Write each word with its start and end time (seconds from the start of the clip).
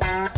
Bye. 0.00 0.29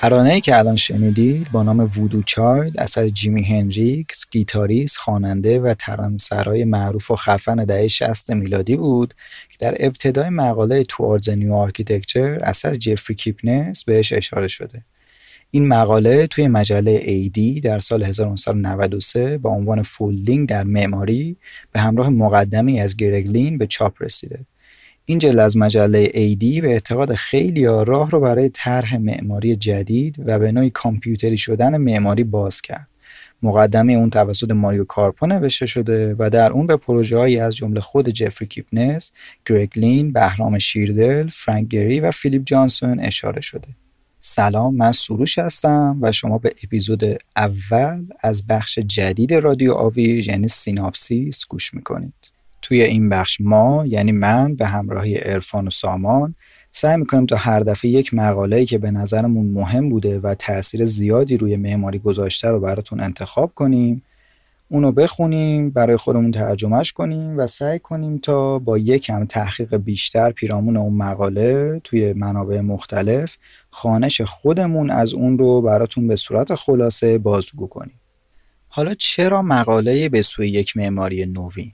ترانه‌ای 0.00 0.40
که 0.40 0.58
الان 0.58 0.76
شنیدید 0.76 1.50
با 1.52 1.62
نام 1.62 1.80
Voodoo 1.80 2.22
Child 2.22 2.78
اثر 2.78 3.08
جیمی 3.08 3.44
هندریکس 3.44 4.26
گیتاریست 4.30 4.96
خواننده 4.96 5.60
و 5.60 5.74
ترانه‌سرای 5.74 6.64
معروف 6.64 7.10
و 7.10 7.16
خفن 7.16 7.64
دهه 7.64 7.88
60 7.88 8.30
میلادی 8.30 8.76
بود 8.76 9.14
که 9.50 9.56
در 9.60 9.74
ابتدای 9.78 10.28
مقاله 10.28 10.84
Towards 10.84 11.28
New 11.28 11.54
Architecture 11.54 12.40
اثر 12.42 12.76
جفری 12.76 13.16
کیپنس 13.16 13.84
بهش 13.84 14.12
اشاره 14.12 14.48
شده. 14.48 14.84
این 15.50 15.68
مقاله 15.68 16.26
توی 16.26 16.48
مجله 16.48 16.90
AD 16.90 17.60
در 17.60 17.78
سال 17.78 18.02
1993 18.02 19.38
با 19.38 19.50
عنوان 19.50 19.82
Folding 19.82 20.48
در 20.48 20.64
معماری 20.64 21.36
به 21.72 21.80
همراه 21.80 22.08
مقدمه‌ای 22.08 22.80
از 22.80 22.96
گرگ 22.96 23.27
لین 23.27 23.58
به 23.58 23.66
چاپ 23.66 24.02
رسیده. 24.02 24.38
این 25.10 25.18
جلد 25.18 25.38
از 25.38 25.56
مجله 25.56 26.10
AD 26.14 26.60
به 26.60 26.68
اعتقاد 26.68 27.14
خیلی 27.14 27.64
راه 27.64 28.10
رو 28.10 28.20
برای 28.20 28.48
طرح 28.48 28.96
معماری 28.96 29.56
جدید 29.56 30.22
و 30.26 30.38
به 30.38 30.52
نوعی 30.52 30.70
کامپیوتری 30.70 31.36
شدن 31.36 31.76
معماری 31.76 32.24
باز 32.24 32.60
کرد. 32.60 32.86
مقدمه 33.42 33.92
اون 33.92 34.10
توسط 34.10 34.50
ماریو 34.50 34.84
کارپو 34.84 35.26
نوشته 35.26 35.66
شده 35.66 36.16
و 36.18 36.30
در 36.30 36.52
اون 36.52 36.66
به 36.66 36.76
پروژههایی 36.76 37.38
از 37.38 37.56
جمله 37.56 37.80
خود 37.80 38.08
جفری 38.08 38.48
کیپنس، 38.48 39.12
گرگ 39.46 39.78
لین، 39.78 40.12
بهرام 40.12 40.58
شیردل، 40.58 41.28
فرانک 41.28 41.68
گری 41.68 42.00
و 42.00 42.10
فیلیپ 42.10 42.42
جانسون 42.44 43.00
اشاره 43.00 43.40
شده. 43.40 43.68
سلام 44.20 44.74
من 44.74 44.92
سروش 44.92 45.38
هستم 45.38 45.98
و 46.00 46.12
شما 46.12 46.38
به 46.38 46.54
اپیزود 46.64 47.04
اول 47.36 48.06
از 48.20 48.46
بخش 48.46 48.78
جدید 48.78 49.34
رادیو 49.34 49.72
آوی 49.72 50.24
یعنی 50.26 50.48
Synopsis 50.48 51.46
گوش 51.48 51.74
می‌کنید. 51.74 52.37
توی 52.62 52.82
این 52.82 53.08
بخش 53.08 53.40
ما 53.40 53.86
یعنی 53.86 54.12
من 54.12 54.54
به 54.54 54.66
همراهی 54.66 55.16
عرفان 55.16 55.66
و 55.66 55.70
سامان 55.70 56.34
سعی 56.72 56.96
می‌کنیم 56.96 57.26
تا 57.26 57.36
هر 57.36 57.60
دفعه 57.60 57.90
یک 57.90 58.14
مقاله‌ای 58.14 58.66
که 58.66 58.78
به 58.78 58.90
نظرمون 58.90 59.46
مهم 59.46 59.88
بوده 59.88 60.20
و 60.20 60.34
تاثیر 60.34 60.84
زیادی 60.84 61.36
روی 61.36 61.56
معماری 61.56 61.98
گذاشته 61.98 62.48
رو 62.48 62.60
براتون 62.60 63.00
انتخاب 63.00 63.52
کنیم 63.54 64.02
اونو 64.70 64.92
بخونیم 64.92 65.70
برای 65.70 65.96
خودمون 65.96 66.30
ترجمهش 66.30 66.92
کنیم 66.92 67.38
و 67.38 67.46
سعی 67.46 67.78
کنیم 67.78 68.18
تا 68.18 68.58
با 68.58 68.78
یکم 68.78 69.24
تحقیق 69.24 69.76
بیشتر 69.76 70.30
پیرامون 70.30 70.76
اون 70.76 70.94
مقاله 70.94 71.80
توی 71.84 72.12
منابع 72.12 72.60
مختلف 72.60 73.36
خانش 73.70 74.20
خودمون 74.20 74.90
از 74.90 75.14
اون 75.14 75.38
رو 75.38 75.62
براتون 75.62 76.08
به 76.08 76.16
صورت 76.16 76.54
خلاصه 76.54 77.18
بازگو 77.18 77.66
کنیم. 77.66 78.00
حالا 78.68 78.94
چرا 78.94 79.42
مقاله 79.42 80.08
به 80.08 80.22
سوی 80.22 80.48
یک 80.48 80.76
معماری 80.76 81.26
نوین؟ 81.26 81.72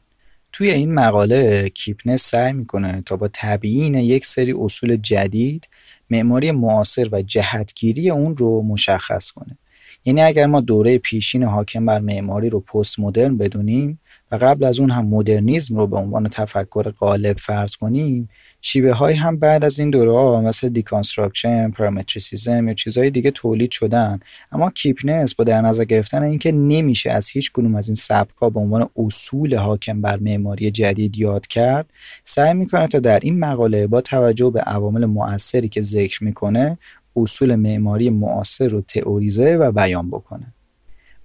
توی 0.56 0.70
این 0.70 0.94
مقاله 0.94 1.68
کیپنس 1.68 2.22
سعی 2.22 2.52
می‌کنه 2.52 3.02
تا 3.06 3.16
با 3.16 3.28
تبیین 3.32 3.94
یک 3.94 4.26
سری 4.26 4.52
اصول 4.52 4.96
جدید 4.96 5.68
معماری 6.10 6.50
معاصر 6.52 7.08
و 7.12 7.22
جهتگیری 7.22 8.10
اون 8.10 8.36
رو 8.36 8.62
مشخص 8.62 9.30
کنه. 9.30 9.58
یعنی 10.04 10.20
اگر 10.22 10.46
ما 10.46 10.60
دوره 10.60 10.98
پیشین 10.98 11.42
حاکم 11.42 11.86
بر 11.86 12.00
معماری 12.00 12.50
رو 12.50 12.60
پست 12.60 12.98
مدرن 12.98 13.36
بدونیم 13.36 14.00
و 14.32 14.36
قبل 14.36 14.64
از 14.64 14.80
اون 14.80 14.90
هم 14.90 15.06
مدرنیزم 15.06 15.76
رو 15.76 15.86
به 15.86 15.96
عنوان 15.96 16.28
تفکر 16.28 16.90
غالب 16.90 17.38
فرض 17.38 17.76
کنیم 17.76 18.28
شیوه 18.66 18.92
های 18.92 19.14
هم 19.14 19.36
بعد 19.36 19.64
از 19.64 19.78
این 19.78 19.90
دوره 19.90 20.12
ها 20.12 20.40
مثل 20.40 20.68
deconstruction، 20.68 21.70
parametricism 21.70 22.68
یا 22.68 22.74
چیزهای 22.74 23.10
دیگه 23.10 23.30
تولید 23.30 23.70
شدن. 23.70 24.20
اما 24.52 24.70
کیپنس 24.70 25.34
با 25.34 25.44
در 25.44 25.60
نظر 25.60 25.84
گرفتن 25.84 26.22
اینکه 26.22 26.52
نمیشه 26.52 27.10
از 27.10 27.28
هیچ 27.28 27.52
کدوم 27.52 27.74
از 27.74 27.88
این 27.88 27.94
سبک 27.94 28.36
ها 28.36 28.50
به 28.50 28.60
عنوان 28.60 28.88
اصول 28.96 29.56
حاکم 29.56 30.00
بر 30.00 30.16
معماری 30.16 30.70
جدید 30.70 31.18
یاد 31.18 31.46
کرد 31.46 31.90
سعی 32.24 32.54
می‌کنه 32.54 32.88
تا 32.88 32.98
در 32.98 33.20
این 33.20 33.38
مقاله 33.38 33.86
با 33.86 34.00
توجه 34.00 34.50
به 34.50 34.60
عوامل 34.60 35.04
مؤثری 35.04 35.68
که 35.68 35.82
ذکر 35.82 36.24
می‌کنه 36.24 36.78
اصول 37.16 37.54
معماری 37.54 38.10
معاصر 38.10 38.68
رو 38.68 38.80
تئوریزه 38.80 39.56
و 39.56 39.72
بیان 39.72 40.10
بکنه. 40.10 40.53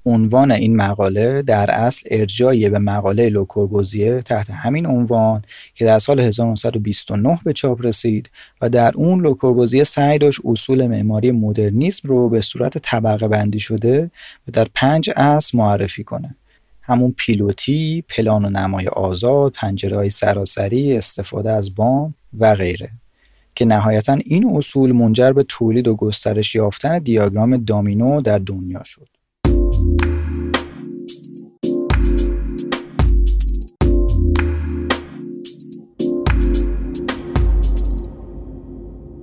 عنوان 0.09 0.51
این 0.51 0.75
مقاله 0.75 1.41
در 1.41 1.71
اصل 1.71 2.07
ارجایی 2.11 2.69
به 2.69 2.79
مقاله 2.79 3.29
لوکوربوزیه 3.29 4.21
تحت 4.21 4.49
همین 4.49 4.85
عنوان 4.85 5.41
که 5.75 5.85
در 5.85 5.99
سال 5.99 6.19
1929 6.19 7.39
به 7.43 7.53
چاپ 7.53 7.85
رسید 7.85 8.29
و 8.61 8.69
در 8.69 8.91
اون 8.95 9.21
لوکوربوزیه 9.21 9.83
سعی 9.83 10.17
داشت 10.17 10.41
اصول 10.45 10.87
معماری 10.87 11.31
مدرنیسم 11.31 12.07
رو 12.07 12.29
به 12.29 12.41
صورت 12.41 12.77
طبقه 12.77 13.27
بندی 13.27 13.59
شده 13.59 14.11
و 14.47 14.51
در 14.51 14.67
پنج 14.75 15.09
اصل 15.15 15.57
معرفی 15.57 16.03
کنه 16.03 16.35
همون 16.81 17.13
پیلوتی، 17.17 18.03
پلان 18.09 18.45
و 18.45 18.49
نمای 18.49 18.87
آزاد، 18.87 19.51
پنجره 19.51 19.97
های 19.97 20.09
سراسری، 20.09 20.97
استفاده 20.97 21.51
از 21.51 21.75
بام 21.75 22.13
و 22.39 22.55
غیره 22.55 22.89
که 23.55 23.65
نهایتا 23.65 24.13
این 24.13 24.57
اصول 24.57 24.91
منجر 24.91 25.31
به 25.31 25.43
تولید 25.47 25.87
و 25.87 25.95
گسترش 25.95 26.55
یافتن 26.55 26.99
دیاگرام 26.99 27.57
دامینو 27.57 28.21
در 28.21 28.39
دنیا 28.39 28.83
شد. 28.83 29.18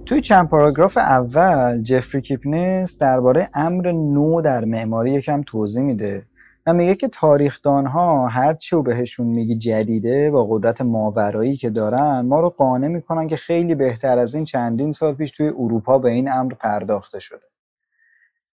توی 0.06 0.20
چند 0.20 0.48
پاراگراف 0.48 0.96
اول 0.96 1.82
جفری 1.82 2.20
کیپنس 2.20 2.96
درباره 2.96 3.48
امر 3.54 3.92
نو 3.92 4.40
در 4.40 4.64
معماری 4.64 5.12
یکم 5.12 5.42
توضیح 5.42 5.82
میده 5.82 6.26
و 6.66 6.72
میگه 6.72 6.94
که 6.94 7.08
تاریخدانها 7.08 8.28
هرچی 8.28 8.76
و 8.76 8.82
بهشون 8.82 9.26
میگی 9.26 9.54
جدیده 9.54 10.30
با 10.30 10.46
قدرت 10.50 10.80
ماورایی 10.80 11.56
که 11.56 11.70
دارن 11.70 12.20
ما 12.20 12.40
رو 12.40 12.50
قانع 12.50 12.88
می‌کنن 12.88 13.28
که 13.28 13.36
خیلی 13.36 13.74
بهتر 13.74 14.18
از 14.18 14.34
این 14.34 14.44
چندین 14.44 14.92
سال 14.92 15.14
پیش 15.14 15.30
توی 15.30 15.48
اروپا 15.48 15.98
به 15.98 16.10
این 16.10 16.32
امر 16.32 16.54
پرداخته 16.54 17.20
شده. 17.20 17.46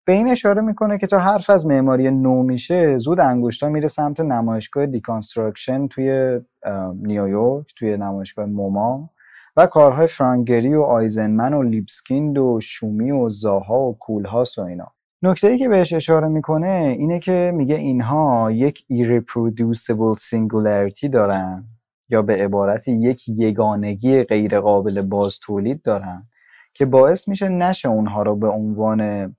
به 0.06 0.14
این 0.14 0.28
اشاره 0.28 0.62
می‌کنه 0.62 0.98
که 0.98 1.08
تا 1.08 1.20
حرف 1.20 1.50
از 1.50 1.66
معماری 1.66 2.12
نو 2.12 2.44
میشه 2.44 2.98
زود 2.98 3.20
انگشتا 3.20 3.70
میره 3.70 3.88
سمت 3.88 4.20
نمایشگاه 4.20 4.86
deconstruction 4.86 5.88
توی 5.88 6.40
نیویورک 6.96 7.74
توی 7.78 7.98
نمایشگاه 7.98 8.46
MoMA. 8.46 9.10
و 9.58 9.68
کارهای 9.68 10.08
فرانک 10.08 10.50
گری 10.50 10.76
و 10.76 10.82
آیزنمن 10.82 11.54
و 11.54 11.64
لیبسکیند 11.64 12.38
و 12.38 12.60
شومی 12.62 13.12
و 13.12 13.30
زاها 13.30 13.80
و 13.80 13.98
کولهاس 13.98 14.58
و 14.58 14.62
اینا. 14.62 14.94
نکته 15.22 15.48
ای 15.48 15.58
که 15.58 15.70
بهش 15.70 15.94
اشاره 15.94 16.28
می‌کنه 16.28 16.96
اینه 17.00 17.20
که 17.20 17.52
میگه 17.56 17.76
اینها 17.76 18.52
یک 18.52 18.84
irreproducible 18.92 20.20
singularity 20.20 21.10
دارن 21.12 21.66
یا 22.10 22.22
به 22.22 22.34
عبارت 22.34 22.88
یک 22.88 23.30
یگانگی 23.30 24.24
غیرقابل 24.24 25.02
باز 25.02 25.40
تولید 25.40 25.82
دارن 25.82 26.28
که 26.74 26.86
باعث 26.86 27.28
میشه 27.28 27.50
نشه 27.50 27.90
اونها 27.90 28.24
رو 28.24 28.36
به 28.36 28.48
عنوان 28.48 29.36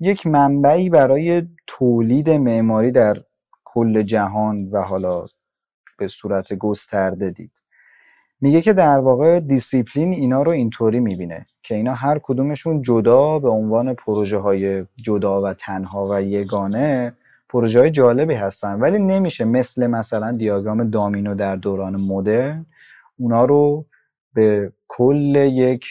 یک 0.00 0.26
منبعی 0.26 0.90
برای 0.90 1.42
تولید 1.66 2.30
معماری 2.30 2.92
در 2.92 3.22
کل 3.64 4.02
جهان 4.02 4.68
و 4.68 4.82
حالا 4.82 5.24
به 5.98 6.08
صورت 6.08 6.54
گسترده 6.54 7.30
دید. 7.30 7.63
میگه 8.44 8.62
که 8.62 8.72
در 8.72 8.98
واقع 8.98 9.40
دیسیپلین 9.40 10.12
اینا 10.12 10.42
رو 10.42 10.52
اینطوری 10.52 11.00
می‌بینه 11.00 11.44
که 11.62 11.74
اینا 11.74 11.94
هر 11.94 12.20
کدومشون 12.22 12.82
جدا 12.82 13.38
به 13.38 13.48
عنوان 13.48 13.94
پروژه 13.94 14.38
های 14.38 14.84
جدا 14.96 15.42
و 15.42 15.52
تنها 15.52 16.08
و 16.10 16.22
یگانه 16.22 17.16
پروژه 17.48 17.80
های 17.80 17.90
جالبی 17.90 18.34
هستن. 18.34 18.80
ولی 18.80 18.98
نمیشه 18.98 19.44
مثل 19.44 19.86
مثلا 19.86 20.32
دیاگرام 20.32 20.90
دامینو 20.90 21.34
در 21.34 21.56
دوران 21.56 21.96
مدرن 21.96 22.66
اونا 23.18 23.44
رو 23.44 23.86
به 24.34 24.72
کل 24.88 25.34
یک 25.52 25.86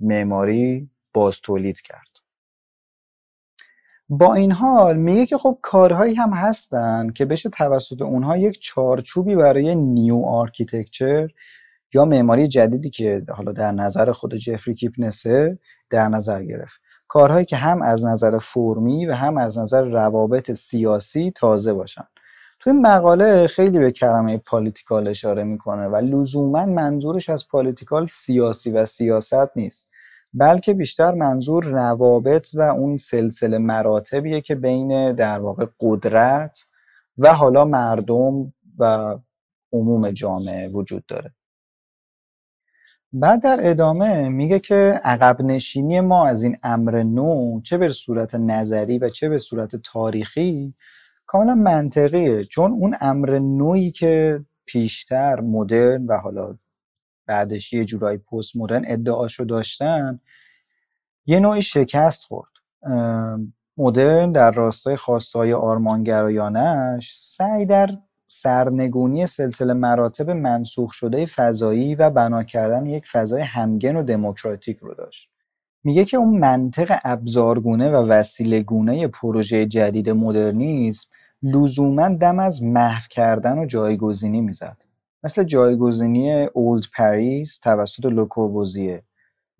معماری 0.00 0.90
باز 1.14 1.40
تولید 1.40 1.80
کرد. 1.80 2.11
با 4.14 4.34
این 4.34 4.52
حال 4.52 4.96
میگه 4.96 5.26
که 5.26 5.38
خب 5.38 5.58
کارهایی 5.62 6.14
هم 6.14 6.30
هستن 6.30 7.10
که 7.10 7.24
بشه 7.24 7.50
توسط 7.50 8.02
اونها 8.02 8.36
یک 8.36 8.60
چارچوبی 8.60 9.36
برای 9.36 9.74
new 9.74 10.22
architecture 10.26 11.28
یا 11.94 12.04
معماری 12.04 12.48
جدیدی 12.48 12.90
که 12.90 13.22
حالا 13.28 13.52
در 13.52 13.72
نظر 13.72 14.12
خود 14.12 14.34
جفری 14.34 14.74
کیپنسه 14.74 15.58
در 15.90 16.08
نظر 16.08 16.44
گرفت. 16.44 16.80
کارهایی 17.08 17.44
که 17.44 17.56
هم 17.56 17.82
از 17.82 18.04
نظر 18.04 18.38
فرمی 18.38 19.06
و 19.06 19.12
هم 19.12 19.36
از 19.36 19.58
نظر 19.58 19.84
روابط 19.84 20.52
سیاسی 20.52 21.32
تازه 21.34 21.72
باشن. 21.72 22.04
تو 22.60 22.70
این 22.70 22.80
مقاله 22.80 23.46
خیلی 23.46 23.78
به 23.78 23.90
کلمه 23.90 24.38
political 24.38 25.08
اشاره 25.08 25.44
می‌کنه 25.44 25.86
و 25.86 25.96
لزوما 25.96 26.66
منظورش 26.66 27.30
از 27.30 27.48
political 27.48 28.06
سیاسی 28.06 28.70
و 28.70 28.84
سیاست 28.84 29.56
نیست. 29.56 29.86
بلکه 30.34 30.74
بیشتر 30.74 31.14
منظور 31.14 31.64
روابط 31.64 32.48
و 32.54 32.60
اون 32.60 32.96
سلسله 32.96 33.58
مراتبیه 33.58 34.40
که 34.40 34.54
بین 34.54 35.12
در 35.14 35.40
واقع 35.40 35.66
قدرت 35.80 36.66
و 37.18 37.34
حالا 37.34 37.64
مردم 37.64 38.52
و 38.78 39.16
عموم 39.72 40.10
جامعه 40.10 40.68
وجود 40.68 41.06
داره. 41.06 41.32
بعد 43.12 43.42
در 43.42 43.58
ادامه 43.62 44.28
میگه 44.28 44.58
که 44.58 45.00
عقب 45.04 45.42
نشینی 45.42 46.00
ما 46.00 46.26
از 46.26 46.42
این 46.42 46.56
امر 46.62 47.02
نو 47.02 47.60
چه 47.60 47.78
به 47.78 47.88
صورت 47.88 48.34
نظری 48.34 48.98
و 48.98 49.08
چه 49.08 49.28
به 49.28 49.38
صورت 49.38 49.76
تاریخی 49.76 50.74
کاملا 51.26 51.54
منطقیه 51.54 52.44
چون 52.44 52.72
اون 52.72 52.96
امر 53.00 53.38
نوعی 53.38 53.90
که 53.90 54.44
پیشتر 54.66 55.40
مدرن 55.40 56.06
و 56.06 56.16
حالا 56.16 56.56
بعدش 57.26 57.72
یه 57.72 57.84
جورایی 57.84 58.18
پست 58.18 58.56
مدرن 58.56 58.82
ادعاشو 58.86 59.44
داشتن 59.44 60.20
یه 61.26 61.40
نوعی 61.40 61.62
شکست 61.62 62.24
خورد. 62.24 62.52
مدرن 63.76 64.32
در 64.32 64.50
راستای 64.50 64.96
خواستهای 64.96 65.52
آرمانگرایانش 65.52 67.16
سعی 67.18 67.66
در 67.66 67.88
سرنگونی 68.28 69.26
سلسله 69.26 69.72
مراتب 69.72 70.30
منسوخ 70.30 70.92
شده 70.92 71.26
فضایی 71.26 71.94
و 71.94 72.10
بنا 72.10 72.42
کردن 72.42 72.86
یک 72.86 73.06
فضای 73.06 73.42
همگن 73.42 73.96
و 73.96 74.02
دموکراتیک 74.02 74.78
رو 74.78 74.94
داشت. 74.94 75.28
میگه 75.84 76.04
که 76.04 76.16
اون 76.16 76.38
منطق 76.38 76.98
ابزارگونه 77.04 77.90
و 77.90 77.94
وسیله 77.94 78.62
گونه 78.62 79.08
پروژه 79.08 79.66
جدید 79.66 80.10
مدرنیسم 80.10 81.08
لزوما 81.42 82.08
دم 82.08 82.38
از 82.38 82.62
محو 82.62 83.02
کردن 83.10 83.58
و 83.58 83.66
جایگزینی 83.66 84.40
می‌زد. 84.40 84.76
مثل 85.24 85.44
جایگزینی 85.44 86.44
اولد 86.44 86.84
پاریس 86.96 87.58
توسط 87.58 88.04
لوکوربوزیه 88.04 89.02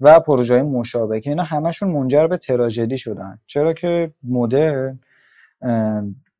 و 0.00 0.20
پروژه 0.20 0.62
مشابه 0.62 1.20
که 1.20 1.30
اینا 1.30 1.42
همشون 1.42 1.90
منجر 1.90 2.26
به 2.26 2.36
تراژدی 2.36 2.98
شدن. 2.98 3.38
چرا 3.46 3.72
که 3.72 4.14
مدرن 4.22 5.00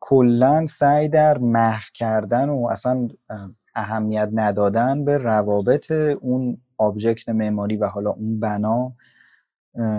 کلا 0.01 0.67
سعی 0.67 1.09
در 1.09 1.39
محو 1.39 1.83
کردن 1.95 2.49
و 2.49 2.67
اصلا 2.71 3.09
اهمیت 3.75 4.29
ندادن 4.33 5.05
به 5.05 5.19
روابط 5.19 5.91
اون 6.21 6.59
آبجکت 6.79 7.29
معماری 7.29 7.77
و 7.77 7.87
حالا 7.87 8.11
اون 8.11 8.41
بنا 8.41 8.93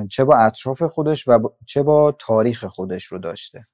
چه 0.09 0.23
با 0.23 0.37
اطراف 0.37 0.83
خودش 0.83 1.27
و 1.27 1.49
چه 1.65 1.83
با 1.83 2.15
تاریخ 2.19 2.65
خودش 2.65 3.05
رو 3.05 3.17
داشته. 3.17 3.67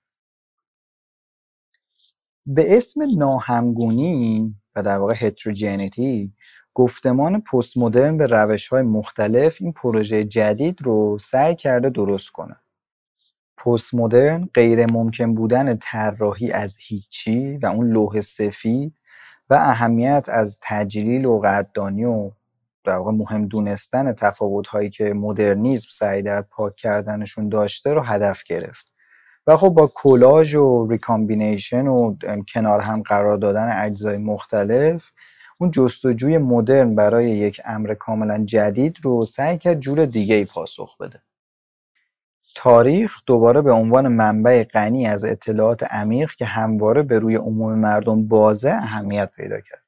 به 2.48 2.78
اسم 2.78 3.02
ناهمگونی 3.18 4.56
در 4.81 4.98
واقع 4.98 5.14
هتروجنیتی 5.18 6.34
گفتمان 6.74 7.42
پست 7.42 7.78
مدرن 7.78 8.18
به 8.18 8.26
روش 8.28 8.68
های 8.68 8.81
مختلف 8.81 9.58
این 9.62 9.74
پروژه 9.74 10.24
جدید 10.24 10.81
رو 10.81 11.18
سعی 11.18 11.56
کرده 11.56 11.90
درست 11.90 12.30
کنه. 12.30 12.56
پست 13.58 13.94
مدرن 13.94 14.50
غیر 14.54 14.86
ممکن 14.86 15.36
بودن 15.36 15.76
طراحی 15.76 16.52
از 16.52 16.78
هیچی 16.80 17.58
و 17.58 17.66
اون 17.66 17.92
لوح 17.92 18.22
سفید 18.22 18.94
و 19.50 19.54
اهمیت 19.54 20.26
از 20.30 20.58
تجلیل 20.62 21.26
و 21.26 21.40
قدردانی 21.40 22.06
و 22.06 22.31
در 22.84 22.98
واقع 22.98 23.12
مهم 23.12 23.48
دونستن 23.48 24.14
تفاوت 24.14 24.68
هایی 24.68 24.90
که 24.90 25.14
مدرنیزم 25.14 25.88
سعی 25.92 26.22
در 26.22 26.42
پاک 26.42 26.76
کردنشون 26.76 27.50
داشته 27.50 27.94
رو 27.94 28.02
هدف 28.02 28.44
گرفت. 28.44 28.89
و 29.50 29.57
خب 29.57 29.69
با 29.69 29.92
کلاژ 29.94 30.56
و 30.56 30.88
recombination 30.90 31.88
و 31.88 32.16
کنار 32.54 32.80
هم 32.80 33.02
قرار 33.02 33.38
دادن 33.38 33.85
اجزای 33.85 34.18
مختلف 34.18 35.12
اون 35.59 35.71
جستجوی 35.71 36.38
مدرن 36.38 36.95
برای 36.95 37.30
یک 37.30 37.62
امر 37.66 37.94
کاملا 37.94 38.45
جدید 38.45 38.97
رو 39.04 39.26
سعی 39.26 39.57
کرد 39.57 39.80
جور 39.80 40.06
دیگه 40.06 40.35
ای 40.35 40.45
پاسخ 40.45 40.97
بده 40.97 41.21
تاریخ 42.56 43.18
دوباره 43.26 43.62
به 43.62 43.71
عنوان 43.71 44.07
منبع 44.07 44.64
غنی 44.64 45.07
از 45.07 45.26
اطلاعات 45.26 45.83
عمیق 45.83 46.31
که 46.31 46.45
همواره 46.45 47.04
به 47.04 47.19
روی 47.19 47.35
عموم 47.35 47.80
مردم 47.80 48.28
بازه 48.28 48.71
اهمیت 48.71 49.31
پیدا 49.35 49.62
کرد. 49.62 49.83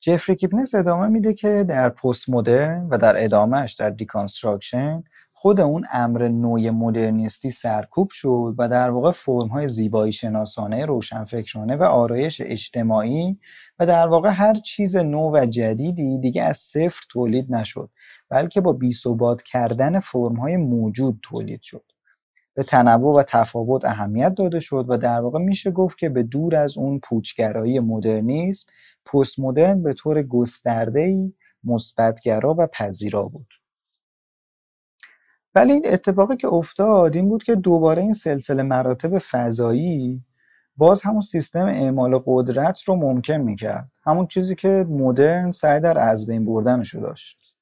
جفری 0.00 0.36
کیپنس 0.36 0.74
ادامه 0.74 1.06
میده 1.06 1.34
که 1.34 1.64
در 1.68 1.88
پست 1.88 2.28
مدرن 2.28 2.88
و 2.90 2.98
در 2.98 3.24
ادامهش 3.24 3.72
در 3.72 3.90
deconstruction 3.90 5.04
خود 5.38 5.60
اون 5.60 5.84
امر 5.92 6.28
نو 6.28 6.70
مدرنیستی 6.70 7.50
سرکوب 7.50 8.10
شد 8.10 8.54
و 8.58 8.68
در 8.68 8.90
واقع 8.90 9.10
فرم‌های 9.10 9.68
زیبایی 9.68 10.12
شناسانه 10.12 10.86
روشنفکرانه 10.86 11.76
و 11.76 11.82
آرایش 11.82 12.40
اجتماعی 12.44 13.38
و 13.78 13.86
در 13.86 14.08
واقع 14.08 14.28
هر 14.28 14.54
چیز 14.54 14.96
نو 14.96 15.30
و 15.32 15.46
جدیدی 15.46 16.18
دیگه 16.18 16.42
از 16.42 16.56
صفر 16.56 17.00
تولید 17.10 17.54
نشد 17.54 17.90
بلکه 18.28 18.60
با 18.60 18.72
بی‌ثبات 18.72 19.42
کردن 19.42 20.00
فرم‌های 20.00 20.56
موجود 20.56 21.18
تولید 21.22 21.62
شد. 21.62 21.84
به 22.54 22.62
تنوع 22.62 23.16
و 23.16 23.22
تفاوت 23.22 23.84
اهمیت 23.84 24.34
داده 24.34 24.60
شد 24.60 24.86
و 24.88 24.98
در 24.98 25.20
واقع 25.20 25.38
میشه 25.38 25.70
گفت 25.70 25.98
که 25.98 26.08
به 26.08 26.22
دور 26.22 26.56
از 26.56 26.78
اون 26.78 27.00
پوچگرایی 27.00 27.80
مدرنیسم 27.80 28.66
پست 29.06 29.38
مدرن 29.38 29.82
به 29.82 29.94
طور 29.94 30.22
گسترده‌ای 30.22 31.32
مثبتگرا 31.64 32.54
و 32.58 32.66
پذیرا 32.66 33.28
بود. 33.28 33.46
ولی 35.56 35.72
این 35.72 35.82
اتفاقی 35.86 36.36
که 36.36 36.48
افتاد 36.48 37.16
این 37.16 37.28
بود 37.28 37.42
که 37.44 37.54
دوباره 37.54 38.02
این 38.02 38.12
سلسله 38.12 38.62
مراتب 38.62 39.18
فضایی 39.18 40.24
باز 40.76 41.02
همون 41.02 41.20
سیستم 41.20 41.64
اعمال 41.66 42.20
قدرت 42.26 42.82
رو 42.82 42.96
ممکن 42.96 43.36
می‌کرد. 43.36 43.90
همون 44.06 44.26
چیزی 44.26 44.54
که 44.54 44.86
مدرن 44.88 45.50
سعی 45.50 45.80
در 45.80 45.98
از 45.98 46.26
بین 46.26 46.44
بردنش 46.44 46.94
رو 46.94 47.00
داشت. 47.00 47.56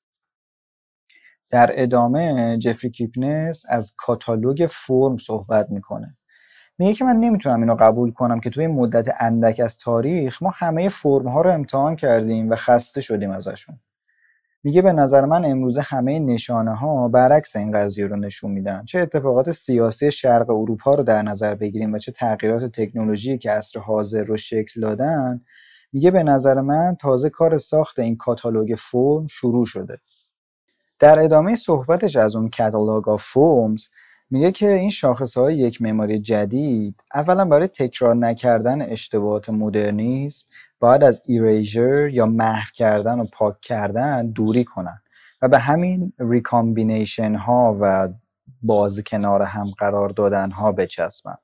در 1.51 1.71
ادامه 1.73 2.59
جفری 2.59 2.91
کیپنس 2.91 3.65
از 3.69 3.95
کاتالوگ 3.97 4.69
فرم 4.71 5.19
صحبت 5.19 5.71
می‌کنه. 5.71 6.17
میگه 6.79 6.95
که 6.95 7.05
من 7.05 7.17
نمی‌تونم 7.17 7.61
اینو 7.61 7.77
قبول 7.81 8.13
کنم 8.13 8.41
که 8.41 8.51
توی 8.51 8.67
مدت 8.67 9.09
اندک 9.21 9.61
از 9.61 9.77
تاریخ 9.77 10.43
ما 10.43 10.51
همه 10.55 10.89
فرم 10.89 11.29
ها 11.29 11.43
رو 11.43 11.51
امتحان 11.51 11.97
کردیم 11.97 12.51
و 12.51 12.57
خسته 12.57 13.01
شدیم 13.01 13.31
ازشون. 13.31 13.81
میگه 14.65 14.83
به 14.83 14.93
نظر 14.93 15.25
من 15.25 15.45
امروزه 15.45 15.81
همه 15.81 16.19
نشانه 16.19 16.75
ها 16.75 17.09
برعکس 17.09 17.57
این 17.57 17.73
قضیه 17.73 18.07
رو 18.07 18.17
نشون 18.17 18.51
میدن. 18.51 18.85
چه 18.85 18.99
اتفاقات 18.99 19.51
سیاسی 19.51 20.11
شرق 20.11 20.51
اروپا 20.51 20.95
رو 20.95 21.03
در 21.03 21.23
نظر 21.23 21.55
بگیریم 21.55 21.93
و 21.93 21.99
چه 21.99 22.13
تغییرات 22.13 22.65
تکنولوژی 22.65 23.39
که 23.39 23.51
عصر 23.51 23.81
حاضر 23.81 24.25
رو 24.25 24.37
شکل 24.37 24.81
دادن 24.81 25.41
میگه 25.93 26.11
به 26.11 26.23
نظر 26.23 26.61
من 26.61 26.97
تازه 27.01 27.31
کار 27.31 27.59
ساخت 27.59 27.99
این 27.99 28.17
کاتالوگ 28.17 28.75
فرم 28.79 29.27
شروع 29.27 29.67
شده. 29.67 29.99
در 30.99 31.25
ادامه 31.25 31.55
صحبتش 31.55 32.17
از 32.17 32.37
اون 32.37 32.49
catalogue 32.49 33.09
of 33.09 33.25
forms 33.25 33.89
میگه 34.31 34.53
که 34.53 34.73
این 34.73 34.91
شاخصه 34.91 35.41
های 35.41 35.57
یک 35.57 35.83
معماری 35.83 36.19
جدید 36.19 37.05
اولا 37.15 37.45
برای 37.45 37.67
تکرار 37.69 38.17
نکردن 38.17 38.83
اشتباهات 38.83 39.51
مدرنیسم 39.51 40.47
باید 40.85 41.05
از 41.05 41.23
erasure 41.27 42.09
یا 42.09 42.27
محو 42.27 42.67
کردن 42.75 43.21
و 43.21 43.25
پاک 43.33 43.61
کردن 43.61 44.27
دوری 44.27 44.65
کنن. 44.65 44.99
و 45.43 45.49
به 45.49 45.59
همین 45.59 46.13
recombination 46.19 47.35
ها 47.35 47.77
و 47.81 48.09
باز 48.63 49.03
کنار 49.07 49.43
هم 49.43 49.67
قرار 49.79 50.09
دادن 50.09 50.51
ها 50.51 50.73
بچسبن. 50.73 51.37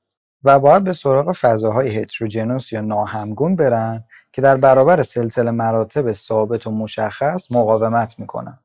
و 0.43 0.59
باید 0.59 0.83
به 0.83 0.93
سراغ 0.93 1.31
فضاهای 1.31 1.97
heterogeneous 1.97 2.73
یا 2.73 2.81
ناهمگون 2.81 3.55
برن 3.55 4.03
که 4.31 4.41
در 4.41 4.57
برابر 4.57 5.03
سلسله 5.03 5.51
مراتب 5.51 6.11
ثابت 6.11 6.67
و 6.67 6.71
مشخص 6.71 7.51
مقاومت 7.51 8.19
می‌کنن. 8.19 8.59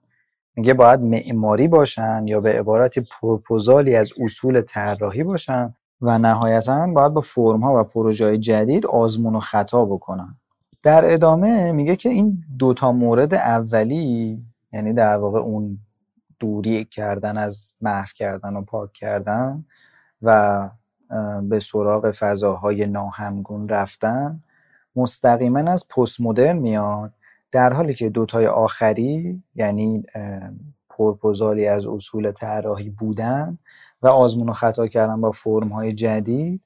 میگه 0.56 0.74
باید 0.74 1.00
معماری 1.00 1.68
باشن 1.68 2.26
یا 2.26 2.40
به 2.40 2.58
عبارتی 2.58 3.00
پرپوزالی 3.20 3.96
از 3.96 4.10
اصول 4.20 4.60
طراحی 4.60 5.22
باشن 5.22 5.74
و 6.00 6.18
نهایتا 6.18 6.86
باید 6.86 7.12
با 7.12 7.20
فرم 7.20 7.60
ها 7.60 7.80
و 7.80 7.84
پروژه 7.84 8.38
جدید 8.38 8.86
آزمون 8.86 9.36
و 9.36 9.40
خطا 9.40 9.84
بکنن. 9.84 10.38
در 10.86 11.12
ادامه 11.12 11.72
میگه 11.72 11.96
که 11.96 12.08
این 12.08 12.44
دوتا 12.58 12.92
مورد 12.92 13.34
اولی 13.34 14.42
یعنی 14.72 14.92
در 14.92 15.18
واقع 15.18 15.38
اون 15.38 15.78
دوری 16.40 16.84
کردن 16.84 17.36
از 17.36 17.72
محو 17.80 18.06
کردن 18.16 18.56
و 18.56 18.62
پاک 18.62 18.92
کردن 18.92 19.64
و 20.22 20.70
به 21.42 21.60
سراغ 21.60 22.10
فضاهای 22.10 22.86
ناهمگون 22.86 23.68
رفتن 23.68 24.42
مستقیما 24.96 25.58
از 25.58 25.88
پست 25.88 26.20
مدرن 26.20 26.56
میاد 26.56 27.12
در 27.52 27.72
حالی 27.72 27.94
که 27.94 28.08
دوتای 28.10 28.46
آخری 28.46 29.42
یعنی 29.54 30.02
پرپوزالی 30.90 31.66
از 31.66 31.86
اصول 31.86 32.32
طراحی 32.32 32.90
بودن 32.90 33.58
و 34.02 34.08
آزمون 34.08 34.48
و 34.48 34.52
خطا 34.52 34.86
کردن 34.86 35.20
با 35.20 35.30
فرم 35.30 35.68
های 35.68 35.92
جدید 35.92 36.60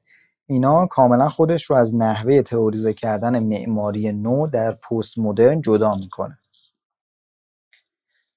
اینا 0.50 0.86
کاملا 0.86 1.28
خودش 1.28 1.64
رو 1.64 1.76
از 1.76 1.96
نحوه 1.96 2.42
تئوریزه 2.42 2.92
کردن 2.92 3.38
معماری 3.38 4.12
نو 4.12 4.46
در 4.46 4.72
پست 4.72 5.18
مدرن 5.18 5.60
جدا 5.60 5.94
می‌کنه. 5.94 6.38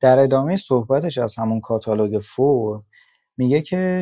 در 0.02 0.20
ادامه 0.20 0.58
صحبتش 0.58 1.18
از 1.18 1.36
همون 1.36 1.60
کاتالوگ 1.60 2.20
فرم 2.20 2.84
میگه 3.38 3.62
که 3.62 4.02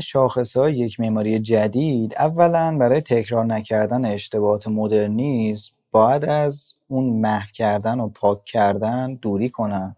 های 0.56 0.78
یک 0.78 1.00
معماری 1.00 1.40
جدید 1.40 2.16
اولا 2.16 2.78
برای 2.80 3.02
تکرار 3.02 3.46
نکردن 3.46 4.06
اشتباهات 4.06 4.68
مدرنیسم 4.68 5.74
باید 5.92 6.26
از 6.26 6.74
اون 6.88 7.20
محو 7.20 7.48
کردن 7.54 8.00
و 8.00 8.10
پاک 8.10 8.44
کردن 8.46 9.14
دوری 9.14 9.50
کنن 9.50 9.96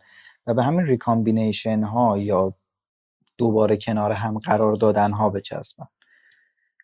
و 0.47 0.53
به 0.53 0.63
همین 0.63 0.85
recombination 0.85 1.83
ها 1.83 2.17
یا 2.17 2.53
دوباره 3.37 3.77
کنار 3.77 4.11
هم 4.11 4.37
قرار 4.37 4.73
دادن 4.73 5.11
ها 5.11 5.29
بچسبن. 5.29 5.87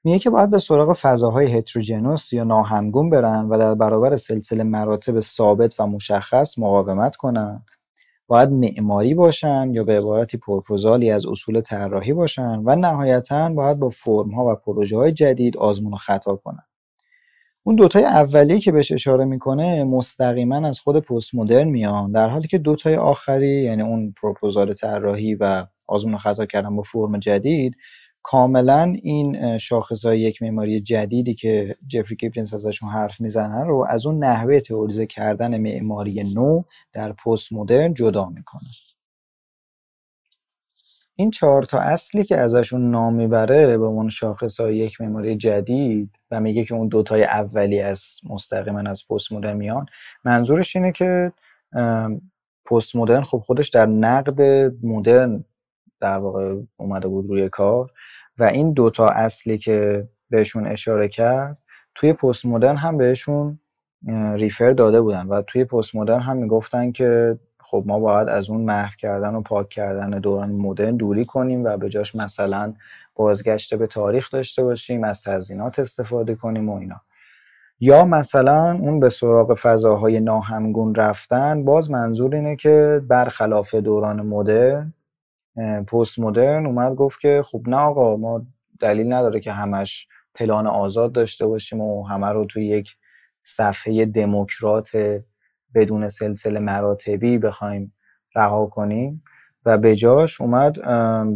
میگه 0.03 0.19
که 0.19 0.29
باید 0.29 0.49
به 0.49 0.59
سراغ 0.59 0.93
فضاهای 0.93 1.57
heterogeneous 1.57 2.33
یا 2.33 2.43
ناهمگون 2.43 3.09
برن 3.09 3.45
و 3.49 3.57
در 3.57 3.75
برابر 3.75 4.15
سلسله 4.15 4.63
مراتب 4.63 5.19
ثابت 5.19 5.79
و 5.79 5.87
مشخص 5.87 6.57
مقاومت 6.57 7.15
کنن. 7.15 7.65
باید 8.27 8.49
معماری 8.49 9.13
باشن 9.13 9.71
یا 9.73 9.83
به 9.83 9.97
عبارتی 9.97 10.37
پرپوزالی 10.37 11.11
از 11.11 11.25
اصول 11.25 11.61
طراحی 11.61 12.13
باشن 12.13 12.61
و 12.65 12.75
نهایتا 12.75 13.49
باید 13.49 13.79
با 13.79 13.89
فرم 13.89 14.29
ها 14.29 14.45
و 14.45 14.55
پروژه 14.55 14.97
های 14.97 15.11
جدید 15.11 15.57
آزمون 15.57 15.93
و 15.93 15.95
خطا 15.95 16.35
کنن. 16.35 16.63
اون 17.63 17.75
دوتای 17.75 18.03
اولی 18.03 18.59
که 18.59 18.71
بهش 18.71 18.91
اشاره 18.91 19.25
می‌کنه 19.25 19.83
مستقیما 19.83 20.67
از 20.67 20.79
خود 20.79 20.99
پست 20.99 21.35
مدرن 21.35 21.67
میان 21.67 22.11
در 22.11 22.29
حالی 22.29 22.47
که 22.47 22.57
دوتای 22.57 22.95
آخری 22.95 23.63
یعنی 23.63 23.81
اون 23.81 24.13
پروپوزال 24.21 24.73
طراحی 24.73 25.35
و 25.35 25.65
آزمون 25.87 26.13
و 26.13 26.17
خطا 26.17 26.45
کردن 26.45 26.75
با 26.75 26.81
فرم 26.81 27.19
جدید 27.19 27.75
کاملا 28.23 28.93
این 29.03 29.57
شاخصه‌ای 29.57 30.19
یک 30.19 30.41
معماری 30.41 30.79
جدیدی 30.79 31.33
که 31.33 31.75
جفری 31.87 32.15
کیپنس 32.15 32.53
ازشون 32.53 32.89
حرف 32.89 33.21
می‌زنن 33.21 33.67
رو 33.67 33.85
از 33.89 34.05
اون 34.05 34.23
نحوه 34.23 34.59
تئوریزه 34.59 35.05
کردن 35.05 35.57
معماری 35.57 36.23
نو 36.23 36.63
در 36.93 37.13
پست 37.13 37.53
مدرن 37.53 37.93
جدا 37.93 38.29
می‌کنه 38.29 38.69
این 41.15 41.31
چهار 41.31 41.63
تا 41.63 41.79
اصلی 41.79 42.23
که 42.23 42.37
ازشون 42.37 42.91
نام 42.91 43.13
می‌بره 43.13 43.77
به 43.77 43.85
عنوان 43.85 44.09
شاخص 44.09 44.59
یک 44.59 45.01
معماری 45.01 45.35
جدید 45.35 46.09
و 46.31 46.39
میگه 46.39 46.65
که 46.65 46.75
اون 46.75 46.87
دوتای 46.87 47.23
اولی 47.23 47.79
از 47.79 48.05
مستقیما 48.29 48.79
از 48.79 49.07
پست 49.09 49.31
مدرن 49.31 49.57
میان 49.57 49.85
منظورش 50.25 50.75
اینه 50.75 50.91
که 50.91 51.31
پست 52.65 52.95
مدرن 52.95 53.21
خب 53.21 53.37
خودش 53.37 53.69
در 53.69 53.85
نقد 53.85 54.41
مدرن 54.83 55.43
در 56.01 56.17
واقع 56.17 56.55
اومده 56.77 57.07
بود 57.07 57.25
روی 57.29 57.49
کار 57.49 57.91
و 58.37 58.43
این 58.43 58.73
دوتا 58.73 59.09
اصلی 59.09 59.57
که 59.57 60.07
بهشون 60.29 60.67
اشاره 60.67 61.07
کرد 61.07 61.59
توی 61.95 62.13
پست 62.13 62.45
مدرن 62.45 62.77
هم 62.77 62.97
بهشون 62.97 63.59
ریفر 64.33 64.71
داده 64.71 65.01
بودن 65.01 65.27
و 65.27 65.41
توی 65.41 65.65
پست 65.65 65.95
مدرن 65.95 66.19
هم 66.19 66.37
می‌گفتن 66.37 66.91
که 66.91 67.39
خب 67.59 67.83
ما 67.87 67.99
باید 67.99 68.29
از 68.29 68.49
اون 68.49 68.61
محو 68.61 68.91
کردن 68.97 69.35
و 69.35 69.41
پاک 69.41 69.69
کردن 69.69 70.09
دوران 70.09 70.51
مدرن 70.51 70.97
دوری 70.97 71.25
کنیم 71.25 71.63
و 71.63 71.77
به 71.77 71.89
جاش 71.89 72.15
مثلا 72.15 72.73
بازگشت 73.15 73.75
به 73.75 73.87
تاریخ 73.87 74.31
داشته 74.31 74.63
باشیم 74.63 75.03
از 75.03 75.21
تزینات 75.21 75.79
استفاده 75.79 76.35
کنیم 76.35 76.69
و 76.69 76.77
اینا. 76.77 77.01
یا 77.79 78.05
مثلا 78.05 78.71
اون 78.71 78.99
به 78.99 79.09
سراغ 79.09 79.53
فضاهای 79.53 80.19
ناهمگون 80.19 80.95
رفتن 80.95 81.65
باز 81.65 81.91
منظور 81.91 82.35
اینه 82.35 82.55
که 82.55 83.01
برخلاف 83.07 83.75
دوران 83.75 84.27
مدرن 84.27 84.93
پست 85.87 86.19
مدرن 86.19 86.65
اومد 86.65 86.95
گفت 86.95 87.19
که 87.19 87.43
خب 87.45 87.61
نه 87.67 87.77
آقا 87.77 88.17
ما 88.17 88.45
دلیل 88.79 89.13
نداره 89.13 89.39
که 89.39 89.51
همش 89.51 90.07
پلان 90.35 90.67
آزاد 90.67 91.11
داشته 91.11 91.47
باشیم 91.47 91.81
و 91.81 92.07
همه 92.07 92.27
رو 92.27 92.45
توی 92.45 92.65
یک 92.65 92.95
صفحه 93.41 94.05
دموکرات 94.05 94.91
بدون 95.75 96.09
سلسله 96.09 96.59
مراتبی 96.59 97.37
بخوایم 97.37 97.93
رها 98.35 98.65
کنیم. 98.65 99.23
و 99.65 99.77
به 99.77 99.95
جاش 99.95 100.41
اومد 100.41 100.77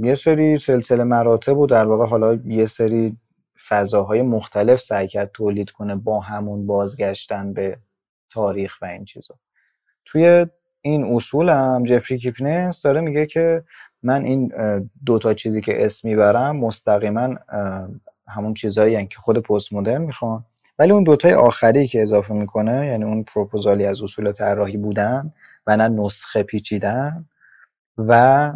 یه 0.04 0.16
سری 0.16 0.58
سلسله 0.58 1.04
مراتب 1.04 1.58
و 1.58 1.68
در 1.68 1.86
واقع 1.86 2.06
حالا 2.06 2.40
یه 2.46 2.66
سری 2.66 3.18
فضاهای 3.68 4.22
مختلف 4.22 4.82
سعی 4.82 5.08
کرد 5.08 5.32
تولید 5.34 5.72
کنه 5.72 5.96
با 5.96 6.20
همون 6.20 6.68
بازگشتن 6.68 7.54
به 7.54 7.78
تاریخ 8.30 8.78
و 8.82 8.86
این 8.86 9.06
چیزا. 9.06 9.40
توی 10.06 10.46
این 10.82 11.16
اصول 11.16 11.50
هم 11.50 11.84
جفری 11.84 12.18
کیپنس 12.18 12.82
داره 12.82 13.02
میگه 13.02 13.26
که 13.26 13.64
من 14.04 14.26
این 14.26 14.52
دوتا 15.06 15.34
چیزی 15.34 15.62
که 15.62 15.86
اسم 15.86 16.08
می‌برم 16.08 16.58
مستقیما 16.58 17.36
همون 18.28 18.54
چیزهایی 18.54 19.08
که 19.08 19.20
خود 19.20 19.40
پست 19.40 19.74
مدرن 19.74 20.02
می‌خوان. 20.02 20.46
ولی 20.80 20.92
اون 20.92 21.04
دوتای 21.04 21.34
آخری 21.34 21.88
که 21.88 22.02
اضافه 22.02 22.34
می‌کنه 22.34 22.88
یعنی 22.88 23.04
اون 23.04 23.24
پروپوزالی 23.24 23.86
از 23.86 24.02
اصول 24.02 24.32
طراحی 24.32 24.78
بودن 24.78 25.34
و 25.68 25.78
نه 25.78 25.88
نسخه 25.88 26.44
پیچیدن 26.44 27.26
و 27.98 28.54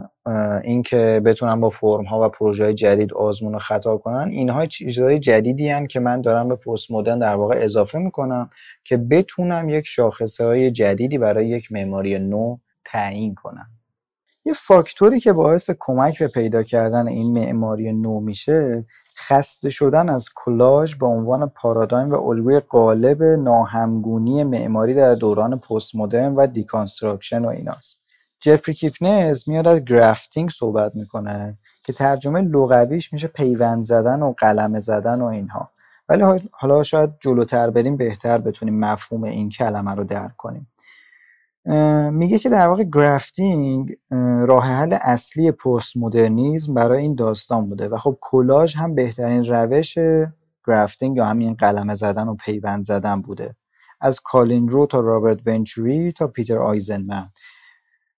اینکه 0.63 1.21
بتونن 1.25 1.61
با 1.61 1.69
فرم 1.69 2.05
ها 2.05 2.25
و 2.25 2.29
پروژه 2.29 2.73
جدید 2.73 3.13
آزمون 3.13 3.55
و 3.55 3.59
خطا 3.59 3.97
کنن 3.97 4.29
اینها 4.29 4.65
چیزهای 4.65 5.19
جدیدی 5.19 5.69
هن 5.69 5.87
که 5.87 5.99
من 5.99 6.21
دارم 6.21 6.47
به 6.47 6.55
پست 6.55 6.91
مدرن 6.91 7.19
در 7.19 7.35
واقع 7.35 7.55
اضافه 7.59 7.97
می‌کنم 7.97 8.49
که 8.83 8.97
بتونم 8.97 9.69
یک 9.69 9.87
شاخصه 9.87 10.45
های 10.45 10.71
جدیدی 10.71 11.17
برای 11.17 11.47
یک 11.47 11.71
معماری 11.71 12.19
نو 12.19 12.57
تعیین 12.85 13.35
کنم. 13.35 13.69
یه 14.47 14.53
فاکتوری 14.53 15.19
که 15.19 15.33
باعث 15.33 15.69
کمک 15.79 16.19
به 16.19 16.27
پیدا 16.27 16.63
کردن 16.63 17.07
این 17.07 17.33
معماری 17.33 17.93
نو 17.93 18.19
میشه 18.19 18.85
خسته 19.17 19.69
شدن 19.69 20.09
از 20.09 20.25
کلاژ 20.35 20.95
به 20.95 21.05
عنوان 21.05 21.49
پارادایم 21.49 22.09
و 22.09 22.15
الگوی 22.15 22.59
غالب 22.59 23.23
ناهمگونی 23.23 24.43
معماری 24.43 24.93
در 24.93 25.15
دوران 25.15 25.59
پست 25.59 25.95
مدرن 25.95 26.35
و 26.35 26.47
deconstruction 26.47 27.45
و 27.45 27.47
ایناست. 27.47 27.99
جفری 28.39 28.73
کیپنز 28.73 29.49
میاد 29.49 29.67
از 29.67 29.85
grafting 29.85 30.49
صحبت 30.49 30.95
می‌کنه 30.95 31.55
که 31.83 31.93
ترجمه 31.93 32.41
لغویش 32.41 33.13
میشه 33.13 33.27
پیوند 33.27 33.83
زدن 33.83 34.21
و 34.21 34.33
قلمه 34.37 34.79
زدن 34.79 35.21
و 35.21 35.25
اینها. 35.25 35.69
ولی 36.09 36.23
حالا 36.51 36.83
شاید 36.83 37.09
جلوتر 37.19 37.69
بریم 37.69 37.97
بهتر 37.97 38.37
بتونیم 38.37 38.79
مفهوم 38.79 39.23
این 39.23 39.49
کلمه 39.49 39.95
رو 39.95 40.03
درک 40.03 40.37
کنیم. 40.37 40.67
میگه 42.11 42.39
که 42.39 42.49
در 42.49 42.67
واقع 42.67 42.83
grafting 42.83 43.93
راه 44.47 44.65
حل 44.65 44.97
اصلی 45.01 45.51
پست 45.51 45.97
مدرنیزم 45.97 46.73
برای 46.73 47.01
این 47.01 47.15
داستان 47.15 47.69
بوده 47.69 47.87
و 47.89 47.97
خب 47.97 48.17
کلاژ 48.21 48.75
هم 48.75 48.95
بهترین 48.95 49.45
روش 49.45 49.97
grafting 50.67 51.17
یا 51.17 51.25
همین 51.25 51.53
قلمه 51.53 51.95
زدن 51.95 52.27
و 52.27 52.35
پیوند 52.35 52.83
زدن 52.83 53.21
بوده. 53.21 53.55
از 54.01 54.19
کالین 54.19 54.69
رو 54.69 54.85
تا 54.85 54.99
رابرت 54.99 55.39
ونچوری 55.45 56.11
تا 56.11 56.27
پیتر 56.27 56.57
آیزنمن. 56.57 57.29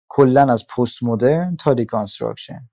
کلا 0.09 0.53
از 0.53 0.67
پست 0.67 1.03
مدرن 1.03 1.55
تا 1.55 1.73
deconstruction 1.73 2.69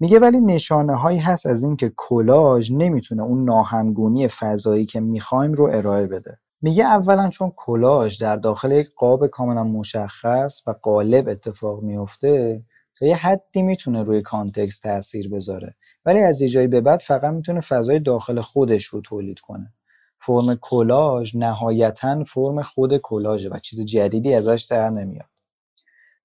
میگه 0.00 0.18
ولی 0.18 0.40
نشانه 0.40 0.96
هایی 0.96 1.18
هست 1.18 1.46
از 1.46 1.62
اینکه 1.62 1.92
کلاژ 1.96 2.72
نمی‌تونه 2.72 3.22
اون 3.22 3.44
ناهمگونی 3.44 4.28
فضایی 4.28 4.86
که 4.86 5.00
می‌خوایم 5.00 5.52
رو 5.52 5.64
ارائه 5.72 6.06
بده. 6.06 6.38
میگه 6.62 6.84
اولا 6.84 7.28
چون 7.28 7.52
کلاژ 7.56 8.22
در 8.22 8.36
داخل 8.36 8.72
یک 8.72 8.88
قاب 8.96 9.26
کاملا 9.26 9.64
مشخص 9.64 10.62
و 10.66 10.74
قالب 10.82 11.28
اتفاق 11.28 11.82
میفته 11.82 12.62
تا 12.98 13.06
یه 13.06 13.16
حدی 13.16 13.62
می‌تونه 13.62 14.02
روی 14.02 14.22
context 14.22 14.82
تاثیر 14.82 15.28
بذاره. 15.28 15.74
ولی 16.04 16.18
از 16.18 16.40
یه 16.40 16.48
جایی 16.48 16.66
به 16.66 16.80
بعد 16.80 17.00
فقط 17.00 17.32
می‌تونه 17.32 17.60
فضای 17.60 17.98
داخل 17.98 18.40
خودش 18.40 18.84
رو 18.84 19.00
تولید 19.00 19.40
کنه. 19.40 19.72
فرم 20.18 20.54
کلاژ 20.54 21.36
نهایتا 21.36 22.24
فرم 22.24 22.62
خود 22.62 22.96
کلاژه 22.98 23.48
و 23.48 23.58
چیز 23.58 23.84
جدیدی 23.84 24.34
ازش 24.34 24.66
در 24.70 24.90
نمیاد. 24.90 25.26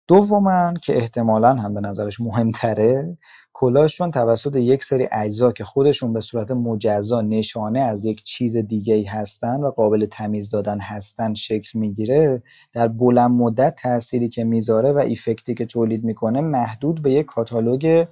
دوما 0.08 0.74
که 0.82 0.98
احتمالا 0.98 1.54
هم 1.54 1.74
به 1.74 1.82
نظرش 1.82 2.20
مهمتره 2.20 3.18
کلاژ 3.58 3.94
چون 3.94 4.12
توسط 4.12 4.56
یک 4.56 4.84
سری 4.84 5.08
اجزا 5.12 5.52
که 5.52 5.64
خودشون 5.64 6.14
به 6.14 6.20
صورت 6.20 6.52
مجزا 6.52 7.22
نشانه 7.22 7.80
از 7.80 8.06
یک 8.06 8.24
چیز 8.24 8.58
دیگه 8.58 9.10
هستن 9.10 9.62
و 9.62 9.72
قابل 9.72 10.06
تمیز 10.06 10.50
دادن 10.50 10.80
هستن 10.80 11.34
شکل 11.34 11.80
می‌گیره 11.80 12.44
در 12.74 12.88
بلند 12.88 13.32
مدت 13.32 13.76
تأثیری 13.76 14.30
که 14.30 14.44
می‌ذاره 14.44 14.92
و 14.92 14.98
ایفکتی 14.98 15.56
که 15.56 15.66
تولید 15.66 16.04
می‌کنه 16.04 16.42
محدود 16.42 17.02
به 17.02 17.14
یک 17.14 17.26
کاتالوگ 17.26 18.06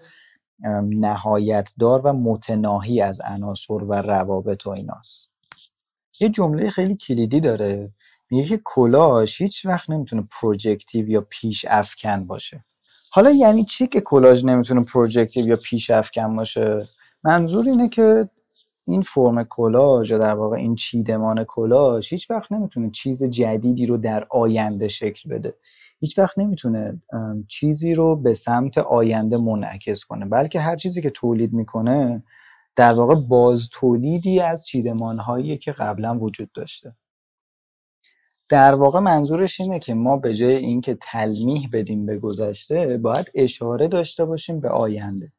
نهایت 0.90 1.74
دار 1.80 2.02
و 2.04 2.14
متناهی 2.14 3.02
از 3.02 3.22
عناصر 3.22 3.74
و 3.74 3.94
روابط 3.94 4.68
و 4.68 4.70
ایناست. 4.70 5.30
یه 6.20 6.30
جمله 6.30 6.70
خیلی 6.70 6.96
کلیدی 6.96 7.40
داره 7.40 7.90
میگه 8.32 8.48
که 8.48 8.62
کلاژ 8.66 9.42
هیچ 9.42 9.66
وقت 9.66 9.90
نمی‌تونه 9.90 10.24
projective 10.42 11.10
یا 11.10 11.28
پیش 11.30 11.66
افکن 11.70 12.28
باشه. 12.28 12.62
حالا 13.16 13.32
یعنی 13.32 13.66
چی 13.66 13.88
که 13.88 14.02
کلاژ 14.02 14.46
نمی‌تونه 14.46 14.84
projective 14.84 15.48
یا 15.48 15.56
پیش 15.56 15.90
افکن 15.90 16.36
باشه؟ 16.36 16.82
منظور 17.24 17.70
اینه 17.70 17.90
که 17.90 18.30
این 18.88 19.02
فرم 19.02 19.44
کلاژ 19.44 20.12
یا 20.12 20.18
در 20.18 20.34
واقع 20.34 20.58
این 20.58 20.76
چیدمان 20.76 21.44
کلاژ 21.44 22.14
هیچ 22.14 22.32
وقت 22.32 22.52
نمی‌تونه 22.52 22.90
چیز 22.92 23.24
جدیدی 23.24 23.86
رو 23.86 23.98
در 23.98 24.28
آینده 24.30 24.88
شکل 24.88 25.30
بده. 25.30 25.56
هیچ 26.00 26.20
وقت 26.20 26.40
نمی‌تونه 26.40 27.02
چیزی 27.48 27.94
رو 27.94 28.16
به 28.16 28.34
سمت 28.34 28.78
آینده 28.78 29.38
منعکس 29.38 30.04
کنه. 30.06 30.26
بلکه 30.26 30.60
هر 30.60 30.76
چیزی 30.76 31.02
که 31.02 31.10
تولید 31.10 31.54
می‌کنه 31.54 32.24
در 32.76 32.94
واقع 32.94 33.16
باز 33.30 33.70
تولیدی 33.72 34.40
از 34.40 34.66
چیدمان 34.66 35.20
هایی 35.20 35.58
که 35.58 35.72
قبلا 35.72 36.18
وجود 36.20 36.52
داشته. 36.52 36.96
در 38.50 38.76
واقع 38.76 39.00
منظورش 39.00 39.62
اینه 39.62 39.80
که 39.80 39.94
ما 39.94 40.18
به 40.18 40.36
جای 40.36 40.56
اینکه 40.56 40.98
تلمیح 41.02 41.68
بدیم 41.74 42.06
به 42.06 42.18
گذشته 42.18 42.98
باید 42.98 43.32
اشاره 43.36 43.88
داشته 43.88 44.26
باشیم 44.26 44.60
به 44.60 44.70
آینده. 44.70 45.32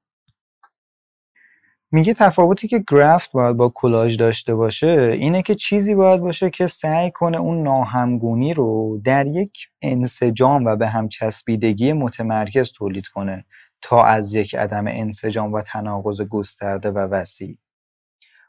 میگه 1.95 2.15
تفاوتی 2.15 2.69
که 2.69 2.85
گرافت 2.89 3.33
باید 3.33 3.57
با 3.57 3.69
کلاژ 3.69 4.17
داشته 4.17 4.55
باشه 4.55 5.11
اینه 5.13 5.43
که 5.43 5.55
چیزی 5.55 5.95
باید 5.95 6.21
باشه 6.21 6.51
که 6.51 6.67
سعی 6.67 7.11
کنه 7.11 7.39
اون 7.39 7.63
ناهمگونی 7.63 8.55
رو 8.55 9.01
در 9.05 9.27
یک 9.27 9.53
انسجام 9.83 10.65
و 10.65 10.77
به 10.77 10.89
هم 10.89 11.09
چسبیدگی 11.09 11.93
متمرکز 11.93 12.73
تولید 12.73 13.07
کنه 13.07 13.45
تا 13.83 14.05
از 14.05 14.35
یک 14.35 14.55
عدم 14.55 14.87
انسجام 14.87 15.53
و 15.53 15.63
تناقض 15.63 16.21
گسترده 16.21 16.91
و 16.91 16.99
وسیع. 16.99 17.59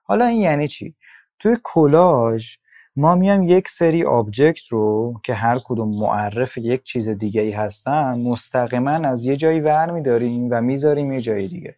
حالا 0.04 0.26
این 0.26 0.42
یعنی 0.42 0.68
چی؟ 0.68 0.96
توی 1.40 1.58
کلاژ 1.64 2.56
ما 2.98 3.16
میایم 3.16 3.44
یک 3.44 3.70
سری 3.70 4.04
object 4.04 4.68
رو 4.68 5.14
که 5.24 5.34
هر 5.34 5.60
کدوم 5.66 6.00
معرف 6.00 6.58
یک 6.58 6.84
چیز 6.84 7.10
دیگه 7.10 7.42
ای 7.42 7.52
هستن 7.52 8.20
مستقیما 8.22 8.92
از 8.92 9.26
یه 9.26 9.36
جایی 9.36 9.60
ور 9.60 9.92
میداریم 9.92 10.48
و 10.52 10.62
می‌ذاریم 10.62 11.12
یه 11.12 11.22
جای 11.22 11.48
دیگه. 11.48 11.76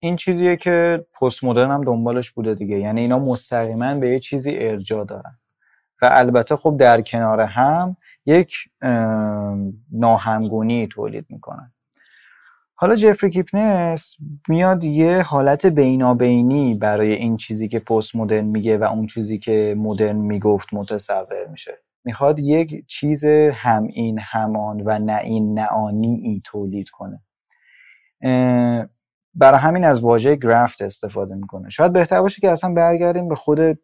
این 0.00 0.16
چیزیه 0.16 0.56
که 0.56 1.06
پست 1.20 1.44
مدرن 1.44 1.70
هم 1.70 1.84
دنبالش 1.84 2.30
بوده 2.30 2.54
دیگه. 2.54 2.78
یعنی 2.78 3.00
اینا 3.00 3.18
مستقیما 3.18 3.94
به 3.94 4.08
یه 4.10 4.18
چیزی 4.18 4.58
ارجاع 4.58 5.04
دارن. 5.04 5.38
و 6.02 6.08
البته 6.12 6.56
خب 6.56 6.76
در 6.76 7.00
کنار 7.02 7.40
هم 7.40 7.96
یک 8.26 8.56
ناهمگونی 9.92 10.86
تولید 10.86 11.26
می‌کنن. 11.28 11.73
حالا 12.76 12.96
جفری 12.96 13.30
کیپنس 13.30 14.16
میاد 14.48 14.84
یه 14.84 15.22
حالت 15.22 15.66
بینابینی 15.66 16.74
برای 16.74 17.12
این 17.12 17.36
چیزی 17.36 17.68
که 17.68 17.78
پست 17.78 18.16
مدرن 18.16 18.44
میگه 18.44 18.78
و 18.78 18.84
اون 18.84 19.06
چیزی 19.06 19.38
که 19.38 19.74
مدرن 19.78 20.16
می‌گفت 20.16 20.68
متصور 20.74 21.46
میشه. 21.50 21.78
می‌خواد 22.04 22.38
یک 22.40 22.86
چیز 22.86 23.24
هم 23.52 23.84
این 23.84 24.18
همان 24.22 24.82
و 24.86 24.98
نه 24.98 25.18
این 25.18 25.58
نه 25.58 25.66
آنی 25.66 26.20
ای 26.22 26.40
تولید 26.44 26.88
کنه. 26.88 27.22
برای 29.34 29.60
همین 29.60 29.84
از 29.84 30.00
واژه 30.00 30.36
گرافت 30.36 30.82
استفاده 30.82 31.34
می‌کنه. 31.34 31.70
شاید 31.70 31.92
بهتر 31.92 32.22
باشه 32.22 32.40
که 32.40 32.50
اصلا 32.50 32.74
برگردیم 32.74 33.28
به 33.28 33.34
خود 33.34 33.78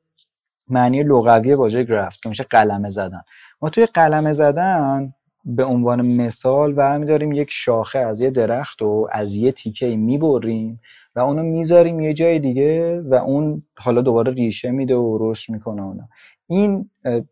معنی 0.68 1.02
لغوی 1.02 1.54
واژه 1.54 1.84
گرافت 1.84 2.22
که 2.22 2.28
میشه 2.28 2.44
قلمه 2.44 2.88
زدن. 2.88 3.22
ما 3.62 3.70
توی 3.70 3.86
قلمه 3.86 4.32
زدن 4.32 5.14
به 5.44 5.64
عنوان 5.64 6.06
مثال 6.06 6.72
برمیداریم 6.72 7.32
یک 7.32 7.48
شاخه 7.50 7.98
از 7.98 8.20
یه 8.20 8.30
درخت 8.30 8.82
و 8.82 9.08
از 9.12 9.34
یه 9.34 9.52
تیکه 9.52 9.96
می‌بریم 9.96 10.80
و 11.16 11.20
اونو 11.20 11.42
می‌ذاریم 11.42 12.00
یه 12.00 12.12
جای 12.12 12.38
دیگه 12.38 13.00
و 13.00 13.14
اون 13.14 13.62
حالا 13.78 14.02
دوباره 14.02 14.32
ریشه 14.32 14.70
میده 14.70 14.96
و 14.96 15.18
رشد 15.20 15.52
می‌کنه 15.52 15.82
اونا 15.82 16.08
این 16.46 16.90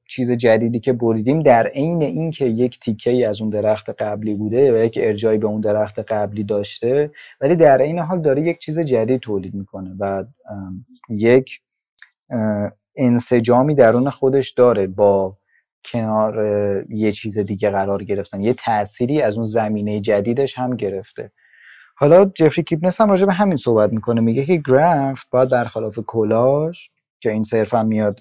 چیز 0.08 0.32
جدیدی 0.32 0.80
که 0.80 0.92
بریدیم 0.92 1.42
در 1.42 1.66
عین 1.66 2.02
این 2.02 2.30
که 2.30 2.44
یک 2.44 2.80
تیکه 2.80 3.10
ای 3.10 3.24
از 3.24 3.40
اون 3.40 3.50
درخت 3.50 3.90
قبلی 3.90 4.34
بوده 4.34 4.72
و 4.72 4.84
یک 4.84 4.98
ارجایی 5.02 5.38
به 5.38 5.46
اون 5.46 5.60
درخت 5.60 5.98
قبلی 5.98 6.44
داشته 6.44 7.10
ولی 7.40 7.56
در 7.56 7.78
این 7.78 7.98
حال 7.98 8.20
داره 8.20 8.42
یک 8.42 8.58
چیز 8.58 8.80
جدید 8.80 9.20
تولید 9.20 9.54
می‌کنه 9.54 9.96
و 9.98 10.24
یک 11.10 11.60
انسجامی 12.96 13.74
درون 13.74 14.10
خودش 14.10 14.50
داره 14.50 14.86
با 14.86 15.36
کنار 15.84 16.36
یه 16.88 17.12
چیز 17.12 17.38
دیگه 17.38 17.70
قرار 17.70 18.04
گرفتن. 18.04 18.40
یه 18.40 18.54
تأثیری 18.54 19.22
از 19.22 19.34
اون 19.34 19.44
زمینه 19.44 20.00
جدیدش 20.00 20.58
هم 20.58 20.76
گرفته. 20.76 21.32
حالا 21.96 22.24
جفری 22.24 22.62
کیپنس 22.64 23.00
هم 23.00 23.10
راجع 23.10 23.26
به 23.26 23.32
همین 23.32 23.56
صحبت 23.56 23.92
می‌کنه. 23.92 24.20
میگه 24.20 24.44
که 24.44 24.62
گرافت 24.66 25.26
باید 25.30 25.50
برخلاف 25.50 25.98
کلاژ 26.06 26.78
که 27.20 27.30
این 27.30 27.44
صرفا 27.44 27.82
میاد 27.82 28.20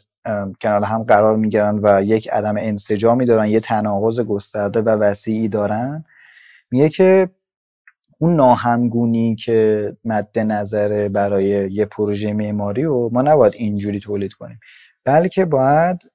کنار 0.62 0.84
هم 0.84 1.04
قرار 1.04 1.38
می‌گیرن 1.38 1.80
و 1.84 2.04
یک 2.04 2.30
عدم 2.30 2.56
انسجامی 2.58 3.26
دارن 3.26 3.48
یه 3.48 3.60
تناقض 3.60 4.20
گسترده 4.20 4.82
و 4.82 4.90
وسیعی 4.90 5.48
دارن. 5.48 6.06
میگه 6.72 6.90
که 6.90 7.30
اون 8.20 8.36
ناهمگونی 8.36 9.36
که 9.36 9.92
مد 10.06 10.40
نظره 10.40 11.10
برای 11.10 11.72
یه 11.72 11.86
پروژه 11.86 12.34
معماری 12.34 12.86
و 12.86 13.10
ما 13.10 13.22
نباید 13.22 13.54
اینجوری 13.56 14.00
تولید 14.00 14.34
کنیم. 14.34 14.60
بلکه 15.06 15.46
باید 15.46 16.12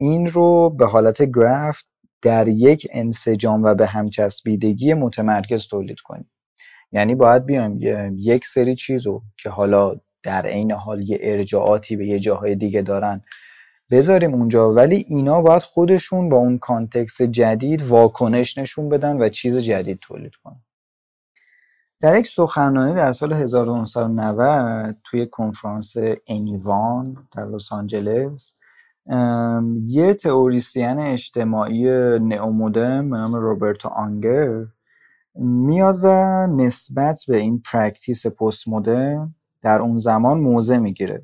این 0.00 0.26
رو 0.26 0.70
به 0.70 0.86
حالت 0.86 1.22
گرافت 1.22 1.92
در 2.22 2.48
یک 2.48 2.88
انسجام 2.92 3.62
و 3.62 3.74
به 3.74 3.86
همچسبیدگی 3.86 4.94
متمرکز 4.94 5.66
تولید 5.66 6.00
کنیم. 6.00 6.30
یعنی 6.92 7.14
باید 7.14 7.46
بیایم 7.46 7.78
یک 8.16 8.46
سری 8.46 8.74
چیز 8.74 9.06
رو 9.06 9.22
که 9.36 9.50
حالا 9.50 9.94
در 10.22 10.46
عین 10.46 10.72
حال 10.72 11.08
یه 11.08 11.18
ارجاعاتی 11.20 11.96
به 11.96 12.06
یه 12.06 12.18
جاهای 12.18 12.54
دیگه 12.54 12.82
دارن 12.82 13.20
بذاریم 13.90 14.34
اونجا 14.34 14.72
ولی 14.72 15.04
اینا 15.08 15.42
باید 15.42 15.62
خودشون 15.62 16.28
با 16.28 16.36
اون 16.36 16.58
کانتکست 16.58 17.22
جدید 17.22 17.82
واکنش 17.82 18.58
نشون 18.58 18.88
بدن 18.88 19.16
و 19.16 19.28
چیز 19.28 19.58
جدید 19.58 19.98
تولید 19.98 20.32
کنن. 20.44 20.62
در 22.00 22.18
یک 22.18 22.26
سخنرانی 22.26 22.94
در 22.94 23.12
سال 23.12 23.32
1990 23.32 24.96
توی 25.04 25.26
کنفرانس 25.26 25.94
anyone 26.26 27.28
در 27.36 27.46
لس 27.46 27.72
آنجلس 27.72 28.54
یه 29.86 30.14
تئوریسین 30.14 30.98
اجتماعی 30.98 31.84
نئومدرن 32.18 33.10
به 33.10 33.16
نام 33.16 33.34
روبرتو 33.34 33.88
آنگر 33.88 34.66
میاد 35.34 35.98
و 36.02 36.06
نسبت 36.46 37.24
به 37.28 37.36
این 37.36 37.62
practice 37.72 38.26
پست 38.26 38.68
مدرن 38.68 39.34
در 39.62 39.80
اون 39.80 39.98
زمان 39.98 40.40
موضع 40.40 40.76
می‌گیره. 40.76 41.22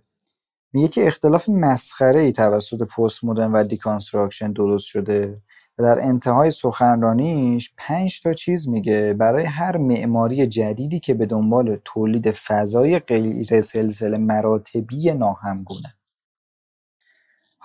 میگه 0.73 0.89
که 0.89 1.07
اختلاف 1.07 1.49
مسخره 1.49 2.21
ای 2.21 2.33
توسط 2.33 2.83
پست 2.83 3.25
مدرن 3.25 3.53
و 3.53 3.65
deconstruction 3.65 4.53
درست 4.53 4.87
شده 4.87 5.35
و 5.79 5.83
در 5.83 5.99
انتهای 6.01 6.51
سخنرانیش 6.51 7.75
پنج 7.77 8.21
تا 8.23 8.33
چیز 8.33 8.69
میگه 8.69 9.15
برای 9.19 9.45
هر 9.45 9.77
معماری 9.77 10.47
جدیدی 10.47 11.01
که 11.01 11.15
به 11.15 11.27
دنبال 11.27 11.79
تولید 11.85 12.31
فضای 12.31 12.99
غیر 12.99 13.61
سلسله 13.61 14.19
مراتبی 14.19 15.13
ناهمگونه. 15.13 15.95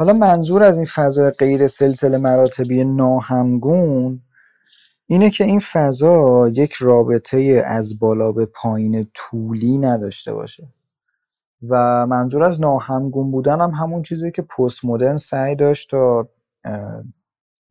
حالا 0.02 0.14
منظور 0.14 0.64
از 0.64 0.78
این 0.78 0.86
فضای 0.86 1.32
غیر 1.32 1.68
سلسله 1.68 2.18
مراتبی 2.18 2.84
ناهمگون 2.84 4.22
اینه 5.08 5.30
که 5.30 5.44
این 5.44 5.60
فضا 5.60 6.48
یک 6.48 6.74
رابطه 6.74 7.64
از 7.66 8.00
بالا 8.00 8.32
به 8.32 8.46
پایین 8.46 9.08
طولی 9.14 9.78
نداشته 9.78 10.34
باشه. 10.34 10.68
و 11.70 12.06
منظور 12.06 12.44
از 12.44 12.62
ناهمگون 12.62 13.32
بودن 13.32 13.62
هم 13.62 13.70
همون 13.70 14.02
چیزی 14.02 14.32
که 14.32 14.42
پست 14.42 14.86
مدرن 14.86 15.18
سعی 15.18 15.56
داشت 15.56 15.90
تا 15.90 16.30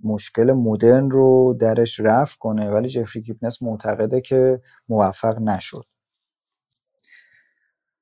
مشکل 0.05 0.53
مدرن 0.53 1.11
رو 1.11 1.57
درش 1.61 2.01
رفع 2.01 2.37
کنه 2.39 2.71
ولی 2.71 2.89
جفری 2.89 3.23
کیپنس 3.23 3.63
معتقده 3.63 4.21
که 4.21 4.61
موفق 4.89 5.39
نشد. 5.39 5.85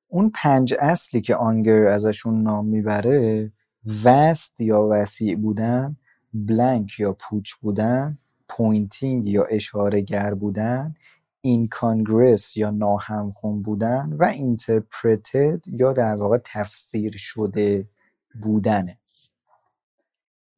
اون 0.09 0.31
پنج 0.35 0.75
اصلی 0.81 1.21
که 1.21 1.37
آنگر 1.37 1.85
ازشون 1.85 2.43
نام 2.43 2.67
می‌بره 2.67 3.53
vast 4.05 4.61
یا 4.61 4.89
وسیع 4.91 5.37
بودن 5.37 5.97
blank 6.35 7.01
یا 7.01 7.17
پوچ 7.21 7.55
بودن 7.55 8.19
pointing 8.49 9.29
یا 9.29 9.45
اشاره‌گر 9.45 10.35
بودن 10.35 10.95
incongruous 11.41 12.57
یا 12.57 12.71
ناهمخون 12.71 13.63
بودن 13.63 14.17
و 14.19 14.25
interpreted 14.25 15.61
یا 15.67 15.93
در 15.93 16.15
واقع 16.15 16.39
تفسیر 16.45 17.17
شده 17.17 17.89
بودنه. 18.43 18.99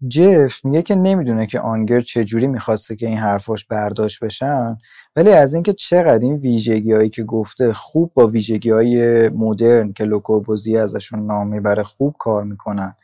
جف 0.08 0.64
میگه 0.64 0.82
که 0.82 0.94
نمی‌دونه 0.94 1.46
که 1.46 1.60
آنگر 1.60 2.00
چجوری 2.00 2.46
می‌خواسته 2.46 2.96
که 2.96 3.06
این 3.06 3.18
حرفاش 3.18 3.64
برداشت 3.64 4.24
بشن 4.24 4.78
ولی 5.16 5.30
از 5.30 5.54
اینکه 5.54 5.72
چقدر 5.72 6.24
این 6.24 6.36
ویژگی 6.36 6.92
هایی 6.92 7.08
که 7.08 7.24
گفته 7.24 7.72
خوب 7.72 8.12
با 8.14 8.26
ویژگی 8.26 8.70
های 8.70 9.28
مدرن 9.28 9.92
که 9.92 10.04
لوکوربوزی 10.04 10.76
ازشون 10.76 11.26
نام 11.26 11.48
می‌بره 11.48 11.82
خوب 11.82 12.16
کار 12.18 12.44
می‌کنن. 12.44 12.94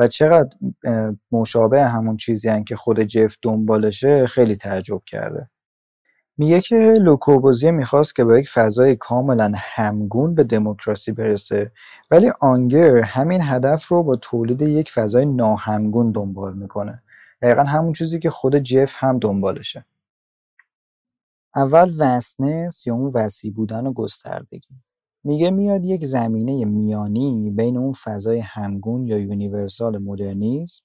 و 0.00 0.06
چقدر 0.06 0.56
مشابه 1.32 1.84
همون 1.84 2.16
چیزی 2.16 2.48
هن 2.48 2.64
که 2.64 2.76
خود 2.76 3.00
جف 3.00 3.36
دنبالشه 3.42 4.26
خیلی 4.26 4.56
تعجب 4.56 5.02
کرده. 5.06 5.50
میگه 6.38 6.60
که 6.60 6.76
لوکوربوزیه 7.00 7.70
می‌خواست 7.70 8.16
که 8.16 8.24
با 8.24 8.38
یک 8.38 8.50
فضای 8.50 8.96
کاملا 8.96 9.52
همگون 9.54 10.34
به 10.34 10.44
دموکراسی 10.44 11.12
برسه 11.12 11.72
ولی 12.10 12.32
آنگر 12.40 12.96
همین 12.96 13.40
هدف 13.42 13.88
رو 13.88 14.02
با 14.02 14.16
تولید 14.16 14.62
یک 14.62 14.90
فضای 14.90 15.26
ناهمگون 15.26 16.12
دنبال 16.12 16.54
می‌کنه. 16.54 17.02
دقیقا 17.42 17.62
همون 17.62 17.92
چیزی 17.92 18.18
که 18.18 18.30
خود 18.30 18.56
جف 18.58 18.94
هم 18.98 19.18
دنبالشه. 19.18 19.84
اول 21.56 21.94
وسنس 21.98 22.86
یا 22.86 22.94
اون 22.94 23.12
وسیع 23.14 23.52
بودن 23.52 23.86
و 23.86 23.92
گستردگی. 23.92 24.74
میگه 25.24 25.50
میاد 25.50 25.84
یک 25.84 26.06
زمینه 26.06 26.64
میانی 26.64 27.50
بین 27.50 27.76
اون 27.76 27.92
فضای 27.92 28.38
همگون 28.38 29.06
یا 29.06 29.18
یونیورسال 29.18 29.98
مدرنیسم 29.98 30.84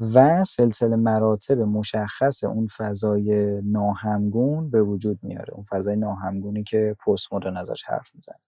و 0.00 0.44
سلسله 0.44 0.96
مراتب 0.96 1.58
مشخص 1.58 2.44
اون 2.44 2.66
فضای 2.66 3.60
ناهمگون 3.64 4.70
به 4.70 4.82
وجود 4.82 5.18
میاره. 5.22 5.54
اون 5.54 5.64
فضای 5.70 5.96
ناهمگونی 5.96 6.64
که 6.64 6.96
پست 7.06 7.32
مدرن 7.32 7.56
ازش 7.56 7.82
حرف 7.84 8.14
می‌زنه. 8.14 8.38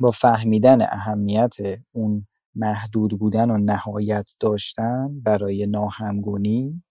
با 0.00 0.10
فهمیدن 0.10 0.82
اهمیت 0.82 1.56
اون 1.92 2.26
محدود 2.54 3.18
بودن 3.18 3.50
و 3.50 3.58
نهایت 3.58 4.32
داشتن 4.40 5.20
برای 5.20 5.66
ناهمگونی 5.66 6.82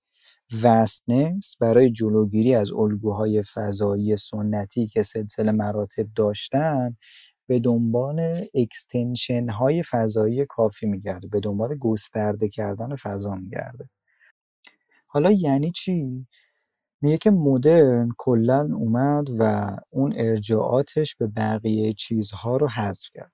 vastness 0.63 1.55
برای 1.59 1.91
جلوگیری 1.91 2.55
از 2.55 2.71
الگوهای 2.73 3.43
فضایی 3.43 4.17
سنتی 4.17 4.87
که 4.87 5.03
سلسله 5.03 5.51
مراتب 5.51 6.07
داشتن 6.15 6.97
به 7.49 7.59
دنبال 7.59 8.45
extension 8.53 9.49
های 9.49 9.83
فضایی 9.83 10.45
کافی 10.45 10.85
میگرده 10.85 11.27
به 11.27 11.39
دنبال 11.39 11.75
گسترده 11.75 12.49
کردن 12.49 12.95
فضا 12.95 13.35
میگرده. 13.35 13.89
حالا 15.07 15.31
یعنی 15.31 15.71
چی؟ 15.71 16.27
میگه 17.01 17.17
که 17.17 17.31
مدرن 17.31 18.09
کلا 18.17 18.69
اومد 18.73 19.27
و 19.39 19.75
اون 19.89 20.13
ارجاعاتش 20.15 21.15
به 21.15 21.27
بقیه 21.27 21.93
چیزها 21.93 22.57
رو 22.57 22.67
حذف 22.67 23.09
کرد. 23.13 23.31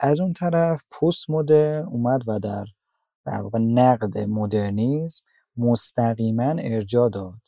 از 0.00 0.20
اون 0.20 0.32
طرف 0.32 0.82
پست 0.90 1.30
مدرن 1.30 1.84
اومد 1.84 2.20
و 2.28 2.38
در 2.38 2.64
در 3.24 3.40
واقع 3.40 3.58
نقد 3.58 4.18
مدرنیزم 4.18 5.24
مستقیما 5.56 6.54
ارجاع 6.58 7.10
داد. 7.10 7.40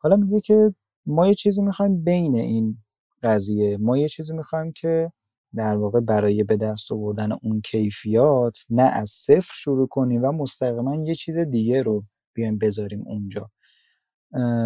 حالا 0.00 0.16
میگه 0.16 0.40
که 0.40 0.74
ما 1.06 1.26
یه 1.26 1.34
چیزی 1.34 1.62
می‌خوایم 1.62 2.04
بین 2.04 2.36
این 2.36 2.78
قضیه 3.22 3.76
ما 3.76 3.98
یه 3.98 4.08
چیزی 4.08 4.32
می‌خوایم 4.32 4.72
که 4.72 5.12
در 5.56 5.76
واقع 5.76 6.00
برای 6.00 6.44
به 6.44 6.56
دست 6.56 6.92
آوردن 6.92 7.32
اون 7.42 7.60
کیفیات 7.60 8.58
نه 8.70 8.82
از 8.82 9.10
صفر 9.10 9.52
شروع 9.52 9.88
کنیم 9.88 10.24
و 10.24 10.32
مستقیما 10.32 11.04
یه 11.04 11.14
چیز 11.14 11.36
دیگه 11.38 11.82
رو 11.82 12.04
بیایم 12.34 12.58
بذاریم 12.58 13.02
اونجا. 13.06 13.50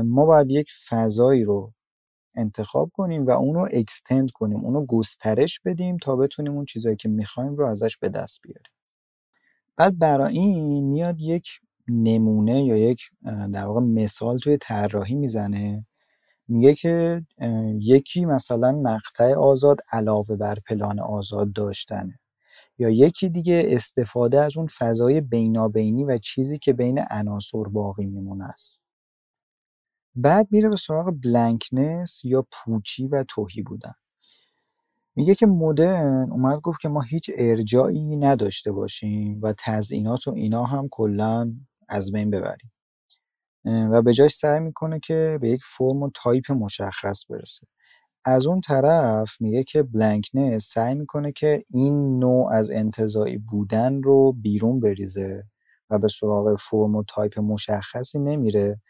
ما 0.05 0.27
باید 0.27 0.51
یک 0.51 0.71
فضایی 0.88 1.45
رو 1.45 1.73
انتخاب 2.37 2.90
کنیم 2.95 3.27
و 3.27 3.31
اون 3.31 3.55
رو 3.55 3.68
اکستند 3.73 4.31
کنیم 4.31 4.64
اون 4.64 4.75
رو 4.75 4.87
گسترش 4.87 5.61
بدیم 5.64 5.97
تا 5.97 6.16
بتونیم 6.16 6.53
اون 6.53 6.64
چیزایی 6.64 6.97
که 6.97 7.09
می‌خوایم 7.09 7.57
رو 7.57 7.66
ازش 7.66 7.99
به 7.99 8.09
دست 8.09 8.38
بیاریم. 8.42 8.73
بعد 9.77 9.99
برای 9.99 10.38
این 10.38 10.85
میاد 10.85 11.21
یک 11.21 11.49
نمونه 11.88 12.64
یا 12.64 12.77
یک 12.77 13.03
در 13.53 13.66
واقع 13.66 13.81
مثال 13.81 14.38
توی 14.38 14.57
طراحی 14.57 15.14
می‌زنه. 15.14 15.87
میگه 16.53 16.75
که 16.75 17.23
یکی 17.81 18.25
مثلا 18.25 18.73
مقطع 18.73 19.35
آزاد 19.35 19.81
علاوه 19.93 20.37
بر 20.37 20.59
پلان 20.69 21.01
آزاد 21.01 21.53
داشتنه 21.53 22.19
یا 22.79 22.91
یکی 22.91 23.29
دیگه 23.29 23.67
استفاده 23.67 24.41
از 24.41 24.57
اون 24.57 24.67
فضای 24.67 25.21
بینابینی 25.21 26.05
و 26.05 26.19
چیزی 26.19 26.59
که 26.59 26.73
بین 26.73 27.01
عناصر 27.11 27.62
باقی 27.62 28.07
میمونه 28.07 28.45
است. 28.45 28.81
بعد 30.15 30.49
میره 30.51 30.69
به 30.69 30.77
سراغ 30.77 31.15
بلنکنس 31.25 32.25
یا 32.25 32.47
پوچی 32.53 33.07
و 33.07 33.25
توهی 33.29 33.62
بودن. 33.62 33.95
میگه 35.17 35.35
که 35.35 35.47
مدرن 35.47 36.33
اومد 36.33 36.61
گفت 36.61 36.81
که 36.81 36.88
ما 36.88 37.01
هیچ 37.01 37.31
ارجاعی 37.37 38.17
نداشته 38.17 38.73
باشیم 38.73 39.41
و 39.43 39.55
تزئینات 39.59 40.29
و 40.29 40.31
اینا 40.31 40.65
هم 40.65 40.88
کلا 40.91 41.53
از 41.88 42.12
بین 42.12 42.31
ببریم. 42.31 42.73
و 43.64 44.03
به 44.03 44.12
جاش 44.14 44.35
سعی 44.37 44.61
می‌کنه 44.61 45.01
که 45.01 45.38
به 45.40 45.48
یک 45.48 45.61
فرم 45.64 46.03
و 46.03 46.11
تایپ 46.14 46.53
مشخص 46.53 47.22
برسه. 47.31 47.66
از 48.25 48.46
اون 48.46 48.61
طرف 48.61 49.37
میگه 49.40 49.64
که 49.64 49.83
blankness 49.83 50.66
سعی 50.75 50.94
می‌کنه 50.94 51.33
که 51.33 51.62
این 51.70 52.18
نوع 52.18 52.53
از 52.53 52.70
انتزاعی 52.71 53.38
بودن 53.38 54.03
رو 54.03 54.33
بیرون 54.33 54.81
بریزه 54.81 55.44
و 55.90 55.98
به 55.98 56.09
سراغ 56.09 56.57
فرم 56.61 56.96
و 56.96 57.05
تایپ 57.09 57.40
مشخصی 57.40 58.18
نمیره 58.18 58.81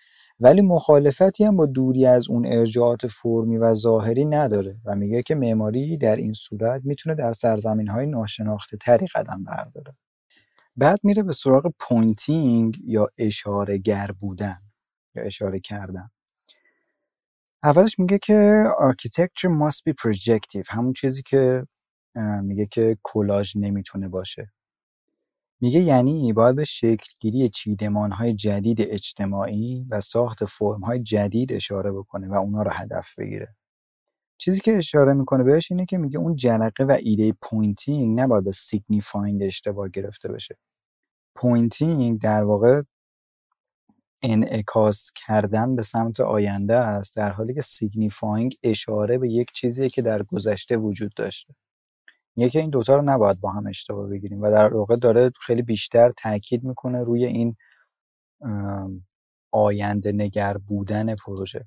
ولی 0.40 0.60
مخالفتی 0.62 1.44
هم 1.44 1.56
با 1.56 1.66
دوری 1.66 2.06
از 2.06 2.28
اون 2.30 2.46
ارجاعات 2.46 3.06
فرمی 3.06 3.58
و 3.58 3.74
ظاهری 3.74 4.24
نداره 4.24 4.76
و 4.84 4.96
میگه 4.96 5.22
که 5.22 5.34
معماری 5.34 5.96
در 5.96 6.16
این 6.16 6.32
صورت 6.32 6.82
می‌تونه 6.84 7.14
در 7.14 7.32
سرزمین 7.32 7.88
های 7.88 8.06
ناشناخته 8.06 8.76
تری 8.76 9.06
قدم 9.14 9.44
برداره. 9.44 9.94
بعد 10.76 10.98
میره 11.02 11.22
به 11.22 11.32
سراغ 11.32 11.74
pointing 11.80 12.78
یا 12.84 13.08
اشاره 13.18 13.78
گر 13.78 14.10
بودن 14.20 14.58
یا 15.14 15.22
اشاره 15.22 15.60
کردن. 15.60 16.10
اولش 17.62 17.98
میگه 17.98 18.18
که 18.18 18.64
architecture 18.80 19.50
must 19.62 19.78
be 19.88 19.94
projective 20.02 20.66
همون 20.68 20.92
چیزی 20.92 21.22
که 21.22 21.66
میگه 22.42 22.66
که 22.66 22.98
کلاژ 23.02 23.56
نمی‌تونه 23.56 24.08
باشه. 24.08 24.52
میگه 25.60 25.80
یعنی 25.80 26.32
باید 26.32 26.56
به 26.56 26.64
شکلگیری 26.64 27.48
چیدمانهای 27.48 28.34
جدید 28.34 28.78
اجتماعی 28.80 29.86
و 29.90 30.00
ساخت 30.00 30.44
فرمهای 30.44 30.98
جدید 31.02 31.52
اشاره 31.52 31.92
بکنه 31.92 32.28
و 32.28 32.34
اونا 32.34 32.62
رو 32.62 32.70
هدف 32.70 33.08
بگیره. 33.18 33.56
چیزی 34.44 34.60
که 34.60 34.76
اشاره 34.76 35.12
می‌کنه 35.12 35.44
بهش 35.44 35.72
اینه 35.72 35.86
که 35.86 35.98
میگه 35.98 36.18
اون 36.18 36.36
جرقه 36.36 36.84
و 36.84 36.96
ایده 37.02 37.32
pointing 37.42 38.20
نباید 38.20 38.44
با 38.44 38.52
signifying 38.52 39.42
اشتباه 39.42 39.88
گرفته 39.88 40.32
بشه. 40.32 40.58
pointing 41.34 42.20
در 42.20 42.44
واقع 42.44 42.82
انعکاس 44.22 45.10
کردن 45.26 45.76
به 45.76 45.82
سمت 45.82 46.20
آینده 46.20 46.74
است 46.74 47.16
در 47.16 47.30
حالی 47.32 47.54
که 47.54 47.62
signifying 47.62 48.54
اشاره 48.62 49.18
به 49.18 49.30
یک 49.32 49.52
چیزیه 49.54 49.88
که 49.88 50.02
در 50.02 50.22
گذشته 50.22 50.76
وجود 50.76 51.12
داشته. 51.16 51.54
یکی 52.36 52.58
این 52.58 52.70
دوتا 52.70 52.96
رو 52.96 53.02
نباید 53.02 53.40
با 53.40 53.50
هم 53.50 53.66
اشتباه 53.66 54.08
بگیریم 54.08 54.42
و 54.42 54.50
در 54.50 54.74
واقع 54.74 54.96
داره 54.96 55.30
خیلی 55.46 55.62
بیشتر 55.62 56.10
تاکید 56.10 56.64
می‌کنه 56.64 57.04
روی 57.04 57.24
این 57.24 57.56
آینده 59.52 60.12
نگر 60.12 60.56
بودن 60.68 61.14
پروژه. 61.14 61.64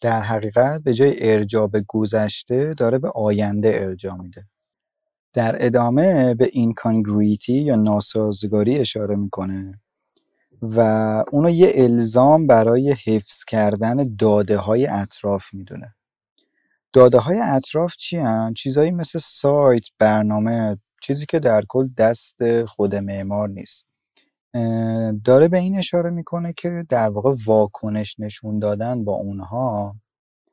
در 0.00 0.22
حقیقت 0.22 0.82
به 0.82 0.94
جای 0.94 1.32
ارجاع 1.32 1.66
به 1.66 1.84
گذشته 1.88 2.74
داره 2.74 2.98
به 2.98 3.10
آینده 3.14 3.72
ارجاع 3.74 4.16
میده. 4.16 4.46
در 5.32 5.56
ادامه 5.58 6.34
به 6.34 6.48
اینکانگریتی 6.52 7.52
یا 7.52 7.76
ناسازگاری 7.76 8.78
اشاره 8.78 9.16
می‌کنه 9.16 9.80
و 10.62 10.80
اونو 11.32 11.50
یه 11.50 11.72
الزام 11.74 12.46
برای 12.46 12.96
حفظ 13.06 13.44
کردن 13.44 14.16
داده 14.18 14.56
های 14.56 14.86
اطراف 14.86 15.44
می‌دونه. 15.52 15.94
داده 16.92 17.18
های 17.18 17.38
اطراف 17.38 17.96
چی 17.96 18.16
هن؟ 18.16 18.54
چیزهایی 18.54 18.90
مثل 18.90 19.18
سایت، 19.18 19.84
برنامه 19.98 20.78
چیزی 21.02 21.26
که 21.26 21.38
در 21.38 21.62
کل 21.68 21.88
دست 21.96 22.64
خود 22.64 22.94
معمار 22.94 23.48
نیست. 23.48 23.84
داره 25.24 25.48
به 25.48 25.58
این 25.58 25.78
اشاره 25.78 26.10
می‌کنه 26.10 26.52
که 26.52 26.86
در 26.88 27.10
واقع 27.10 27.34
واکنش 27.46 28.20
نشون 28.20 28.58
دادن 28.58 29.04
با 29.04 29.12
اونها 29.12 29.96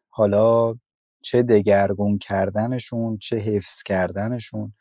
حالا 0.10 0.76
چه 1.22 1.44
دگرگون 1.44 2.18
کردنشون 2.18 3.18
چه 3.18 3.38
حفظ 3.38 3.84
کردنشون 3.84 4.74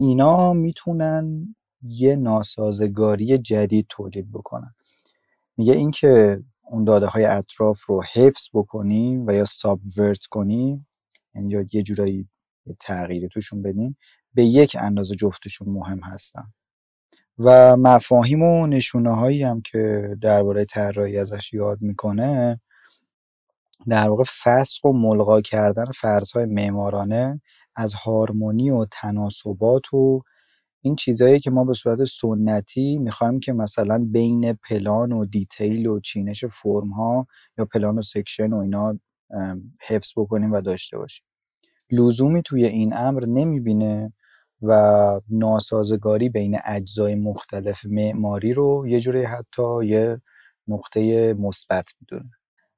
اینا 0.00 0.52
می‌تونن 0.52 1.54
یه 1.82 2.16
ناسازگاری 2.16 3.38
جدید 3.38 3.86
تولید 3.88 4.32
بکنن. 4.32 4.74
میگه 5.56 5.72
اینکه 5.72 6.42
اون 6.62 6.84
داده 6.84 7.06
های 7.06 7.24
اطراف 7.24 7.84
رو 7.84 8.02
حفظ 8.14 8.48
بکنیم 8.54 9.26
و 9.26 9.32
یا 9.32 9.44
سابورت 9.44 10.26
کنیم 10.26 10.86
یعنی 11.34 11.50
یا 11.50 11.64
یه 11.72 11.82
جورایی 11.82 12.28
تغییری 12.80 13.28
توشون 13.28 13.62
بدیم 13.62 13.96
به 14.34 14.44
یک 14.44 14.76
اندازه 14.80 15.14
جفتشون 15.14 15.68
مهم 15.68 16.00
هستن. 16.00 16.52
و 17.38 17.76
مفاهیم 17.76 18.42
و 18.42 18.66
نشونه 18.66 19.16
هایی 19.16 19.42
هم 19.42 19.60
که 19.60 20.08
درباره 20.22 20.64
طراحی 20.64 21.18
ازش 21.18 21.52
یاد 21.52 21.78
می‌کنه 21.82 22.60
در 23.88 24.08
واقع 24.08 24.24
فسخ 24.44 24.86
و 24.86 24.92
ملغا 24.92 25.40
کردن 25.40 25.84
فرض‌های 25.84 26.46
معمارانه 26.46 27.40
از 27.76 27.94
هارمونی 27.94 28.70
و 28.70 28.86
تناسبات 28.92 29.94
و 29.94 30.22
این 30.82 30.96
چیزایی 30.96 31.40
که 31.40 31.50
ما 31.50 31.64
به 31.64 31.74
صورت 31.74 32.04
سنتی 32.04 32.98
می‌خوایم 32.98 33.40
که 33.40 33.52
مثلا 33.52 34.06
بین 34.12 34.52
پلان 34.70 35.12
و 35.12 35.24
detail 35.24 35.86
و 35.86 36.00
چینش 36.00 36.44
فرم‌ها 36.44 37.26
یا 37.58 37.64
پلان 37.64 37.98
و 37.98 38.02
section 38.02 38.52
و 38.52 38.56
اینا 38.58 39.00
حفظ 39.82 40.12
بکنیم 40.16 40.52
و 40.52 40.60
داشته 40.60 40.98
باشیم. 40.98 41.24
لزومی 41.92 42.42
توی 42.42 42.66
این 42.66 42.92
امر 42.96 43.24
نمی‌بینه 43.26 44.12
و 44.62 44.72
ناسازگاری 45.30 46.28
بین 46.28 46.58
اجزای 46.64 47.14
مختلف 47.14 47.84
معماری 47.86 48.52
رو 48.54 48.86
یه 48.88 49.00
جوری 49.00 49.22
حتی 49.24 49.86
یه 49.86 50.20
نقطه 50.68 51.34
مثبت 51.34 51.90
می‌دونه. 52.00 52.30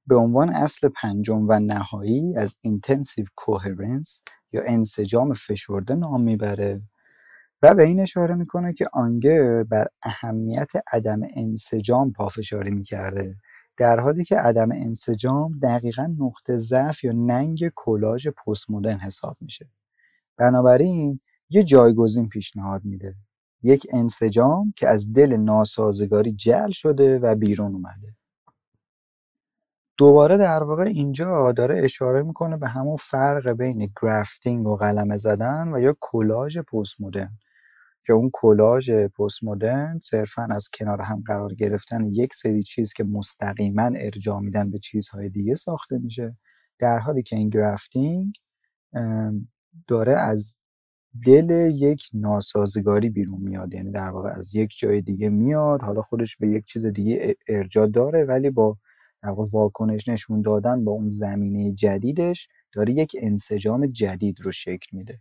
به 0.07 0.17
عنوان 0.17 0.51
اصل 0.51 0.89
پنجم 1.03 1.47
و 1.49 1.61
نهایی 1.61 2.37
از 2.37 2.57
intensive 2.63 3.27
coherence 3.37 4.21
یا 4.53 4.63
انسجام 4.67 5.35
فشرده 5.35 5.95
نام 5.95 6.23
می‌بره 6.23 6.83
و 7.63 7.75
به 7.75 7.85
این 7.85 8.01
اشاره 8.01 8.35
می‌کنه 8.35 8.73
که 8.73 8.87
آنگر 8.93 9.63
بر 9.63 9.87
اهمیت 10.03 10.73
عدم 10.93 11.21
انسجام 11.37 12.13
پافشاری 12.13 12.71
می‌کرده 12.71 13.37
در 13.79 14.01
حالی 14.01 14.25
که 14.25 14.37
عدم 14.37 14.73
انسجام 14.73 15.59
دقیقا 15.63 16.15
نقطه 16.21 16.57
ضعف 16.57 17.05
یا 17.05 17.13
ننگ 17.13 17.73
کلاژ 17.77 18.29
پست 18.29 18.71
مدرن 18.71 18.99
حساب 18.99 19.37
میشه. 19.41 19.69
بنابراین 20.39 21.21
یه 21.51 21.63
جایگزین 21.63 22.29
پیشنهاد 22.29 22.85
میده. 22.85 23.15
یک 23.63 23.87
انسجام 23.93 24.73
که 24.77 24.89
از 24.89 25.13
دل 25.13 25.37
ناسازگاری 25.37 26.33
جل 26.33 26.71
شده 26.71 27.19
و 27.19 27.35
بیرون 27.35 27.75
اومده. 27.75 28.17
دوباره 29.99 30.37
در 30.37 30.63
واقع 30.63 30.83
اینجا 30.83 31.53
داره 31.53 31.81
اشاره 31.85 32.23
می‌کنه 32.23 32.57
به 32.57 32.69
همون 32.69 32.97
فرق 32.97 33.49
بین 33.49 33.91
گرافتینگ 34.03 34.67
و 34.67 34.77
قلمه 34.77 35.17
زدن 35.17 35.73
و 35.75 35.81
یا 35.81 35.97
کلاژ 36.01 36.59
پست 36.59 37.01
مدرن 37.01 37.39
که 38.07 38.13
اون 38.13 38.31
کلاژ 38.33 38.91
پست 38.91 39.45
مدرن 39.45 39.99
صرفا 40.03 40.49
از 40.51 40.69
کنار 40.75 41.01
هم 41.01 41.23
قرار 41.27 41.55
گرفتن 41.55 42.07
یک 42.07 42.35
سری 42.35 42.63
چیز 42.63 42.93
که 42.93 43.05
مستقیما 43.05 43.91
ارجاع 43.97 44.41
میدن 44.41 44.71
به 44.71 44.79
چیزهای 44.79 45.29
دیگه 45.29 45.55
ساخته 45.55 45.99
میشه. 45.99 46.37
در 46.79 46.99
حالی 46.99 47.23
که 47.23 47.37
این 47.37 47.51
گرافتینگ 47.51 48.35
داره 49.89 50.13
از 50.13 50.57
دل 51.27 51.71
یک 51.75 52.03
ناسازگاری 52.15 53.09
بیرون 53.11 53.41
میاد. 53.41 53.75
یعنی 53.75 53.91
در 53.91 54.11
واقع 54.11 54.31
از 54.31 54.55
یک 54.55 54.79
جای 54.79 55.01
دیگه 55.01 55.29
میاد 55.29 55.83
حالا 55.83 56.03
خودش 56.03 56.37
به 56.37 56.49
یک 56.49 56.65
چیز 56.65 56.87
دیگه 56.87 57.37
ارجاع 57.49 57.87
داره 57.87 58.25
ولی 58.25 58.51
با 58.51 58.77
در 59.23 59.29
واقع 59.29 59.51
واکنش 59.53 60.09
نشون 60.09 60.43
دادن 60.43 60.85
با 60.85 60.93
اون 60.93 61.09
زمینه 61.09 61.73
جدیدش 61.73 62.49
داره 62.73 62.93
یک 62.93 63.17
انسجام 63.23 63.87
جدید 63.87 64.41
رو 64.41 64.53
شکل 64.53 64.97
میده. 64.97 65.21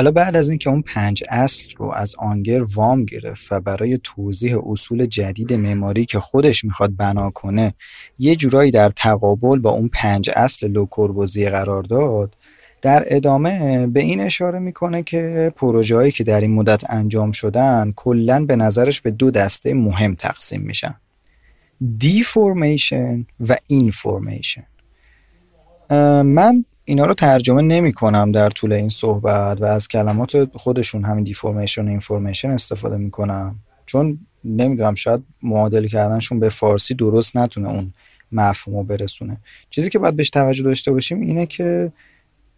حالا 0.00 0.10
بعد 0.10 0.36
از 0.36 0.48
اینکه 0.48 0.70
اون 0.70 0.82
پنج 0.82 1.24
اصل 1.30 1.68
رو 1.76 1.92
از 1.92 2.14
آنگر 2.18 2.62
وام 2.62 3.04
گرفت 3.04 3.52
و 3.52 3.60
برای 3.60 3.98
توضیح 4.04 4.58
اصول 4.66 5.06
جدید 5.06 5.52
معماری 5.52 6.06
که 6.06 6.20
خودش 6.20 6.64
می‌خواد 6.64 6.96
بنا 6.96 7.30
کنه 7.30 7.74
یه 8.18 8.36
جورایی 8.36 8.70
در 8.70 8.88
تقابل 8.88 9.58
با 9.58 9.70
اون 9.70 9.90
پنج 9.92 10.30
اصل 10.36 10.68
لوکوربوزیه 10.68 11.48
قرار 11.48 11.82
داد 11.82 12.36
در 12.82 13.04
ادامه 13.06 13.86
به 13.86 14.00
این 14.00 14.20
اشاره 14.20 14.58
می‌کنه 14.58 15.02
که 15.02 15.52
پروژه 15.56 16.10
که 16.10 16.24
در 16.24 16.40
این 16.40 16.54
مدت 16.54 16.90
انجام 16.90 17.32
شدن 17.32 17.92
کلا 17.96 18.44
به 18.44 18.56
نظرش 18.56 19.00
به 19.00 19.10
دو 19.10 19.30
دسته 19.30 19.74
مهم 19.74 20.14
تقسیم 20.14 20.60
میشن. 20.60 20.94
deformation 21.98 23.26
و 23.40 23.56
information. 23.66 24.66
من 26.22 26.64
اینا 26.90 27.06
رو 27.06 27.14
ترجمه 27.14 27.62
نمی 27.62 27.92
کنم 27.92 28.30
در 28.30 28.50
طول 28.50 28.72
این 28.72 28.88
صحبت 28.88 29.60
و 29.60 29.64
از 29.64 29.88
کلمات 29.88 30.56
خودشون 30.56 31.04
همین 31.04 31.24
deformation 31.24 31.84
و 31.84 31.88
information 31.88 32.50
استفاده 32.50 32.96
می 32.96 33.10
کنم 33.10 33.56
چون 33.86 34.18
نمی‌دونم 34.44 34.94
شاید 34.94 35.20
معادل 35.42 35.86
کردنشون 35.86 36.40
به 36.40 36.48
فارسی 36.48 36.94
درست 36.94 37.36
نتونه 37.36 37.68
اون 37.68 37.92
مفهوم 38.32 38.76
رو 38.76 38.82
برسونه. 38.82 39.36
چیزی 39.70 39.90
که 39.90 39.98
باید 39.98 40.16
بهش 40.16 40.30
توجه 40.30 40.62
داشته 40.62 40.92
باشیم 40.92 41.20
اینه 41.20 41.46
که 41.46 41.92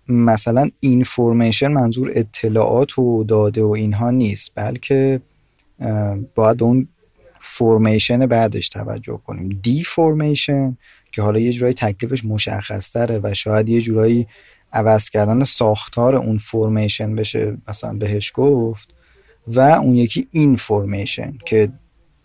مثلا 0.08 0.70
information 0.80 1.68
منظور 1.68 2.12
اطلاعات 2.14 2.98
و 2.98 3.24
داده 3.24 3.62
و 3.62 3.70
اینها 3.70 4.10
نیست 4.10 4.52
بلکه 4.54 5.20
باید 6.34 6.62
اون 6.62 6.88
formation 7.40 8.26
بعدش 8.26 8.68
توجه 8.68 9.20
کنیم. 9.26 9.60
deformation 9.62 10.76
که 11.12 11.22
حالا 11.22 11.38
یه 11.38 11.52
جورایی 11.52 11.74
تکلیفش 11.74 12.24
مشخص 12.24 12.92
تره 12.92 13.20
و 13.22 13.34
شاید 13.34 13.68
یه 13.68 13.80
جورایی 13.80 14.26
عوض 14.72 15.10
کردن 15.10 15.44
ساختار 15.44 16.16
اون 16.16 16.38
formation 16.38 17.14
بشه 17.14 17.56
مثلا 17.68 17.92
بهش 17.92 18.32
گفت 18.34 18.94
و 19.46 19.60
اون 19.60 19.94
یکی 19.94 20.26
information 20.30 21.38
که 21.46 21.68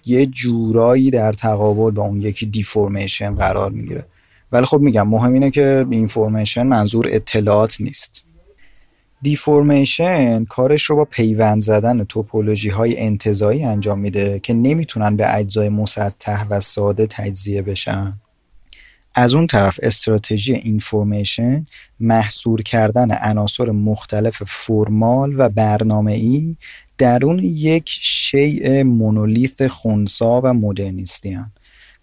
یه 0.06 0.26
جورایی 0.26 1.12
در 1.12 1.34
تقابل 1.34 1.92
با 1.92 2.04
اون 2.04 2.22
یکی 2.22 2.46
deformation 2.46 3.36
قرار 3.36 3.72
می‌گیره. 3.72 4.06
ولی 4.52 4.66
خب 4.66 4.80
میگم 4.80 5.08
مهم 5.08 5.34
اینه 5.34 5.52
که 5.52 5.86
information 5.90 6.64
منظور 6.64 7.08
اطلاعات 7.12 7.82
نیست. 7.82 8.24
deformation 9.22 10.46
کارش 10.46 10.84
رو 10.84 10.96
با 10.96 11.06
پیوند 11.06 11.62
زدن 11.62 12.04
توپولوژی 12.04 12.70
های 12.70 13.00
انتزاعی 13.00 13.64
انجام 13.64 14.00
میده 14.00 14.40
که 14.40 14.54
نمی‌تونن 14.54 15.16
به 15.16 15.36
اجزای 15.36 15.70
مسطح 15.70 16.48
و 16.50 16.60
ساده 16.60 17.08
تجزیه 17.08 17.62
بشن. 17.62 18.20
از 19.20 19.34
اون 19.34 19.48
طرف 19.48 19.80
استراتژی 19.84 20.54
اینفورمیشن 20.54 21.66
محصور 22.00 22.62
کردن 22.62 23.12
عناصر 23.12 23.72
مختلف 23.72 24.44
فرمال 24.48 25.36
و 25.38 25.50
برنامه 25.50 26.42
در 26.98 27.20
درون 27.20 27.40
یک 27.40 27.90
شیء 27.90 28.84
مونولیت 28.84 29.68
خونسا 29.68 30.42
و 30.44 30.54
مدرنیستی 30.54 31.32
هم. 31.32 31.52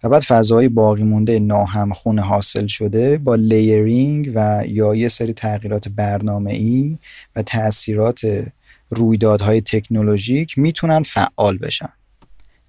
و 0.03 0.09
بعد 0.09 0.21
فضای 0.21 0.69
باقی 0.69 1.03
مونده 1.03 1.39
ناهمخون 1.39 2.19
حاصل 2.19 2.67
شده 2.67 3.17
با 3.17 3.35
لیرینگ 3.35 4.31
و 4.35 4.63
یا 4.67 4.95
یه 4.95 5.07
سری 5.07 5.33
تغییرات 5.33 5.87
برنامه 5.89 6.51
ای 6.51 6.97
و 7.35 7.41
تاثیرات 7.41 8.21
رویدادهای 8.89 9.61
تکنولوژیک 9.61 10.57
می‌تونن 10.57 11.03
فعال 11.03 11.57
بشن 11.57 11.89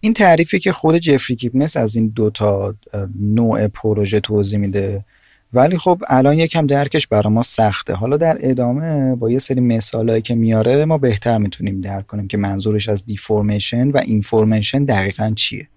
این 0.07 0.14
تعریفی 0.14 0.59
که 0.59 0.73
خود 0.73 0.97
جفری 0.97 1.37
کیپنس 1.37 1.77
از 1.77 1.97
این 1.97 2.09
دوتا 2.09 2.75
نوع 3.21 3.69
پروژه 3.69 4.21
توضیح 4.21 4.59
میده. 4.59 5.05
ولی 5.53 5.79
خب 5.79 6.03
الان 6.09 6.38
یکم 6.38 6.66
درکش 6.66 7.07
برای 7.07 7.33
ما 7.33 7.42
سخته. 7.42 7.95
حالا 7.95 8.16
در 8.16 8.38
ادامه 8.40 9.14
با 9.14 9.31
یه 9.31 9.38
سری 9.38 9.61
مثالهایی 9.61 10.23
که 10.23 10.35
میاره 10.35 10.85
ما 10.85 10.99
بهتر 10.99 11.38
می‌تونیم 11.38 11.81
درک 11.81 12.07
کنیم 12.07 12.29
که 12.29 12.37
منظورش 12.37 12.88
از 12.88 13.07
deformation 13.07 13.90
و 13.90 13.99
information 13.98 14.85
دقیقا 14.85 15.33
چیه. 15.37 15.69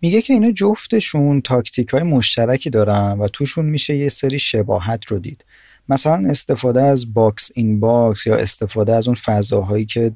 میگه 0.00 0.22
که 0.22 0.32
اینا 0.32 0.50
جفتشون 0.50 1.40
تاکتیک 1.40 1.88
های 1.88 2.02
مشترکی 2.02 2.70
دارن 2.70 3.18
و 3.18 3.28
توشون 3.28 3.66
میشه 3.66 3.96
یه 3.96 4.08
سری 4.08 4.38
شباهت 4.38 5.06
رو 5.06 5.18
دید. 5.18 5.44
مثلا 5.88 6.28
استفاده 6.28 6.82
از 6.82 7.14
box 7.14 7.50
in 7.54 7.80
box 7.80 8.26
یا 8.26 8.36
استفاده 8.36 8.94
از 8.94 9.06
اون 9.06 9.14
فضاهایی 9.14 9.84
که 9.84 10.12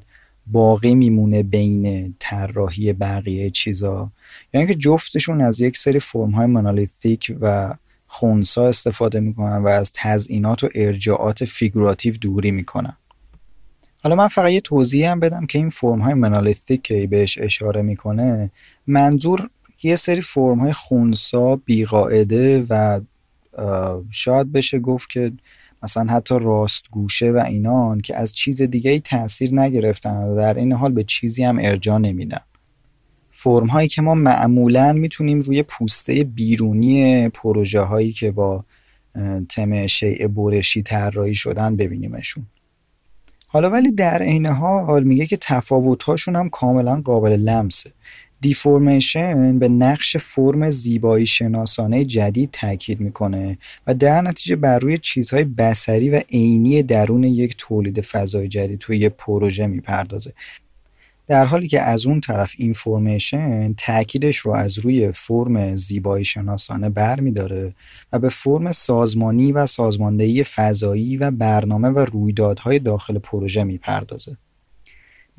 باقی 0.51 0.95
میمونه 0.95 1.43
بین 1.43 2.15
طراحی 2.19 2.93
بقیه 2.93 3.49
چیزا. 3.49 4.11
یعنی 4.53 4.67
که 4.67 4.75
جفتشون 4.75 5.41
از 5.41 5.61
یک 5.61 5.77
سری 5.77 5.99
فرم 5.99 6.31
های 6.31 6.47
مونولیتیک 6.47 7.35
و 7.41 7.73
خونسا 8.07 8.67
استفاده 8.67 9.19
می‌کنن 9.19 9.57
و 9.57 9.67
از 9.67 9.91
تزئینات 9.95 10.63
و 10.63 10.69
ارجاعات 10.75 11.45
فیگوراتیو 11.45 12.17
دوری 12.17 12.51
می‌کنن. 12.51 12.97
حالا 14.03 14.15
من 14.15 14.27
فقط 14.27 14.51
یه 14.51 14.61
توضیح 14.61 15.11
هم 15.11 15.19
بدم 15.19 15.45
که 15.45 15.59
این 15.59 15.69
فرم 15.69 16.01
های 16.01 16.13
monolithic 16.13 16.81
که 16.81 17.07
بهش 17.07 17.37
اشاره 17.37 17.81
می‌کنه 17.81 18.51
منظور 18.87 19.49
یه 19.83 19.95
سری 19.95 20.21
فرم 20.21 20.59
های 20.59 20.73
خونسا 20.73 21.55
بیقاعده 21.55 22.65
و 22.69 23.01
شاید 24.11 24.51
بشه 24.51 24.79
گفت 24.79 25.09
که 25.09 25.31
مثلا 25.83 26.13
حتی 26.13 26.35
راست 26.39 26.89
گوشه 26.91 27.31
و 27.31 27.43
اینان 27.47 28.01
که 28.01 28.15
از 28.15 28.35
چیز 28.35 28.61
دیگه 28.61 28.91
ای 28.91 28.99
تاثیر 28.99 29.53
نگرفتن 29.53 30.23
و 30.23 30.35
در 30.35 30.53
این 30.53 30.73
حال 30.73 30.91
به 30.91 31.03
چیزی 31.03 31.43
هم 31.43 31.59
ارجا 31.61 31.97
نمیدن. 31.97 32.41
فرم 33.31 33.67
هایی 33.67 33.87
که 33.87 34.01
ما 34.01 34.15
معمولا 34.15 34.93
می‌تونیم 34.93 35.39
روی 35.39 35.63
پوسته 35.63 36.23
بیرونی 36.23 37.29
پروژه 37.29 37.79
هایی 37.79 38.13
که 38.13 38.31
با 38.31 38.65
تم 39.49 39.87
شیء 39.87 40.27
برشی 40.27 40.83
طراحی 40.83 41.35
شدن 41.35 41.75
ببینیمشون. 41.75 42.45
حالا 43.47 43.69
ولی 43.69 43.91
در 43.91 44.21
عین 44.21 44.45
حال 44.45 45.03
میگه 45.03 45.25
که 45.25 45.37
تفاوت‌هاشون 45.41 46.35
هم 46.35 46.49
کاملا 46.49 47.01
قابل 47.01 47.31
لمسه. 47.31 47.91
دیفورمیشن 48.41 49.59
به 49.59 49.69
نقش 49.69 50.17
فرم 50.17 50.69
زیبایی 50.69 51.25
شناسانه 51.25 52.05
جدید 52.05 52.49
تاکید 52.51 52.99
می‌کنه 52.99 53.57
و 53.87 53.93
در 53.93 54.21
نتیجه 54.21 54.55
بر 54.55 54.79
روی 54.79 54.97
چیزهای 54.97 55.43
بسری 55.43 56.09
و 56.09 56.21
عینی 56.31 56.83
درون 56.83 57.23
یک 57.23 57.55
تولید 57.57 58.01
فضای 58.01 58.47
جدید 58.47 58.79
توی 58.79 58.97
یک 58.97 59.13
پروژه 59.17 59.67
می‌پردازه. 59.67 60.33
در 61.27 61.45
حالی 61.45 61.67
که 61.67 61.81
از 61.81 62.05
اون 62.05 62.21
طرف 62.21 62.53
اینفورمیشن 62.57 63.73
تاکیدش 63.73 64.37
رو 64.37 64.51
از 64.51 64.79
روی 64.79 65.11
فرم 65.11 65.75
زیبایی 65.75 66.25
شناسانه 66.25 66.89
بر 66.89 67.19
میداره 67.19 67.73
و 68.13 68.19
به 68.19 68.29
فرم 68.29 68.71
سازمانی 68.71 69.51
و 69.51 69.65
سازماندهی 69.65 70.43
فضایی 70.43 71.17
و 71.17 71.31
برنامه 71.31 71.89
و 71.89 71.99
رویدادهای 71.99 72.79
داخل 72.79 73.19
پروژه 73.19 73.63
می‌پردازه. 73.63 74.37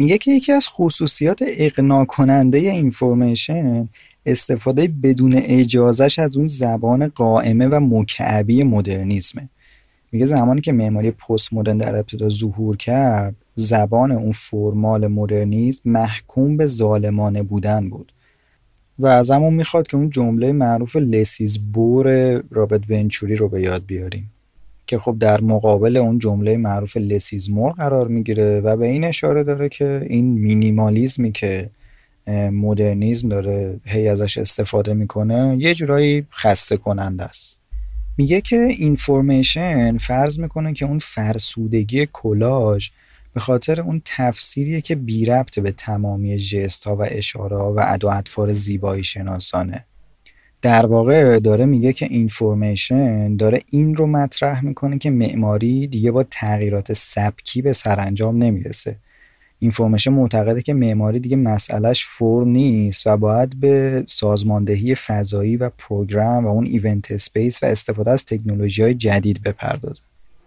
میگه 0.01 0.19
که 0.19 0.31
یکی 0.31 0.53
از 0.53 0.69
خصوصیات 0.69 1.45
اقناع 1.47 2.05
کننده 2.05 2.59
اینفورمیشن 2.59 3.89
استفاده 4.27 4.89
بدون 5.03 5.35
اجازش 5.37 6.19
از 6.19 6.37
اون 6.37 6.47
زبان 6.47 7.09
قائمه 7.09 7.67
و 7.67 7.81
مکعبی 7.81 8.65
مدرنیسمه. 8.65 9.49
میگه 10.13 10.25
زمانی 10.25 10.61
که 10.61 10.73
معماری 10.73 11.11
پست 11.11 11.53
مدرن 11.53 11.79
در 11.79 11.97
ابتدا 11.97 12.29
ظهور 12.29 12.77
کرد 12.77 13.35
زبان 13.55 14.13
اون 14.13 14.33
فرمال 14.33 15.07
مدرنیسم 15.07 15.91
محکوم 15.91 16.57
به 16.57 16.67
ظالمانه 16.67 17.43
بودن 17.43 17.89
بود. 17.89 18.13
و 18.99 19.07
از 19.07 19.31
همون 19.31 19.55
می‌خواد 19.55 19.89
که 19.89 19.97
اون 19.97 20.11
جمله 20.11 20.53
معروف 20.53 20.97
لسیز 20.97 21.59
بور 21.73 22.37
رابرت 22.51 22.91
ونچوری 22.91 23.37
رو 23.37 23.49
به 23.49 23.63
یاد 23.63 23.87
بیاریم. 23.87 24.31
که 24.91 24.99
خب 24.99 25.17
در 25.21 25.41
مقابل 25.41 25.97
اون 25.97 26.19
جمله 26.19 26.57
معروف 26.57 26.97
لسیزمور 26.97 27.73
قرار 27.73 28.09
می‌گیره 28.09 28.61
و 28.61 28.77
به 28.77 28.87
این 28.87 29.05
اشاره 29.05 29.45
داره 29.45 29.69
که 29.69 30.07
این 30.09 30.25
مینیمالیزمی 30.25 31.33
که 31.33 31.71
مدرنیزم 32.53 33.29
داره 33.29 33.81
هی 33.85 34.09
ازش 34.09 34.39
استفاده 34.39 34.95
می‌کنه 34.95 35.57
یه 35.59 35.75
جورایی 35.75 36.27
خسته 36.33 36.77
کننده 36.77 37.25
است. 37.25 37.59
میگه 38.17 38.41
که 38.41 38.61
اینفورمیشن 38.61 39.99
فرض 39.99 40.39
می‌کنه 40.39 40.75
که 40.75 40.85
اون 40.85 40.99
فرسودگی 40.99 42.09
کلاژ 42.13 42.89
به 43.35 43.41
خاطر 43.41 43.81
اون 43.81 44.03
تفسیریه 44.05 44.81
که 44.81 44.95
بی 44.95 45.25
ربط 45.25 45.59
به 45.59 45.73
تمامی 45.73 46.39
جست 46.39 46.85
ها 46.85 46.97
و 46.97 47.03
اشاره 47.11 47.57
ها 47.57 47.75
و 47.75 47.81
ادو 47.87 48.53
زیبایی 48.53 49.05
شناسانه. 49.05 49.85
در 50.63 50.87
واقع 50.87 51.39
داره 51.39 51.67
میگه 51.67 51.93
که 51.93 52.07
اینفورمیشن 52.11 53.37
داره 53.37 53.63
این 53.71 53.97
رو 53.97 54.07
مطرح 54.07 54.65
می‌کنه 54.65 54.99
که 54.99 55.11
معماری 55.11 55.87
دیگه 55.87 56.11
با 56.11 56.23
تغییرات 56.23 56.93
سبکی 56.93 57.63
به 57.63 57.73
سرانجام 57.73 58.37
نمی‌رسه. 58.43 58.97
information 59.59 60.13
معتقده 60.13 60.63
که 60.63 60.75
معماری 60.75 61.21
دیگه 61.21 61.37
مسئلهش 61.37 62.07
فرم 62.07 62.49
نیست 62.49 63.07
و 63.07 63.17
باید 63.17 63.61
به 63.61 64.05
سازماندهی 64.09 64.95
فضایی 64.95 65.57
و 65.57 65.71
program 65.79 66.47
و 66.47 66.49
اون 66.49 66.67
event 66.67 67.11
space 67.11 67.63
و 67.63 67.67
استفاده 67.67 68.11
از 68.11 68.25
تکنولوژی 68.25 68.83
های 68.83 68.95
جدید 68.95 69.43
بپردازه. 69.43 70.03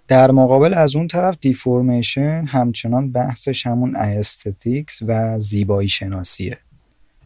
در 0.07 0.31
مقابل 0.31 0.73
از 0.73 0.95
اون 0.95 1.07
طرف 1.07 1.37
deformation 1.41 2.45
همچنان 2.47 3.11
بحثش 3.11 3.67
همون 3.67 3.95
aesthetics 3.95 4.99
و 5.07 5.39
زیبایی 5.39 5.89
شناسیه. 5.89 6.57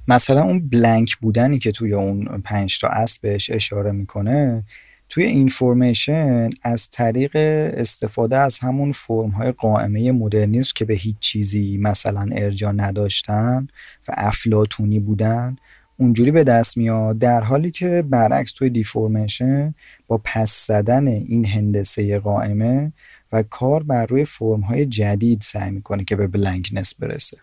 مثلا 0.08 0.44
اون 0.44 0.70
blank 0.70 1.16
بودنی 1.18 1.60
که 1.60 1.72
توی 1.72 1.94
اون 1.94 2.42
پنج 2.44 2.80
تا 2.80 2.88
اصل 2.88 3.20
بهش 3.22 3.50
اشاره 3.50 3.92
می‌کنه 3.92 4.64
توی 5.10 5.24
information 5.24 6.50
از 6.64 6.90
طریق 6.90 7.32
استفاده 7.78 8.38
از 8.38 8.60
همون 8.60 8.92
فرم 8.92 9.30
های 9.30 9.52
قائمه 9.52 10.12
مدرنیسم 10.12 10.72
که 10.76 10.86
به 10.86 10.94
هیچ 10.94 11.16
چیزی 11.20 11.78
مثلا 11.78 12.30
ارجاع 12.32 12.72
نداشتن 12.72 13.68
و 14.08 14.14
افلاطونی 14.18 15.00
بودن 15.00 15.56
اونجوری 15.98 16.32
به 16.32 16.44
دست 16.44 16.78
میاد 16.78 17.18
در 17.18 17.42
حالی 17.42 17.72
که 17.72 18.04
برعکس 18.10 18.52
توی 18.52 18.70
deformation 18.70 19.76
با 20.08 20.22
پس 20.24 20.68
زدن 20.68 21.08
این 21.08 21.46
هندسه 21.46 22.20
قائمه 22.20 22.92
و 23.32 23.44
کار 23.44 23.84
بر 23.84 24.06
روی 24.06 24.26
فرم 24.26 24.62
های 24.62 24.86
جدید 24.86 25.42
سعی 25.42 25.72
می‌کنه 25.72 26.04
که 26.04 26.16
به 26.16 26.28
blankness 26.28 26.96
برسه. 26.96 27.38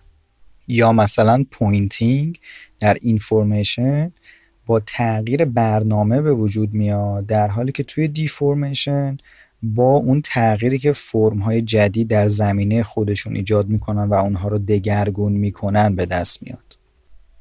یا 0.68 0.92
مثلا 0.92 1.44
pointing 1.50 2.38
در 2.80 2.96
information 3.00 4.12
با 4.66 4.80
تغییر 4.80 5.44
برنامه 5.44 6.20
به 6.20 6.32
وجود 6.32 6.74
میاد 6.74 7.26
در 7.26 7.48
حالی 7.48 7.72
که 7.72 7.82
توی 7.82 8.08
deformation 8.08 9.16
با 9.62 9.92
اون 9.92 10.20
تغییری 10.24 10.78
که 10.78 10.92
فرم 10.92 11.38
های 11.38 11.62
جدید 11.62 12.08
در 12.08 12.26
زمینه 12.26 12.82
خودشون 12.82 13.36
ایجاد 13.36 13.68
می‌کنن 13.68 14.04
و 14.04 14.14
اونها 14.14 14.48
رو 14.48 14.58
دگرگون 14.58 15.32
می‌کنن 15.32 15.96
به 15.96 16.06
دست 16.06 16.42
میاد. 16.42 16.78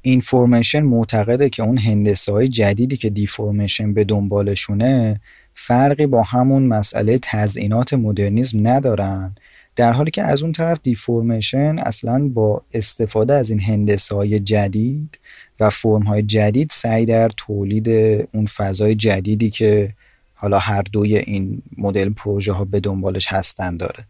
اینفورمیشن 0.02 0.80
معتقده 0.80 1.50
که 1.50 1.62
اون 1.62 1.78
هندسه 1.78 2.32
های 2.32 2.48
جدیدی 2.48 2.96
که 2.96 3.10
دیفورمیشن 3.10 3.94
به 3.94 4.04
دنبالشونه 4.04 5.20
فرقی 5.54 6.06
با 6.06 6.22
همون 6.22 6.66
مسئله 6.66 7.18
تزئینات 7.22 7.94
مدرنیزم 7.94 8.68
ندارن 8.68 9.34
در 9.76 9.92
حالی 9.92 10.10
که 10.10 10.22
از 10.22 10.42
اون 10.42 10.52
طرف 10.52 10.78
دیفورمیشن 10.82 11.78
اصلا 11.78 12.28
با 12.28 12.62
استفاده 12.72 13.34
از 13.34 13.50
این 13.50 13.60
هندسه 13.60 14.14
های 14.14 14.40
جدید 14.40 15.18
و 15.60 15.70
فرم 15.70 16.02
های 16.02 16.22
جدید 16.22 16.70
سعی 16.70 17.06
در 17.06 17.28
تولید 17.28 17.88
اون 18.32 18.46
فضای 18.46 18.94
جدیدی 18.94 19.50
که 19.50 19.94
حالا 20.34 20.58
هر 20.58 20.82
دوی 20.82 21.16
این 21.16 21.62
مدل 21.78 22.08
پروژه 22.08 22.52
ها 22.52 22.64
به 22.64 22.80
دنبالش 22.80 23.32
هستن 23.32 23.76
داره. 23.76 24.04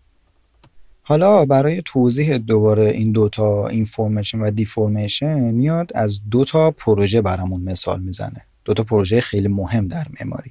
حالا 1.03 1.44
برای 1.44 1.83
توضیح 1.85 2.38
دوباره 2.38 2.85
این 2.85 3.12
دوتا 3.12 3.68
اینفورمیشن 3.68 4.40
و 4.40 4.50
دیفورمیشن 4.50 5.40
میاد 5.40 5.90
از 5.94 6.20
دوتا 6.31 6.70
پروژه 6.70 7.20
برامون 7.20 7.61
مثال 7.61 8.00
می‌زنه. 8.00 8.40
دوتا 8.64 8.83
پروژه 8.83 9.20
خیلی 9.20 9.48
مهم 9.48 9.88
در 9.88 10.07
معماری. 10.20 10.50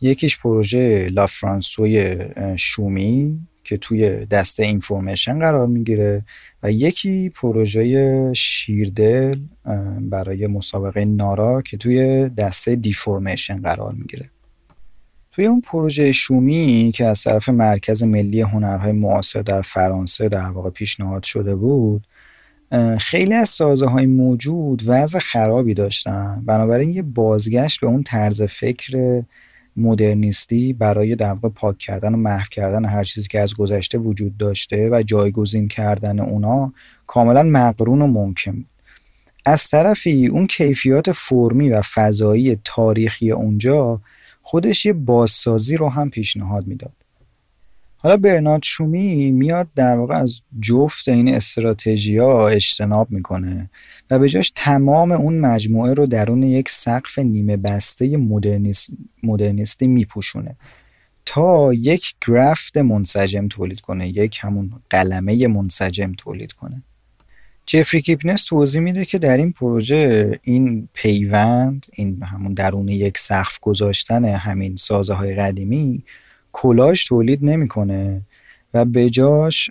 یکیش 0.00 0.38
پروژه 0.38 1.08
لافرانسوی 1.08 2.18
شومی 2.56 3.40
که 3.64 3.76
توی 3.76 4.26
دسته 4.26 4.62
اینفورمیشن 4.62 5.38
قرار 5.38 5.66
می‌گیره 5.66 6.22
و 6.62 6.72
یکی 6.72 7.28
پروژه 7.28 8.32
شیردل 8.32 9.38
برای 10.00 10.46
مسابقه 10.46 11.04
نارا 11.04 11.62
که 11.62 11.76
توی 11.76 12.28
دسته 12.28 12.76
دیفورمیشن 12.76 13.62
قرار 13.62 13.92
می‌گیره. 13.92 14.30
توی 15.32 15.46
اون 15.46 15.60
پروژه 15.60 16.12
شومی 16.12 16.92
که 16.94 17.04
از 17.04 17.22
طرف 17.22 17.48
مرکز 17.48 18.02
ملی 18.02 18.40
هنرهای 18.40 18.92
معاصر 18.92 19.42
در 19.42 19.62
فرانسه 19.62 20.28
در 20.28 20.50
واقع 20.50 20.70
پیشنهاد 20.70 21.22
شده 21.22 21.54
بود 21.54 22.06
خیلی 22.98 23.34
از 23.34 23.48
سازه 23.48 23.86
های 23.86 24.06
موجود 24.06 24.82
وضع 24.86 25.18
خرابی 25.18 25.74
داشتن. 25.74 26.42
بنابراین 26.46 26.90
یه 26.90 27.02
بازگشت 27.02 27.80
به 27.80 27.86
اون 27.86 28.02
طرز 28.02 28.42
فکر 28.42 29.22
مدرنیستی 29.76 30.72
برای 30.72 31.16
در 31.16 31.34
پاک 31.34 31.78
کردن 31.78 32.14
و 32.14 32.16
محو 32.16 32.46
کردن 32.50 32.84
هر 32.84 33.04
چیزی 33.04 33.28
که 33.28 33.40
از 33.40 33.54
گذشته 33.54 33.98
وجود 33.98 34.36
داشته 34.36 34.88
و 34.92 35.02
جایگزین 35.02 35.68
کردن 35.68 36.20
اونا 36.20 36.72
کاملا 37.06 37.42
مقرون 37.42 38.02
و 38.02 38.06
ممکن 38.06 38.52
بود. 38.52 38.66
از 39.44 39.70
طرفی 39.70 40.26
اون 40.26 40.46
کیفیات 40.46 41.12
فرمی 41.12 41.70
و 41.70 41.82
فضایی 41.82 42.58
تاریخی 42.64 43.30
اونجا 43.30 44.00
خودش 44.42 44.86
یه 44.86 44.92
بازسازی 44.92 45.76
رو 45.76 45.88
هم 45.88 46.10
پیشنهاد 46.10 46.66
می‌داد. 46.66 46.92
حالا 48.02 48.16
برنارد 48.16 48.62
شومی 48.62 49.30
میاد 49.30 49.68
در 49.74 49.96
واقع 49.96 50.14
از 50.14 50.40
جفت 50.60 51.08
این 51.08 51.34
استراتژی 51.34 52.16
ها 52.16 52.48
اجتناب 52.48 53.10
می‌کنه 53.10 53.70
و 54.10 54.18
به 54.18 54.28
جاش 54.28 54.52
تمام 54.56 55.12
اون 55.12 55.38
مجموعه 55.38 55.94
رو 55.94 56.06
درون 56.06 56.42
یک 56.42 56.70
سقف 56.70 57.18
نیمه 57.18 57.56
بسته 57.56 58.16
مدرنیستی 59.22 59.86
میپوشونه 59.86 60.56
تا 61.26 61.74
یک 61.74 62.14
گرفت 62.28 62.76
منسجم 62.76 63.48
تولید 63.48 63.80
کنه 63.80 64.08
یک 64.08 64.38
همون 64.42 64.72
قلمه 64.90 65.46
منسجم 65.46 66.12
تولید 66.18 66.52
کنه. 66.52 66.82
جفری 67.66 68.02
کیپنس 68.02 68.44
توضیح 68.44 68.80
میده 68.80 69.04
که 69.04 69.18
در 69.18 69.36
این 69.36 69.52
پروژه 69.52 70.38
این 70.42 70.88
پیوند 70.92 71.86
این 71.92 72.22
همون 72.22 72.54
درون 72.54 72.88
یک 72.88 73.18
سقف 73.18 73.58
گذاشتن 73.60 74.24
همین 74.24 74.76
سازه 74.76 75.14
های 75.14 75.34
قدیمی 75.34 76.02
کلاش 76.52 77.04
تولید 77.04 77.44
نمی‌کنه 77.44 78.22
و 78.74 78.84
به 78.84 79.10
جاش 79.10 79.70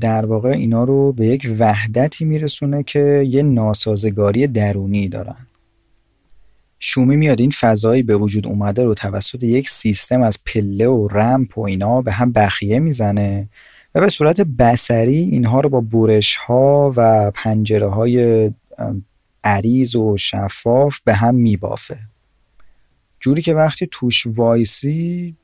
در 0.00 0.26
واقع 0.26 0.48
اینا 0.48 0.84
رو 0.84 1.12
به 1.12 1.26
یک 1.26 1.50
وحدتی 1.58 2.24
میرسونه 2.24 2.82
که 2.82 3.26
یه 3.30 3.42
ناسازگاری 3.42 4.46
درونی 4.46 5.08
دارن. 5.08 5.36
شومی 6.80 7.16
میاد 7.16 7.40
این 7.40 7.50
فضایی 7.50 8.02
به 8.02 8.16
وجود 8.16 8.46
اومده 8.46 8.84
رو 8.84 8.94
توسط 8.94 9.42
یک 9.42 9.68
سیستم 9.68 10.22
از 10.22 10.38
پله 10.46 10.88
و 10.88 11.08
رمپ 11.08 11.58
و 11.58 11.60
اینا 11.60 12.02
به 12.02 12.12
هم 12.12 12.32
بخیه 12.32 12.78
می‌زنه 12.78 13.48
و 13.94 14.00
به 14.00 14.08
صورت 14.08 14.40
بصری 14.40 15.16
اینها 15.16 15.60
رو 15.60 15.68
با 15.68 15.80
برش 15.80 16.36
ها 16.36 16.92
و 16.96 17.30
پنجره 17.34 17.86
های 17.86 18.50
عریض 19.44 19.96
و 19.96 20.16
شفاف 20.16 21.00
به 21.04 21.14
هم 21.14 21.34
میبافه. 21.34 21.98
جوری 23.20 23.42
که 23.42 23.54
وقتی 23.54 23.88
توش 23.90 24.26
وایسی 24.26 25.36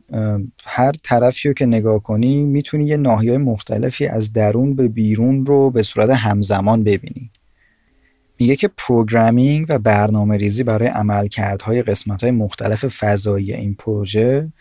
هر 0.65 0.93
طرفی 1.03 1.49
رو 1.49 1.55
که 1.55 1.67
نگاه 1.67 2.03
کنی 2.03 2.45
می‌تونی 2.45 2.87
یه 2.87 2.97
ناحیه 2.97 3.39
مختلفی 3.39 4.07
از 4.07 4.33
درون 4.33 4.75
به 4.75 4.89
بیرون 4.89 5.47
رو 5.47 5.71
به 5.71 5.83
صورت 5.83 6.11
همزمان 6.11 6.85
ببینی. 6.85 7.31
میگه 8.39 8.57
که 8.57 8.71
programming 8.77 9.67
و 9.69 9.79
برنامه 9.79 10.37
ریزی 10.37 10.65
برای 10.65 10.89
عملکردهای 10.89 11.83
قسمت 11.83 12.23
های 12.23 12.31
مختلف 12.31 12.85
فضایی 12.85 13.53
این 13.53 13.75
پروژه 13.75 14.53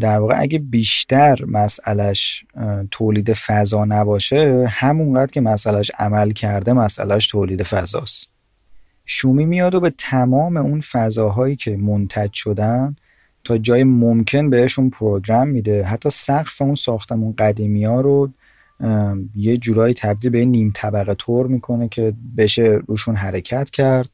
در 0.00 0.18
واقع 0.18 0.40
اگه 0.40 0.58
بیشتر 0.58 1.38
مسئلهش 1.46 2.44
تولید 2.90 3.32
فضا 3.32 3.84
نباشه 3.84 4.66
همونقدر 4.68 5.32
که 5.32 5.40
مسئلهش 5.40 5.90
عمل 5.98 6.32
کرده 6.32 6.72
مسئلهش 6.72 7.28
تولید 7.28 7.62
فضاست. 7.62 8.28
شومی 9.12 9.44
میاد 9.44 9.74
و 9.74 9.80
به 9.80 9.92
تمام 9.98 10.56
اون 10.56 10.80
فضاهایی 10.80 11.56
که 11.56 11.76
منتج 11.76 12.32
شدن 12.32 12.96
تا 13.44 13.58
جای 13.58 13.84
ممکن 13.84 14.50
بهشون 14.50 14.90
پروگرام 14.90 15.48
میده. 15.48 15.84
حتی 15.84 16.10
سقف 16.10 16.62
اون 16.62 16.74
ساختمون 16.74 17.34
قدیمی 17.38 17.84
ها 17.84 18.00
رو 18.00 18.30
یه 19.36 19.56
جورایی 19.56 19.94
تبدیل 19.94 20.30
به 20.30 20.44
نیم 20.44 20.70
طبقه 20.74 21.14
طور 21.14 21.46
می‌کنه 21.46 21.88
که 21.88 22.12
بشه 22.36 22.80
روشون 22.86 23.16
حرکت 23.16 23.70
کرد. 23.70 24.10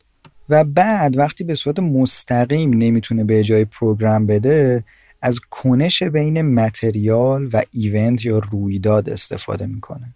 و 0.48 0.64
بعد 0.64 1.18
وقتی 1.18 1.44
به 1.44 1.54
صورت 1.54 1.78
مستقیم 1.78 2.70
نمی‌تونه 2.74 3.24
به 3.24 3.44
جای 3.44 3.64
پروگرام 3.64 4.26
بده 4.26 4.84
از 5.22 5.40
کنش 5.50 6.02
بین 6.02 6.42
متریال 6.42 7.48
و 7.52 7.62
ایونت 7.72 8.24
یا 8.24 8.38
رویداد 8.38 9.10
استفاده 9.10 9.66
می‌کنه. 9.66 10.14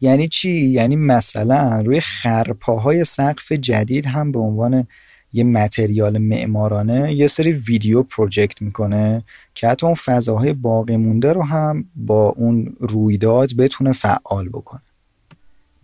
یعنی 0.00 0.28
چی؟ 0.28 0.50
یعنی 0.50 0.96
مثلا 0.96 1.80
روی 1.80 2.00
خرپاهای 2.00 3.04
سقف 3.04 3.52
جدید 3.52 4.06
هم 4.06 4.32
به 4.32 4.38
عنوان 4.38 4.86
یه 5.32 5.44
متریال 5.44 6.18
معمارانه 6.18 7.14
یه 7.14 7.26
سری 7.26 7.52
ویدیو 7.52 8.02
پروژکت 8.02 8.62
می‌کنه 8.62 9.24
که 9.54 9.68
حتی 9.68 9.86
اون 9.86 9.94
فضاهای 9.94 10.52
باقی 10.52 10.96
مونده 10.96 11.32
رو 11.32 11.42
هم 11.42 11.84
با 11.96 12.28
اون 12.28 12.76
رویداد 12.80 13.56
بتونه 13.58 13.92
فعال 13.92 14.48
بکنه. 14.48 14.82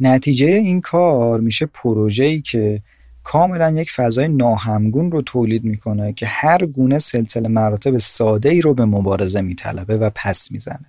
نتیجه 0.00 0.46
این 0.46 0.80
کار 0.80 1.40
میشه 1.40 1.66
پروژه‌ای 1.66 2.40
که 2.40 2.82
کاملا 3.24 3.70
یک 3.70 3.90
فضای 3.90 4.28
ناهمگون 4.28 5.12
رو 5.12 5.22
تولید 5.22 5.64
می‌کنه 5.64 6.12
که 6.12 6.26
هر 6.26 6.66
گونه 6.66 6.98
سلسله 6.98 7.48
مراتب 7.48 7.98
ساده 7.98 8.48
ای 8.48 8.60
رو 8.60 8.74
به 8.74 8.84
مبارزه 8.84 9.40
میطلبه 9.40 9.96
و 9.96 10.10
پس 10.14 10.50
می‌زنه. 10.52 10.86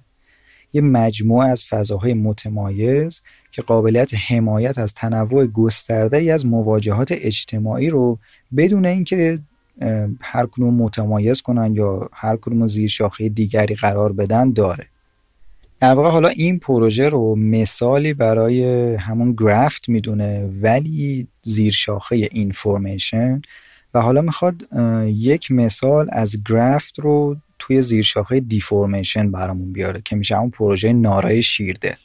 یه 0.74 0.82
مجموعه 0.82 1.47
از 1.47 1.65
فضاهای 1.65 2.13
متمایز 2.13 3.22
که 3.51 3.61
قابلیت 3.61 4.11
حمایت 4.30 4.78
از 4.78 4.93
تنوع 4.93 5.45
گسترده 5.45 6.18
ای 6.18 6.32
از 6.32 6.45
مواجهات 6.45 7.11
اجتماعی 7.11 7.89
رو 7.89 8.20
بدون 8.57 8.86
اینکه 8.86 9.39
هر 10.22 10.45
کدوم 10.45 10.74
متمایز 10.74 11.41
کنن 11.41 11.76
یا 11.76 12.09
هر 12.13 12.38
کدوم 12.38 12.68
زیر 12.68 12.89
شاخه 12.89 13.30
دیگری 13.30 13.76
قرار 13.76 14.13
بدن 14.13 14.51
داره. 14.51 14.86
در 15.80 15.93
واقع 15.93 16.09
حالا 16.09 16.28
این 16.28 16.59
پروژه 16.59 17.09
رو 17.09 17.36
مثالی 17.36 18.13
برای 18.13 18.95
همون 18.95 19.34
گرافت 19.34 19.89
می‌دونه 19.89 20.49
ولی 20.61 21.28
زیر 21.43 21.74
شاخه 21.74 22.15
اینفورمیشن. 22.32 23.41
و 23.93 24.01
حالا 24.01 24.22
می‌خواد 24.22 24.68
یک 25.05 25.51
مثال 25.51 26.09
از 26.11 26.36
گرافت 26.49 26.99
رو 26.99 27.38
توی 27.60 27.82
زیر 27.82 28.01
شاخه 28.01 28.39
دیفورمیشن 28.39 29.32
برامون 29.32 29.74
بیاره 29.74 30.01
که 30.05 30.16
میشه 30.16 30.36
همون 30.36 30.49
پروژه 30.49 30.93
نارای 30.93 31.41
شیردل. 31.41 31.95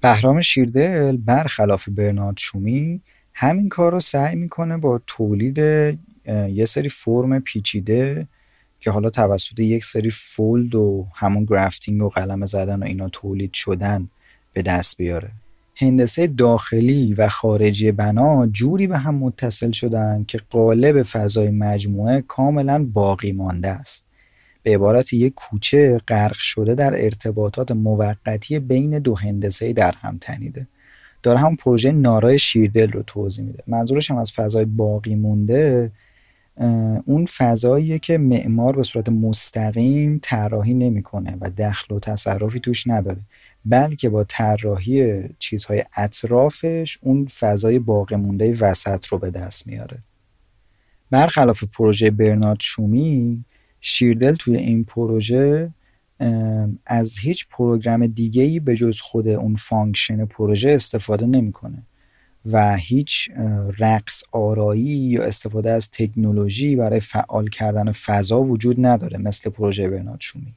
بهرام 0.00 0.40
شیردل 0.40 1.16
برخلاف 1.16 1.88
برنارد 1.88 2.38
شومی 2.38 3.00
همین 3.34 3.68
کار 3.68 3.92
رو 3.92 4.00
سعی 4.00 4.36
می‌کنه 4.36 4.76
با 4.76 5.00
تولید 5.06 5.58
یه 6.28 6.64
سری 6.64 6.88
فرم 6.88 7.40
پیچیده 7.40 8.26
که 8.80 8.90
حالا 8.90 9.10
توسط 9.10 9.58
یک 9.58 9.84
سری 9.84 10.10
فولد 10.10 10.74
و 10.74 11.06
همون 11.14 11.44
گرافتینگ 11.44 12.02
و 12.02 12.08
قلم 12.08 12.46
زدن 12.46 12.82
و 12.82 12.86
اینا 12.86 13.08
تولید 13.08 13.52
شدن 13.52 14.08
به 14.52 14.62
دست 14.62 14.96
بیاره. 14.96 15.30
هندسه 15.76 16.26
داخلی 16.26 17.14
و 17.14 17.28
خارجی 17.28 17.92
بنا 17.92 18.46
جوری 18.46 18.86
به 18.86 18.98
هم 18.98 19.14
متصل 19.14 19.70
شدن 19.70 20.24
که 20.28 20.40
قالب 20.50 21.02
فضای 21.02 21.50
مجموعه 21.50 22.24
کاملا 22.28 22.84
باقی 22.84 23.32
مانده 23.32 23.68
است. 23.68 24.04
به 24.62 24.74
عبارت 24.74 25.12
یک 25.12 25.34
کوچه 25.34 26.00
غرق 26.08 26.36
شده 26.36 26.74
در 26.74 27.04
ارتباطات 27.04 27.72
موقتی 27.72 28.58
بین 28.58 28.98
دو 28.98 29.14
هندسه 29.14 29.72
در 29.72 29.94
هم 30.00 30.18
تنیده. 30.20 30.66
داره 31.22 31.38
هم 31.38 31.56
پروژه 31.56 31.92
نارای 31.92 32.38
شیردل 32.38 32.92
رو 32.92 33.02
توضیح 33.02 33.44
میده. 33.44 33.62
منظورش 33.66 34.10
هم 34.10 34.16
از 34.16 34.32
فضای 34.32 34.64
باقی 34.64 35.14
مونده 35.14 35.92
اون 37.06 37.26
فضاییه 37.26 37.98
که 37.98 38.18
معمار 38.18 38.76
به 38.76 38.82
صورت 38.82 39.08
مستقیم 39.08 40.18
طراحی 40.22 40.74
نمی‌کنه 40.74 41.36
و 41.40 41.50
دخل 41.50 41.94
و 41.94 41.98
تصرفی 41.98 42.60
توش 42.60 42.86
نداره 42.86 43.18
بلکه 43.64 44.08
با 44.08 44.24
طراحی 44.24 45.22
چیزهای 45.38 45.84
اطرافش 45.96 46.98
اون 47.02 47.26
فضای 47.26 47.78
باقی 47.78 48.16
مونده 48.16 48.52
وسط 48.60 49.06
رو 49.06 49.18
به 49.18 49.30
دست 49.30 49.66
میاره. 49.66 49.98
برخلاف 51.10 51.64
پروژه 51.64 52.10
برنارد 52.10 52.60
شومی 52.60 53.44
شیردل 53.82 54.34
توی 54.34 54.56
این 54.56 54.84
پروژه 54.84 55.70
از 56.86 57.18
هیچ 57.18 57.46
program 57.50 58.06
دیگه 58.06 58.42
ای 58.42 58.60
به 58.60 58.76
جز 58.76 59.00
خود 59.00 59.28
اون 59.28 59.56
function 59.56 60.24
پروژه 60.24 60.70
استفاده 60.70 61.26
نمی‌کنه 61.26 61.82
و 62.46 62.76
هیچ 62.76 63.30
رقص 63.78 64.22
آرایی 64.32 64.84
یا 64.84 65.24
استفاده 65.24 65.70
از 65.70 65.90
تکنولوژی 65.90 66.76
برای 66.76 67.00
فعال 67.00 67.48
کردن 67.48 67.92
فضا 67.92 68.42
وجود 68.42 68.86
نداره 68.86 69.18
مثل 69.18 69.50
پروژه 69.50 69.88
برنارد 69.88 70.20
شومی 70.20 70.54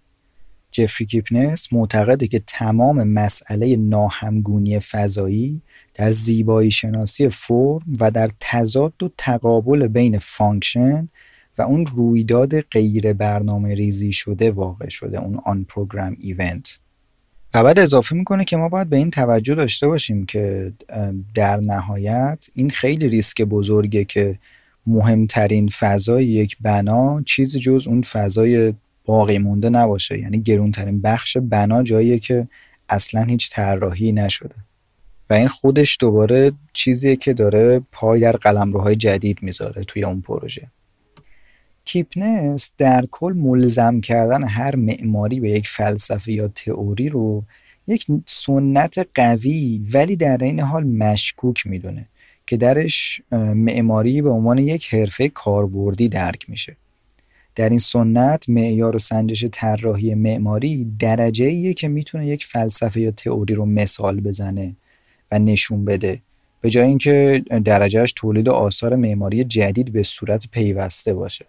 جفری 0.72 1.06
کیپنس 1.06 1.74
معتقده 1.74 2.28
که 2.28 2.40
تمام 2.48 3.04
مسئله 3.04 3.76
ناهمگونی 3.76 4.80
فضایی 4.80 5.62
در 5.94 6.10
زیبایی 6.10 6.72
شناسی 6.72 7.30
فرم 7.30 7.82
و 8.00 8.12
در 8.12 8.30
تضاد 8.40 9.04
و 9.04 9.10
تقابل 9.18 9.88
بین 9.88 10.18
function 10.18 11.10
و 11.58 11.62
اون 11.62 11.86
رویداد 11.86 12.62
غیر 12.62 13.14
برنامه 13.14 13.74
ریزی 13.74 14.12
شده 14.12 14.52
واقع 14.52 14.90
شده 14.90 15.20
اون 15.20 15.40
آن 15.46 15.66
پروگرام 15.70 16.18
ایونت 16.20 16.80
و 17.54 17.64
بعد 17.64 17.80
اضافه 17.80 18.16
می‌کنه 18.16 18.46
که 18.46 18.58
ما 18.58 18.70
باید 18.70 18.90
به 18.90 18.98
این 18.98 19.12
توجه 19.12 19.56
داشته 19.56 19.88
باشیم 19.88 20.26
که 20.26 20.74
در 21.34 21.58
نهایت 21.58 22.48
این 22.54 22.70
خیلی 22.70 23.08
ریسک 23.08 23.42
بزرگه 23.42 24.06
که 24.06 24.40
مهمترین 24.88 25.68
فضای 25.68 26.26
یک 26.26 26.58
بنا 26.62 27.22
چیزی 27.26 27.60
جز 27.60 27.88
اون 27.88 28.02
فضای 28.02 28.74
باقی 29.06 29.38
مونده 29.38 29.70
نباشه. 29.70 30.20
یعنی 30.20 30.42
گرونترین 30.42 31.02
بخش 31.02 31.38
بنا 31.38 31.84
جاییه 31.84 32.20
که 32.20 32.48
اصلا 32.90 33.24
هیچ 33.24 33.50
طراحی 33.52 34.12
نشده. 34.12 34.56
و 35.30 35.34
این 35.34 35.48
خودش 35.48 35.98
دوباره 36.00 36.52
چیزیه 36.74 37.16
که 37.16 37.34
داره 37.34 37.82
پای 37.92 38.20
در 38.20 38.32
قلمروهای 38.32 38.96
جدید 38.96 39.38
می‌ذاره 39.42 39.84
توی 39.84 40.04
اون 40.04 40.22
پروژه. 40.22 40.68
کیپنس 41.86 42.72
در 42.78 43.06
کل 43.12 43.34
ملزم 43.34 44.02
کردن 44.02 44.48
هر 44.48 44.76
معماری 44.76 45.40
به 45.40 45.52
یک 45.52 45.68
فلسفه 45.68 46.32
یا 46.32 46.48
تئوری 46.48 47.10
رو 47.10 47.44
یک 47.88 48.06
سنت 48.26 49.08
قوی 49.14 49.82
ولی 49.94 50.16
در 50.16 50.38
این 50.38 50.60
حال 50.60 50.84
مشکوک 50.84 51.68
می‌دونه 51.68 52.06
که 52.48 52.58
درش 52.58 53.22
معماری 53.32 54.22
به 54.22 54.30
عنوان 54.30 54.58
یک 54.58 54.94
حرفه 54.94 55.30
کاربردی 55.30 56.10
درک 56.10 56.50
میشه. 56.50 56.76
در 57.56 57.70
این 57.70 57.80
سنت 57.80 58.50
معیار 58.50 58.96
و 58.96 59.00
سنجش 59.00 59.46
طراحی 59.52 60.16
معماری 60.16 60.88
درجه 61.00 61.46
ایه 61.46 61.74
که 61.74 61.88
می‌تونه 61.88 62.28
یک 62.28 62.46
فلسفه 62.46 63.02
یا 63.02 63.12
تئوری 63.12 63.54
رو 63.54 63.66
مثال 63.66 64.20
بزنه 64.20 64.76
و 65.32 65.40
نشون 65.40 65.86
بده. 65.86 66.20
به 66.62 66.70
جای 66.70 66.88
اینکه 66.88 67.44
درجهش 67.66 68.14
تولید 68.16 68.50
آثار 68.50 68.96
معماری 68.96 69.44
جدید 69.44 69.94
به 69.94 70.04
صورت 70.04 70.48
پیوسته 70.52 71.14
باشه. 71.14 71.46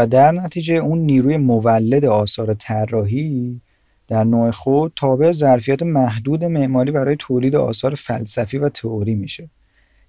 و 0.00 0.06
در 0.06 0.32
نتیجه 0.32 0.74
اون 0.74 0.98
نیروی 0.98 1.36
مولد 1.36 2.04
آثار 2.04 2.52
طراحی 2.52 3.60
در 4.08 4.24
نوع 4.24 4.50
خود 4.50 4.92
تابع 4.96 5.32
ظرفیت 5.32 5.82
محدود 5.82 6.44
معماری 6.44 6.90
برای 6.90 7.16
تولید 7.18 7.56
آثار 7.56 7.94
فلسفی 7.94 8.58
و 8.58 8.68
تئوری 8.68 9.14
میشه. 9.14 9.48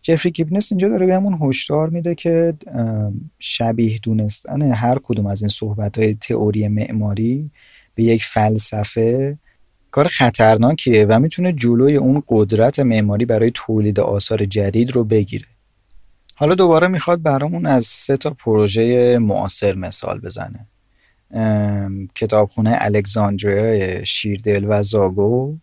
جفری 0.01 0.31
کیپنس 0.31 0.71
اینجا 0.71 0.87
داره 0.87 1.05
بهمون 1.05 1.37
هشدار 1.41 1.89
میده 1.89 2.15
که 2.15 2.53
شبیه 3.39 3.99
دونستن 4.03 4.61
هر 4.61 4.99
کدوم 5.03 5.25
از 5.25 5.41
این 5.41 5.49
صحبت 5.49 5.97
های 5.97 6.13
تئوری 6.13 6.67
معماری 6.67 7.51
به 7.95 8.03
یک 8.03 8.23
فلسفه 8.23 9.37
کار 9.91 10.07
خطرناکیه 10.07 11.05
و 11.09 11.19
می‌تونه 11.19 11.53
جلوی 11.53 11.95
اون 11.95 12.23
قدرت 12.27 12.79
معماری 12.79 13.25
برای 13.25 13.51
تولید 13.53 13.99
آثار 13.99 14.45
جدید 14.45 14.91
رو 14.91 15.03
بگیره. 15.03 15.45
حالا 16.41 16.55
دوباره 16.55 16.87
می‌خواد 16.87 17.21
برامون 17.21 17.65
از 17.65 17.85
سه 17.85 18.17
تا 18.17 18.29
پروژه 18.29 19.17
معاصر 19.17 19.75
مثال 19.75 20.19
بزنه. 20.19 20.67
کتابخونه 22.15 22.77
الکساندریا 22.81 24.03
شیردل 24.03 24.65
و 24.69 24.83
زاگو 24.83 25.57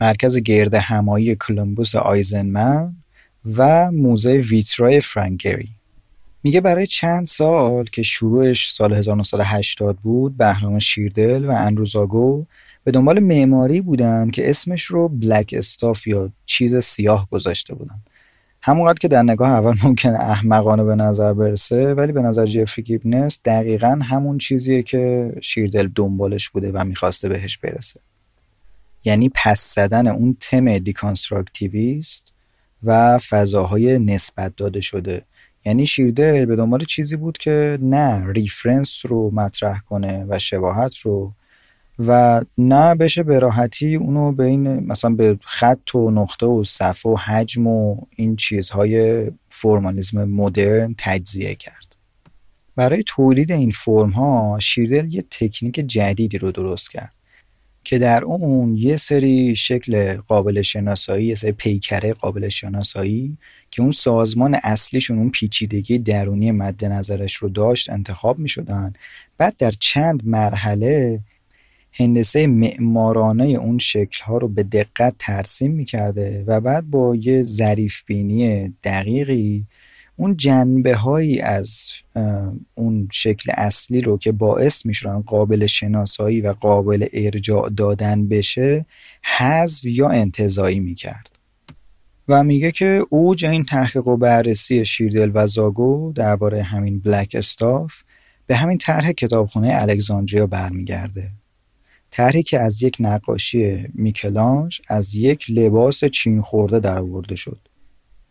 مرکز 0.00 0.38
گرد 0.38 0.74
همایی 0.74 1.36
کلمبوس 1.36 1.94
آیزنمن 1.94 2.94
و 3.56 3.90
موزه 3.90 4.32
ویترای 4.32 5.00
فرانگری 5.00 5.68
میگه 6.42 6.60
برای 6.60 6.86
چند 6.86 7.26
سال 7.26 7.84
که 7.84 8.02
شروعش 8.02 8.72
سال 8.72 8.92
1980 8.92 9.96
بود 9.96 10.36
بهرام 10.36 10.78
شیردل 10.78 11.44
و 11.44 11.50
اندروزاگو 11.50 12.46
به 12.84 12.90
دنبال 12.90 13.20
معماری 13.20 13.80
بودن 13.80 14.30
که 14.30 14.50
اسمش 14.50 14.84
رو 14.84 15.08
بلک 15.08 15.54
استاف 15.58 16.06
یا 16.06 16.30
چیز 16.46 16.76
سیاه 16.76 17.28
گذاشته 17.30 17.74
بودن. 17.74 18.00
همونقدر 18.62 18.98
که 18.98 19.08
در 19.08 19.22
نگاه 19.22 19.50
اول 19.50 19.76
ممکنه 19.84 20.20
احمقانه 20.20 20.84
به 20.84 20.94
نظر 20.94 21.32
برسه 21.32 21.94
ولی 21.94 22.12
به 22.12 22.22
نظر 22.22 22.46
جفری 22.46 22.82
کیپنس 22.82 23.40
دقیقا 23.44 23.98
همون 24.02 24.38
چیزیه 24.38 24.82
که 24.82 25.32
شیردل 25.42 25.88
دنبالش 25.94 26.48
بوده 26.48 26.72
و 26.72 26.84
می‌خواسته 26.84 27.28
بهش 27.28 27.58
برسه. 27.58 28.00
یعنی 29.04 29.30
پس 29.34 29.74
زدن 29.74 30.06
اون 30.06 30.36
تم 30.40 30.78
deconstructivist 30.78 32.32
و 32.82 33.18
فضاهای 33.18 33.98
نسبت 33.98 34.56
داده 34.56 34.80
شده. 34.80 35.22
یعنی 35.64 35.86
شیردل 35.86 36.44
به 36.44 36.56
دنبال 36.56 36.84
چیزی 36.84 37.16
بود 37.16 37.38
که 37.38 37.78
نه 37.82 38.24
reference 38.26 39.02
رو 39.06 39.30
مطرح 39.34 39.80
کنه 39.80 40.26
و 40.28 40.38
شباهت 40.38 40.96
رو 40.96 41.32
و 42.06 42.40
نه 42.58 42.94
بشه 42.94 43.22
به 43.22 43.38
راحتی 43.38 43.96
اونو 43.96 44.32
به 44.32 44.44
این 44.44 44.68
مثلا 44.68 45.10
به 45.10 45.38
خط 45.42 45.94
و 45.94 46.10
نقطه 46.10 46.46
و 46.46 46.64
صفحه 46.64 47.12
و 47.12 47.16
حجم 47.16 47.66
و 47.66 47.96
این 48.16 48.36
چیزهای 48.36 49.24
فرمالیزم 49.48 50.24
مدرن 50.24 50.94
تجزیه 50.98 51.54
کرد. 51.54 51.96
برای 52.76 53.02
تولید 53.06 53.52
این 53.52 53.70
فرم 53.70 54.10
ها 54.10 54.58
شیردل 54.60 55.14
یه 55.14 55.24
تکنیک 55.30 55.74
جدیدی 55.74 56.38
رو 56.38 56.52
درست 56.52 56.90
کرد 56.90 57.12
که 57.84 57.98
در 57.98 58.24
اون 58.24 58.76
یه 58.76 58.96
سری 58.96 59.56
شکل 59.56 60.16
قابل 60.16 60.62
شناسایی 60.62 61.26
یه 61.26 61.34
سری 61.34 61.52
پیکره 61.52 62.12
قابل 62.12 62.48
شناسایی 62.48 63.38
که 63.70 63.82
اون 63.82 63.90
سازمان 63.90 64.56
اصلیشون 64.62 65.18
اون 65.18 65.30
پیچیدگی 65.30 65.98
درونی 65.98 66.50
مد 66.50 66.84
نظرش 66.84 67.34
رو 67.34 67.48
داشت 67.48 67.90
انتخاب 67.90 68.38
می 68.38 68.48
شدن 68.48 68.92
بعد 69.38 69.56
در 69.56 69.70
چند 69.70 70.22
مرحله 70.24 71.20
هندسه 71.92 72.46
معمارانه 72.46 73.44
اون 73.44 73.78
شکل 73.78 74.24
ها 74.24 74.38
رو 74.38 74.48
به 74.48 74.62
دقت 74.62 75.14
ترسیم 75.18 75.72
می 75.72 75.84
کرده 75.84 76.44
و 76.46 76.60
بعد 76.60 76.90
با 76.90 77.16
یه 77.16 77.42
ظریف 77.42 78.02
بینی 78.06 78.68
دقیقی 78.84 79.66
اون 80.16 80.36
جنبه 80.36 80.94
هایی 80.94 81.40
از 81.40 81.88
اون 82.74 83.08
شکل 83.12 83.52
اصلی 83.54 84.00
رو 84.00 84.18
که 84.18 84.32
باعث 84.32 84.86
میشن 84.86 85.20
قابل 85.20 85.66
شناسایی 85.66 86.40
و 86.40 86.52
قابل 86.52 87.06
ارجاع 87.12 87.70
دادن 87.70 88.28
بشه 88.28 88.86
حذف 89.38 89.84
یا 89.84 90.08
انتظایی 90.08 90.80
می‌کرد. 90.80 91.30
و 92.28 92.44
میگه 92.44 92.72
که 92.72 93.06
اوج 93.10 93.44
این 93.44 93.64
تحقیق 93.64 94.06
و 94.06 94.16
بررسی 94.16 94.84
شیردل 94.84 95.30
و 95.34 95.46
زاگو 95.46 96.12
درباره 96.12 96.62
همین 96.62 97.00
بلک 97.00 97.36
استاف 97.38 98.02
به 98.46 98.56
همین 98.56 98.78
طرح 98.78 99.12
کتابخونه 99.12 99.70
الکساندریا 99.72 100.46
برمیگرده. 100.46 101.30
طرحی 102.10 102.42
که 102.42 102.60
از 102.60 102.82
یک 102.82 102.96
نقاشی 103.00 103.88
میکلانج 103.94 104.80
از 104.88 105.14
یک 105.14 105.50
لباس 105.50 106.04
چین 106.04 106.42
خورده 106.42 106.78
در 106.78 106.98
آورده 106.98 107.36
شد. 107.36 107.58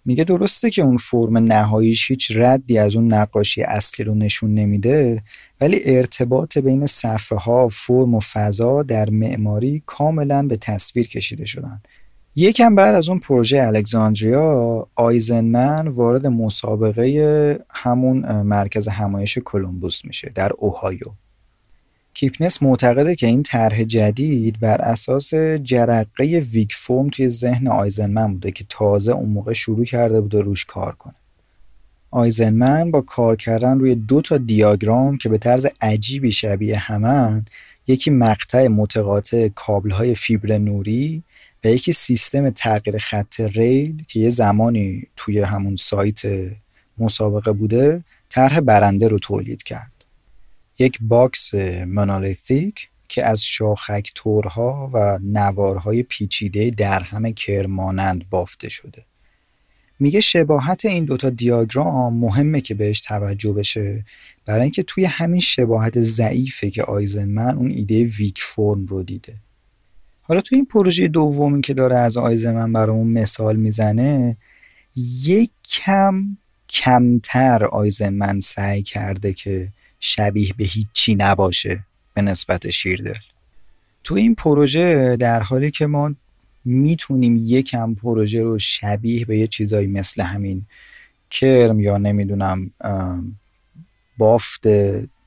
میگه 0.05 0.23
درسته 0.23 0.69
که 0.69 0.81
اون 0.81 0.97
فرم 0.97 1.37
نهاییش 1.37 2.11
هیچ 2.11 2.31
ردی 2.35 2.77
از 2.77 2.95
اون 2.95 3.13
نقاشی 3.13 3.61
اصلی 3.61 4.05
رو 4.05 4.15
نشون 4.15 4.53
نمیده 4.53 5.23
ولی 5.61 5.81
ارتباط 5.85 6.57
بین 6.57 6.85
صفحه 6.85 7.37
ها 7.37 7.69
فرم 7.69 8.15
و 8.15 8.19
فضا 8.19 8.83
در 8.83 9.09
معماری 9.09 9.83
کاملا 9.85 10.43
به 10.43 10.57
تصویر 10.57 11.07
کشیده 11.07 11.45
شدن. 11.45 11.81
یکم 12.35 12.75
بعد 12.75 12.95
از 12.95 13.09
اون 13.09 13.19
پروژه 13.19 13.63
الکساندریا 13.63 14.87
آیزنمن 14.95 15.87
وارد 15.87 16.27
مسابقه 16.27 17.59
همون 17.69 18.41
مرکز 18.41 18.87
همایش 18.87 19.37
کلمبوس 19.45 20.05
میشه 20.05 20.31
در 20.35 20.51
اوهایو. 20.57 21.11
کیپنس 22.13 22.63
معتقده 22.63 23.15
که 23.15 23.27
این 23.27 23.43
طرح 23.43 23.83
جدید 23.83 24.59
بر 24.59 24.81
اساس 24.81 25.33
جرقه 25.63 26.25
ویک 26.25 26.73
فرم 26.73 27.09
توی 27.09 27.29
ذهن 27.29 27.67
آیزنمن 27.67 28.33
بوده 28.33 28.51
که 28.51 28.65
تازه 28.69 29.11
اون 29.11 29.29
موقع 29.29 29.53
شروع 29.53 29.85
کرده 29.85 30.21
بوده 30.21 30.41
روش 30.41 30.65
کار 30.65 30.95
کنه. 30.95 31.15
آیزنمن 32.11 32.91
با 32.91 33.01
کار 33.01 33.35
کردن 33.35 33.79
روی 33.79 33.95
دو 33.95 34.21
تا 34.21 34.37
دیاگرام 34.37 35.17
که 35.17 35.29
به 35.29 35.37
طرز 35.37 35.67
عجیبی 35.81 36.31
شبیه 36.31 36.77
همن 36.77 37.45
یکی 37.87 38.11
مقطع 38.11 38.67
متقاطع 38.67 39.49
های 39.91 40.15
فیبر 40.15 40.57
نوری 40.57 41.23
و 41.63 41.67
یکی 41.67 41.93
سیستم 41.93 42.49
تغییر 42.49 42.97
خط 42.97 43.39
ریل 43.39 44.03
که 44.07 44.19
یه 44.19 44.29
زمانی 44.29 45.03
توی 45.15 45.39
همون 45.39 45.75
سایت 45.75 46.21
مسابقه 46.97 47.51
بوده 47.51 48.03
طرح 48.29 48.59
برنده 48.59 49.07
رو 49.07 49.19
تولید 49.19 49.63
کرد. 49.63 49.98
یک 50.79 50.97
box 51.01 51.53
monolithic 51.87 52.89
که 53.07 53.25
از 53.25 53.43
شاخک 53.43 54.11
تورها 54.15 54.91
و 54.93 55.19
نوارهای 55.23 56.03
پیچیده 56.03 56.69
در 56.69 56.99
همه 56.99 57.33
کرمانند 57.33 58.29
بافته 58.29 58.69
شده. 58.69 59.05
میگه 59.99 60.19
شباهت 60.19 60.85
این 60.85 61.05
دوتا 61.05 61.29
دیاگرام 61.29 62.13
مهمه 62.13 62.61
که 62.61 62.75
بهش 62.75 63.01
توجه 63.01 63.53
بشه. 63.53 64.05
برای 64.45 64.61
اینکه 64.61 64.83
توی 64.83 65.05
همین 65.05 65.39
شباهت 65.39 65.99
ضعیفه 65.99 66.69
که 66.69 66.83
آیزنمن 66.83 67.57
اون 67.57 67.71
ایده 67.71 68.03
weak 68.03 68.41
form 68.41 68.85
رو 68.85 69.03
دیده. 69.03 69.35
حالا 70.21 70.41
توی 70.41 70.55
این 70.55 70.65
پروژه 70.65 71.07
دومی 71.07 71.61
که 71.61 71.73
داره 71.73 71.95
از 71.95 72.17
آیزنمن 72.17 72.73
برامون 72.73 73.07
مثال 73.07 73.55
می‌زنه 73.55 74.37
یک 75.23 75.51
کم 75.71 76.37
کمتر 76.69 77.65
آیزنمن 77.65 78.39
سعی 78.39 78.83
کرده 78.83 79.33
که 79.33 79.71
شبیه 79.99 80.53
به 80.57 80.63
هیچی 80.63 81.15
نباشه 81.15 81.83
به 82.13 82.21
نسبت 82.21 82.69
شیردل. 82.69 83.19
تو 84.03 84.15
این 84.15 84.35
پروژه 84.35 85.15
در 85.15 85.41
حالی 85.41 85.71
که 85.71 85.85
ما 85.85 86.15
می‌تونیم 86.65 87.37
یکم 87.45 87.95
پروژه 87.95 88.41
رو 88.41 88.59
شبیه 88.59 89.25
به 89.25 89.37
یه 89.37 89.47
چیزایی 89.47 89.87
مثل 89.87 90.21
همین 90.21 90.65
کرم 91.29 91.79
یا 91.79 91.97
نمی‌دونم 91.97 92.71
بافت 94.17 94.63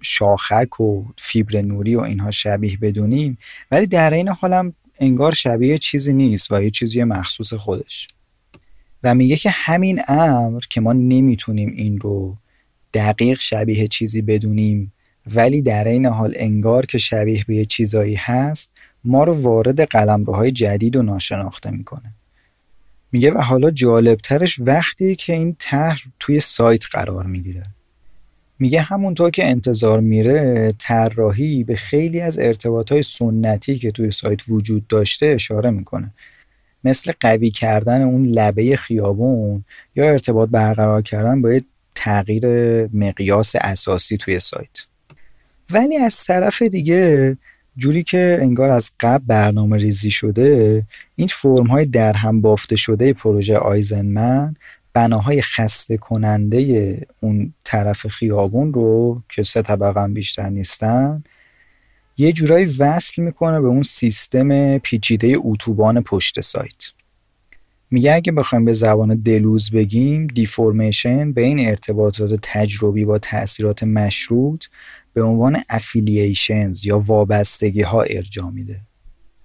شاخک 0.01 0.81
و 0.81 1.05
فیبر 1.19 1.63
نوری 1.63 1.95
و 1.95 2.01
اینها 2.01 2.31
شبیه 2.31 2.79
بدونیم 2.79 3.39
ولی 3.71 3.87
در 3.87 4.11
این 4.11 4.29
حالم 4.29 4.75
انگار 5.01 5.35
شبیه 5.35 5.79
چیزی 5.79 6.13
نیست 6.13 6.53
و 6.53 6.63
یه 6.63 6.71
چیزی 6.71 7.05
مخصوص 7.05 7.53
خودش. 7.53 8.09
و 9.03 9.15
میگه 9.15 9.37
که 9.37 9.51
همین 9.51 10.01
امر 10.09 10.61
که 10.71 10.81
ما 10.81 10.93
نمی‌تونیم 10.93 11.73
این 11.77 12.01
رو 12.01 12.37
دقیق 12.95 13.41
شبیه 13.41 13.89
چیزی 13.89 14.23
بدونیم 14.23 14.93
ولی 15.35 15.63
در 15.63 15.89
این 15.89 16.07
حال 16.07 16.33
انگار 16.37 16.87
که 16.87 16.99
شبیه 16.99 17.45
به 17.49 17.65
چیزایی 17.65 18.15
هست 18.15 18.71
ما 19.05 19.25
رو 19.25 19.33
وارد 19.43 19.81
قلمروهای 19.81 20.51
جدید 20.51 20.97
و 20.97 21.03
ناشناخته 21.03 21.71
می‌کنه. 21.71 22.15
میگه 23.13 23.33
و 23.33 23.39
حالا 23.39 23.71
جالبترش 23.71 24.61
وقتی 24.61 25.15
که 25.15 25.33
این 25.33 25.57
طرح 25.59 26.03
توی 26.21 26.41
سایت 26.41 26.85
قرار 26.93 27.27
می‌گیره. 27.27 27.63
میگه 28.59 28.81
همونطور 28.81 29.31
که 29.31 29.49
انتظار 29.49 30.01
میره 30.01 30.75
طراحی 30.79 31.65
به 31.65 31.77
خیلی 31.77 32.21
از 32.21 32.39
ارتباطهای 32.39 33.03
سنتی 33.03 33.79
که 33.79 33.91
توی 33.91 34.11
سایت 34.11 34.41
وجود 34.49 34.87
داشته 34.87 35.27
اشاره 35.27 35.71
می‌کنه. 35.71 36.11
مثل 36.85 37.13
قوی 37.21 37.51
کردن 37.51 38.03
اون 38.03 38.27
لبه 38.27 38.77
خیابون 38.77 39.65
یا 39.97 40.11
ارتباط 40.11 40.49
برقرار 40.49 41.03
کردن 41.03 41.43
با 41.43 41.49
تغییر 42.05 42.47
مقیاس 42.87 43.53
اساسی 43.61 44.17
توی 44.17 44.41
سایت. 44.41 44.79
ولی 45.71 45.97
از 45.97 46.25
طرف 46.25 46.63
دیگه 46.63 47.37
جوری 47.77 48.03
که 48.03 48.39
انگار 48.41 48.71
از 48.71 48.91
قبل 49.01 49.25
برنامه 49.27 49.77
ریزی 49.77 50.11
شده 50.11 50.83
این 51.17 51.29
فرم 51.29 51.67
های 51.67 51.87
در 51.87 52.13
هم 52.13 52.41
بافته 52.41 52.77
شده 52.77 53.13
پروژه 53.13 53.57
آیزنمن 53.57 54.57
بناهای 54.93 55.43
خسته 55.43 55.97
کننده 55.97 57.07
اون 57.21 57.55
طرف 57.65 58.07
خیابون 58.07 58.73
رو 58.73 59.23
که 59.29 59.43
سه 59.43 59.63
طبقه 59.63 60.09
بیشتر 60.09 60.49
نیستن 60.49 61.25
یه 62.17 62.33
جورایی 62.33 62.67
وصل 62.79 63.23
می‌کنه 63.23 63.61
به 63.61 63.69
اون 63.69 63.83
سیستم 63.83 64.79
پیچیده 64.79 65.35
اتوبان 65.37 66.03
پشت 66.03 66.41
سایت. 66.41 67.02
میگه 67.93 68.15
اگه 68.15 68.33
بخوایم 68.33 68.65
به 68.65 68.73
زبان 68.73 69.15
دلوز 69.15 69.71
بگیم 69.71 70.27
deformation 70.27 71.33
به 71.33 71.43
این 71.43 71.69
ارتباطات 71.69 72.39
تجربی 72.43 73.05
با 73.05 73.19
تاثیرات 73.19 73.83
مشروط 73.83 74.65
به 75.15 75.23
عنوان 75.23 75.61
affiliations 75.69 76.87
یا 76.87 76.99
وابستگی 76.99 77.83
ها 77.83 78.03
ارجا 78.03 78.51
میده 78.51 78.81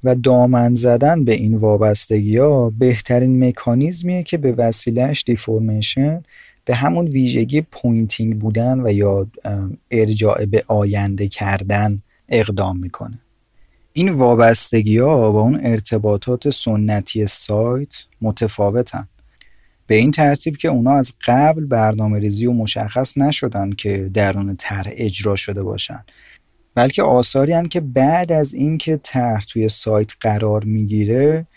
و 0.04 0.16
دامن 0.16 0.76
زدن 0.76 1.26
به 1.26 1.34
این 1.34 1.56
وابستگی 1.56 2.38
ها 2.38 2.70
بهترین 2.70 3.48
مکانیزمیه 3.48 4.24
که 4.24 4.38
به 4.38 4.52
وسیلهش 4.52 5.24
deformation 5.28 6.24
به 6.66 6.76
همون 6.76 7.08
ویژگی 7.08 7.62
pointing 7.62 8.40
بودن 8.40 8.80
و 8.80 8.94
یا 8.94 9.28
ارجاع 9.92 10.46
به 10.46 10.64
آینده 10.68 11.28
کردن 11.28 12.02
اقدام 12.30 12.78
می‌کنه. 12.80 13.20
این 13.98 14.10
وابستگی 14.10 14.98
ها 14.98 15.32
با 15.32 15.42
اون 15.42 15.60
ارتباطات 15.64 16.50
سنتی 16.50 17.28
سایت 17.28 17.94
متفاوتن. 18.22 19.08
به 19.88 19.96
این 19.96 20.12
ترتیب 20.12 20.58
که 20.58 20.68
اونا 20.68 20.98
از 20.98 21.14
قبل 21.26 21.66
برنامه 21.66 22.20
ریزی 22.20 22.46
و 22.46 22.52
مشخص 22.52 23.18
نشدن 23.18 23.72
که 23.72 24.10
درون 24.14 24.56
طرح 24.56 24.92
اجرا 24.92 25.36
شده 25.36 25.64
باشن. 25.64 26.04
بلکه 26.76 27.04
آثاری 27.04 27.54
هن 27.54 27.68
که 27.68 27.80
بعد 27.80 28.32
از 28.32 28.54
اینکه 28.54 28.98
طرح 29.04 29.42
توی 29.42 29.70
سایت 29.70 30.12
قرار 30.22 30.64
می‌گیره 30.64 31.48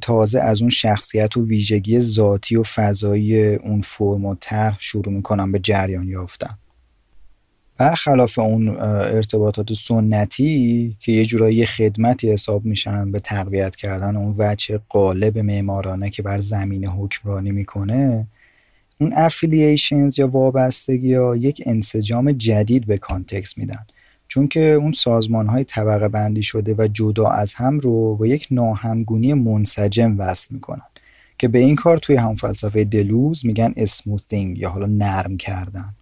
تازه 0.00 0.40
از 0.40 0.60
اون 0.60 0.70
شخصیت 0.70 1.36
و 1.36 1.46
ویژگی 1.46 2.00
ذاتی 2.00 2.56
و 2.56 2.62
فضایی 2.62 3.54
اون 3.54 3.80
فرم 3.80 4.24
و 4.24 4.34
طرح 4.40 4.76
شروع 4.80 5.12
می‌کنن 5.12 5.52
به 5.52 5.58
جریان 5.58 6.08
یافتن. 6.08 6.58
برخلاف 7.78 8.38
اون 8.38 8.68
ارتباطات 8.78 9.72
سنتی 9.72 10.96
که 11.00 11.12
یه 11.12 11.24
جورایی 11.24 11.66
خدمتی 11.66 12.32
حساب 12.32 12.64
میشن 12.64 13.12
به 13.12 13.18
تقویت 13.18 13.76
کردن 13.76 14.16
اون 14.16 14.34
وجه 14.38 14.80
قالب 14.88 15.38
معمارانه 15.38 16.10
که 16.10 16.22
بر 16.22 16.38
زمین 16.38 16.86
حکمرانی 16.86 17.50
می‌کنه 17.50 18.26
اون 19.00 19.12
affiliations 19.16 20.18
یا 20.18 20.28
وابستگی 20.28 21.14
ها 21.14 21.36
یک 21.36 21.62
انسجام 21.66 22.32
جدید 22.32 22.86
به 22.86 22.98
context 22.98 23.58
میدن. 23.58 23.86
چون 24.28 24.48
که 24.48 24.60
اون 24.60 24.92
سازمان 24.92 25.46
های 25.46 25.64
طبقه 25.64 26.08
بندی 26.08 26.42
شده 26.42 26.74
و 26.78 26.88
جدا 26.92 27.26
از 27.26 27.54
هم 27.54 27.78
رو 27.78 28.16
با 28.16 28.26
یک 28.26 28.48
ناهمگونی 28.50 29.34
منسجم 29.34 30.18
وصل 30.18 30.54
می‌کنن 30.54 30.86
که 31.38 31.48
به 31.48 31.58
این 31.58 31.76
کار 31.76 31.98
توی 31.98 32.16
هم 32.16 32.34
فلسفه 32.34 32.84
دلوز 32.84 33.46
میگن 33.46 33.72
smoothing 33.76 34.58
یا 34.58 34.70
حالا 34.70 34.86
نرم 34.86 35.36
کردن. 35.36 35.94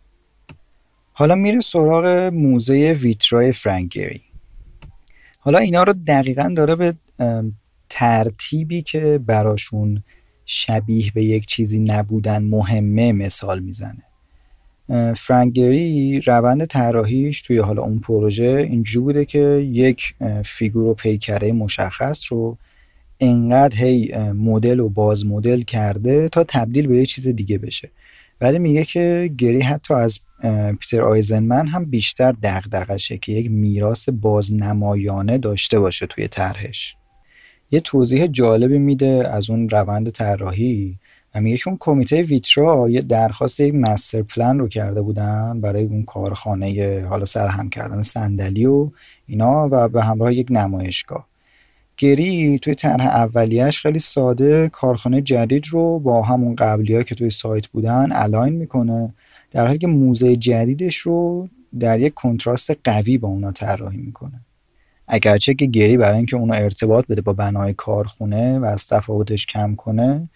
حالا 1.16 1.34
میره 1.34 1.60
سراغ 1.60 2.06
موزه 2.32 2.92
ویترای 2.92 3.52
فرانگری 3.52 4.20
حالا 5.38 5.58
اینا 5.58 5.82
رو 5.82 5.92
دقیقا 5.92 6.52
داره 6.56 6.74
به 6.74 6.94
ترتیبی 7.88 8.82
که 8.82 9.20
براشون 9.26 10.02
شبیه 10.46 11.10
به 11.14 11.24
یک 11.24 11.46
چیزی 11.46 11.78
نبودن 11.78 12.42
مهمه 12.42 13.12
مثال 13.12 13.60
می‌زنه. 13.60 14.02
فرانگری 15.16 16.20
روند 16.20 16.64
طراحیش 16.64 17.42
توی 17.42 17.58
حالا 17.58 17.82
اون 17.82 17.98
پروژه 17.98 18.66
اینجوری 18.70 19.04
بوده 19.04 19.24
که 19.24 19.68
یک 19.72 20.14
فیگور 20.44 20.84
و 20.84 20.94
پیکره 20.94 21.52
مشخص 21.52 22.32
رو 22.32 22.58
انقدر 23.20 23.76
هی 23.76 24.14
مدل 24.18 24.80
و 24.80 24.88
باز 24.88 25.26
مدل 25.26 25.62
کرده 25.62 26.28
تا 26.28 26.44
تبدیل 26.44 26.86
به 26.86 26.96
یه 26.96 27.06
چیز 27.06 27.28
دیگه 27.28 27.58
بشه. 27.58 27.90
ولی 28.40 28.58
میگه 28.58 28.84
که 28.84 29.30
گری 29.38 29.60
حتی 29.60 29.94
از 29.94 30.20
پیتر 30.80 31.03
آیزنمن 31.03 31.66
هم 31.66 31.85
بیشتر 31.85 32.32
دغدغشه 32.32 33.18
که 33.18 33.32
یک 33.32 33.51
میراث 33.51 34.09
بازنمایانه 34.09 35.39
داشته 35.39 35.80
باشه 35.80 36.07
توی 36.07 36.28
طرحش. 36.28 36.97
یه 37.70 37.80
توضیح 37.80 38.26
جالبی 38.26 38.78
میده 38.78 39.28
از 39.28 39.51
اون 39.51 39.68
روند 39.68 40.11
طراحی 40.11 40.99
و 41.35 41.41
میگه 41.41 41.57
که 41.57 41.68
اون 41.68 41.76
کمیته 41.80 42.22
ویترا 42.22 42.91
یه 42.91 43.01
درخواست 43.01 43.61
یک 43.61 43.74
مستر 43.74 44.22
پلان 44.22 44.59
رو 44.59 44.68
کرده 44.68 45.03
بودن 45.03 45.61
برای 45.61 45.85
اون 45.85 46.03
کارخانه 46.03 47.07
حالا 47.11 47.24
سرهم 47.24 47.70
کردن 47.70 48.03
صندلی 48.03 48.66
و 48.66 48.91
اینا 49.26 49.68
و 49.70 49.89
به 49.89 50.03
همراه 50.03 50.35
یک 50.35 50.47
نمایشگاه. 50.51 51.26
گری 51.97 52.59
توی 52.59 52.74
طرح 52.74 53.07
اولیش 53.07 53.80
خیلی 53.80 53.99
ساده 53.99 54.68
کارخانه 54.68 55.22
جدید 55.22 55.66
رو 55.66 55.99
با 55.99 56.22
همون 56.22 56.57
قبلی 56.57 57.05
که 57.05 57.14
توی 57.14 57.30
سایت 57.30 57.66
بودن 57.66 58.09
الاین 58.12 58.53
می‌کنه 58.53 59.14
در 59.55 59.66
حالی 59.66 59.78
که 59.78 59.86
موزه 59.86 60.36
جدیدش 60.36 60.96
رو 60.96 61.48
در 61.80 62.00
یک 62.00 62.14
کنتراست 62.14 62.70
قوی 62.84 63.18
با 63.18 63.28
اونا 63.28 63.52
طراحی 63.52 63.96
می‌کنه. 63.96 64.40
اگرچه 65.09 65.55
که 65.55 65.66
گری 65.66 65.96
برای 65.96 66.16
اینکه 66.16 66.36
اونو 66.36 66.55
ارتباط 66.55 67.07
بده 67.07 67.22
با 67.22 67.32
بنای 67.32 67.74
کارخونه 67.74 68.59
و 68.59 68.64
از 68.64 68.86
تفاوتش 68.86 69.46
کم 69.46 69.74
کنه 69.74 70.28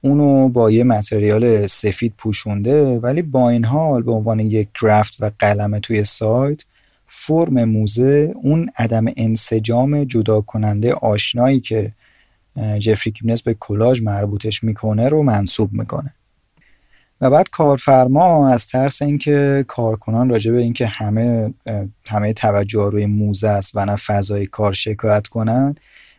اونو 0.00 0.48
با 0.48 0.70
یه 0.70 0.84
متریال 0.84 1.66
سفید 1.66 2.14
پوشونده 2.18 2.98
ولی 2.98 3.22
با 3.22 3.50
این 3.50 3.64
حال 3.64 4.02
به 4.02 4.12
عنوان 4.12 4.40
یک 4.40 4.68
گرافت 4.82 5.16
و 5.20 5.30
قلمه 5.38 5.80
توی 5.80 6.04
سایت 6.04 6.62
فرم 7.06 7.64
موزه 7.64 8.32
اون 8.42 8.70
عدم 8.76 9.04
انسجام 9.16 10.04
جدا 10.04 10.40
کننده 10.40 10.92
آشنایی 10.92 11.60
که 11.60 11.92
جفری 12.78 13.12
کیمنس 13.12 13.42
به 13.42 13.56
کلاژ 13.60 14.02
مربوطش 14.02 14.64
می‌کنه 14.64 15.08
رو 15.08 15.22
منصوب 15.22 15.72
می‌کنه. 15.72 16.14
و 17.20 17.30
بعد 17.30 17.50
کارفرما 17.50 18.48
از 18.48 18.66
ترس 18.66 19.02
اینکه 19.02 19.64
کارکنان 19.68 20.28
راجع 20.28 20.52
به 20.52 20.62
اینکه 20.62 20.86
همه 20.86 21.54
همه 22.06 22.32
توجه 22.32 22.90
روی 22.92 23.06
موزه 23.06 23.48
است 23.48 23.72
و 23.74 23.84
نه 23.84 23.96
فضای 23.96 24.46
کار 24.46 24.72
شکایت 24.72 25.26
کنن 25.26 25.74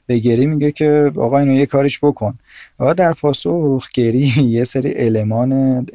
به 0.10 0.20
گری 0.20 0.46
میگه 0.46 0.72
که 0.72 1.12
آقا 1.16 1.40
اینو 1.40 1.54
یه 1.54 1.66
کاریش 1.66 2.00
بکن. 2.04 2.40
و 2.80 2.94
در 2.94 3.14
پاسخ 3.14 3.92
گری 3.94 4.34
یه 4.58 4.64
سری 4.64 4.94
المان 4.96 5.86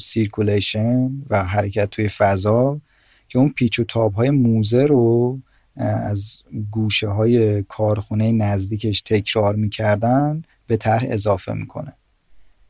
circulation 0.00 1.10
و 1.30 1.44
حرکت 1.44 1.90
توی 1.90 2.08
فضا 2.08 2.80
که 3.28 3.38
اون 3.38 3.48
پیچ 3.48 3.78
و 3.78 3.84
تاب 3.84 4.14
های 4.14 4.30
موزه 4.30 4.82
رو 4.82 5.38
از 5.76 6.38
گوشه 6.70 7.08
های 7.08 7.62
کارخونه 7.62 8.32
نزدیکش 8.32 9.00
تکرار 9.00 9.54
می‌کردن 9.54 10.42
به 10.66 10.76
طرح 10.76 11.04
اضافه 11.08 11.52
می‌کنه. 11.52 11.92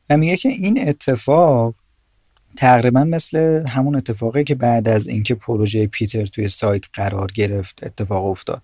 و 0.09 0.17
میگه 0.17 0.37
که 0.37 0.49
این 0.49 0.87
اتفاق 0.87 1.75
تقریبا 2.57 3.03
مثل 3.03 3.63
همون 3.69 3.95
اتفاقی 3.95 4.43
که 4.43 4.55
بعد 4.55 4.87
از 4.87 5.07
اینکه 5.07 5.35
پروژه 5.35 5.87
پیتر 5.87 6.25
توی 6.25 6.47
سایت 6.47 6.85
قرار 6.93 7.31
گرفت 7.35 7.79
اتفاق 7.83 8.25
افتاد. 8.25 8.61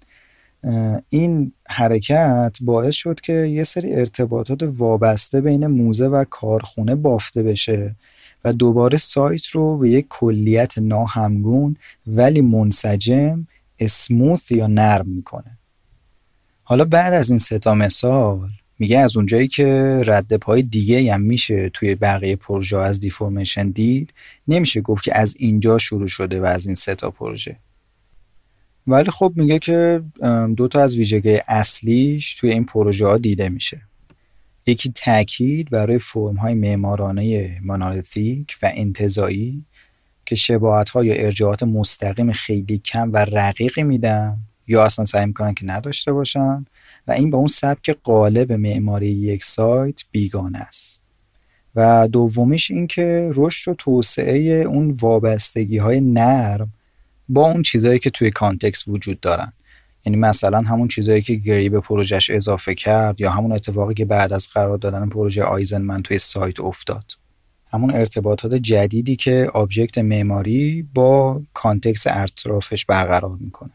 این 1.09 1.51
حرکت 1.67 2.57
باعث 2.61 2.95
شد 2.95 3.21
که 3.21 3.33
یه 3.33 3.63
سری 3.63 3.93
ارتباطات 3.93 4.63
وابسته 4.63 5.41
بین 5.41 5.67
موزه 5.67 6.07
و 6.07 6.23
کارخونه 6.23 6.95
بافته 6.95 7.43
بشه 7.43 7.95
و 8.45 8.53
دوباره 8.53 8.97
سایت 8.97 9.47
رو 9.47 9.77
به 9.77 9.89
یک 9.89 10.05
کلیت 10.09 10.77
ناهمگون 10.77 11.75
ولی 12.07 12.41
منسجم 12.41 13.47
اسموث 13.79 14.51
یا 14.51 14.67
نرم 14.67 15.07
می‌کنه. 15.07 15.57
حالا 16.63 16.85
بعد 16.85 17.13
از 17.13 17.29
این 17.29 17.39
ستا 17.39 17.73
مثال 17.73 18.49
میگه 18.83 18.99
از 18.99 19.17
اونجایی 19.17 19.47
که 19.47 20.01
رد 20.05 20.33
پای 20.33 20.61
دیگه 20.61 21.13
هم 21.13 21.21
میشه 21.21 21.69
توی 21.69 21.95
بقیه 21.95 22.35
پروژه 22.35 22.77
از 22.77 22.99
دیفورمیشن 22.99 23.69
دید 23.69 24.13
نمیشه 24.47 24.81
گفت 24.81 25.03
که 25.03 25.17
از 25.17 25.35
اینجا 25.39 25.77
شروع 25.77 26.07
شده 26.07 26.41
و 26.41 26.45
از 26.45 26.65
این 26.65 26.75
ستا 26.75 27.11
پروژه. 27.11 27.55
ولی 28.87 29.11
خب 29.11 29.33
میگه 29.35 29.59
که 29.59 30.01
دو 30.57 30.67
تا 30.67 30.81
از 30.81 30.97
ویژگی 30.97 31.39
اصلیش 31.47 32.35
توی 32.35 32.51
این 32.51 32.65
پروژه 32.65 33.05
ها 33.05 33.17
دیده 33.17 33.49
میشه. 33.49 33.81
یکی 34.65 34.91
تاکید 34.95 35.69
برای 35.69 35.99
فرم 35.99 36.35
های 36.35 36.53
معمارانه 36.53 37.57
و 38.61 38.71
انتظایی 38.75 39.65
که 40.25 40.35
شباهت 40.35 40.89
ها 40.89 41.03
یا 41.03 41.13
ارجاعات 41.13 41.63
مستقیم 41.63 42.31
خیلی 42.31 42.77
کم 42.77 43.09
و 43.13 43.17
رقیقی 43.17 43.83
میدن 43.83 44.37
یا 44.67 44.83
اصلا 44.83 45.05
سعی 45.05 45.25
می‌کنن 45.25 45.53
که 45.53 45.65
نداشته 45.65 46.11
باشن. 46.11 46.65
و 47.07 47.11
این 47.11 47.29
با 47.29 47.37
اون 47.37 47.47
سبک 47.47 47.97
قالب 48.03 48.51
معماری 48.51 49.09
یک 49.09 49.43
سایت 49.43 50.01
بیگانه 50.11 50.57
است. 50.57 51.01
و 51.75 52.07
دومیش 52.11 52.71
این 52.71 52.87
که 52.87 53.31
رشد 53.33 53.71
و 53.71 53.75
توسعه 53.75 54.39
اون 54.41 54.91
وابستگی 54.91 55.77
های 55.77 56.01
نرم 56.01 56.73
با 57.29 57.51
اون 57.51 57.61
چیزهایی 57.61 57.99
که 57.99 58.09
توی 58.09 58.31
context 58.31 58.87
وجود 58.87 59.19
دارن. 59.19 59.53
یعنی 60.05 60.17
مثلا 60.17 60.61
همون 60.61 60.87
چیزهایی 60.87 61.21
که 61.21 61.35
گری 61.35 61.69
به 61.69 61.79
پروژهش 61.79 62.29
اضافه 62.29 62.75
کرد 62.75 63.21
یا 63.21 63.31
همون 63.31 63.51
اتفاقی 63.51 63.93
که 63.93 64.05
بعد 64.05 64.33
از 64.33 64.47
قرار 64.53 64.77
دادن 64.77 65.09
پروژه 65.09 65.43
آیزنمن 65.43 66.01
توی 66.01 66.17
سایت 66.19 66.59
افتاد. 66.59 67.05
همون 67.71 67.91
ارتباطات 67.91 68.53
جدیدی 68.53 69.15
که 69.15 69.49
object 69.53 69.97
معماری 69.97 70.87
با 70.93 71.41
context 71.53 72.07
اطرافش 72.07 72.85
برقرار 72.85 73.37
می‌کنه. 73.39 73.71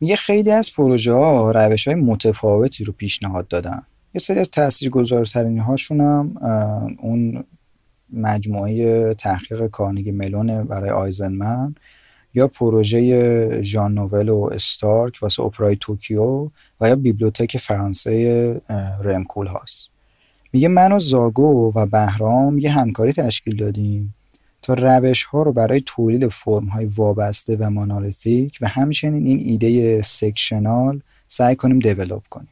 میگه 0.00 0.16
خیلی 0.16 0.50
از 0.50 0.72
پروژه 0.72 1.12
ها 1.12 1.50
روش 1.50 1.88
های 1.88 1.96
متفاوتی 1.96 2.84
رو 2.84 2.92
پیشنهاد 2.92 3.48
دادن. 3.48 3.82
یه 4.14 4.18
سری 4.18 4.40
از 4.40 4.50
تاثیرگذارترین 4.50 5.58
هاشون 5.58 6.00
هم 6.00 6.36
اون 7.02 7.44
مجموعه 8.12 9.14
تحقیق 9.14 9.66
کارنگی 9.66 10.10
ملون 10.10 10.64
برای 10.64 10.90
آیزنمن 10.90 11.74
یا 12.34 12.48
پروژه 12.48 13.62
ژان 13.62 13.94
نوول 13.94 14.28
و 14.28 14.50
استارک 14.52 15.18
واسه 15.22 15.42
اپرای 15.42 15.76
توکیو 15.76 16.48
و 16.80 16.88
یا 16.88 16.96
bibliothèque 16.96 17.56
فرانسه 17.56 18.60
رم 19.02 19.46
کولهاست. 19.46 19.90
میگه 20.52 20.68
من 20.68 20.92
و 20.92 20.98
زاگو 20.98 21.72
و 21.74 21.86
بهرام 21.86 22.58
یه 22.58 22.70
همکاری 22.70 23.12
تشکیل 23.12 23.56
دادیم. 23.56 24.14
روش 24.74 25.24
ها 25.24 25.42
رو 25.42 25.52
برای 25.52 25.82
تولید 25.86 26.28
فرم 26.28 26.66
های 26.66 26.86
وابسته 26.86 27.56
و 27.56 27.70
monolithic 27.70 28.58
و 28.60 28.68
همچنین 28.68 29.26
این 29.26 29.40
ایده 29.40 30.02
sectional 30.02 31.00
سعی 31.26 31.56
کنیم 31.56 31.78
دیولوب 31.78 32.22
کنیم. 32.30 32.48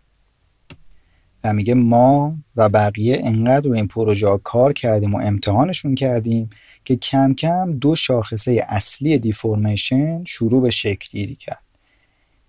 و 1.45 1.53
میگه 1.53 1.75
ما 1.75 2.37
و 2.57 2.69
بقیه 2.69 3.21
انقدر 3.25 3.69
رو 3.69 3.75
این 3.75 3.87
پروژه 3.87 4.39
کار 4.45 4.73
کردیم 4.73 5.15
و 5.15 5.19
امتحانشون 5.19 5.95
کردیم 5.95 6.51
که 6.85 6.97
کم 6.97 7.35
کم 7.35 7.73
دو 7.73 7.95
شاخصه 7.95 8.65
اصلی 8.69 9.19
دیفورمیشن 9.19 10.25
شروع 10.25 10.63
به 10.63 10.71
شکل 10.71 11.09
گیری 11.11 11.35
کرد. 11.35 11.63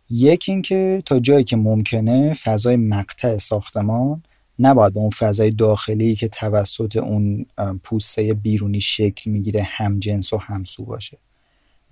یکی 0.09 0.51
اینکه 0.51 1.03
تا 1.05 1.19
جایی 1.19 1.43
که 1.43 1.57
ممکنه 1.57 2.33
فضای 2.33 2.75
مقطع 2.75 3.37
ساختمان 3.37 4.23
نباید 4.59 4.93
به 4.93 4.99
اون 4.99 5.09
فضای 5.09 5.51
داخلی 5.51 6.15
که 6.15 6.27
توسط 6.27 6.97
اون 6.97 7.45
پوسته 7.83 8.33
بیرونی 8.33 8.81
شکل 8.81 9.31
می‌گیره 9.31 9.63
همجنس 9.63 10.33
و 10.33 10.37
همسو 10.37 10.85
باشه. 10.85 11.17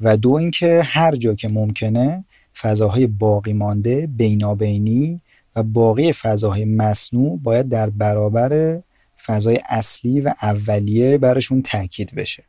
و 0.02 0.18
دو 0.18 0.34
اینکه 0.34 0.82
هر 0.84 1.16
جا 1.16 1.34
که 1.34 1.48
ممکنه 1.48 2.26
فضاهای 2.62 3.08
باقی 3.08 3.54
مانده 3.54 4.08
بینابینی 4.08 5.22
و 5.56 5.64
باقی 5.64 6.14
فضاهای 6.14 6.66
مصنوع 6.66 7.40
باید 7.44 7.70
در 7.70 7.90
برابر 7.90 8.82
فضای 9.26 9.60
اصلی 9.70 10.22
و 10.22 10.34
اولیه 10.42 11.18
برشون 11.18 11.62
تاکید 11.62 12.16
بشه. 12.16 12.44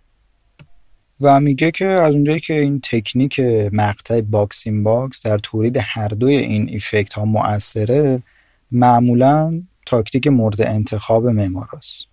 و 1.21 1.41
میگه 1.41 1.71
که 1.71 1.87
از 1.87 2.14
اونجایی 2.14 2.41
که 2.41 2.61
این 2.61 2.81
تکنیک 2.81 3.41
مقطع 3.73 4.21
box 4.21 4.58
in 4.58 4.83
box 4.83 5.27
در 5.27 5.39
تولید 5.39 5.79
هر 5.81 6.09
دوی 6.09 6.37
این 6.37 6.69
effect 6.69 7.12
ها 7.12 7.25
مؤثره 7.25 8.23
معمولا 8.71 9.62
تاکتیک 9.89 10.26
مورد 10.26 10.62
انتخاب 10.62 11.26
معماراست. 11.26 12.05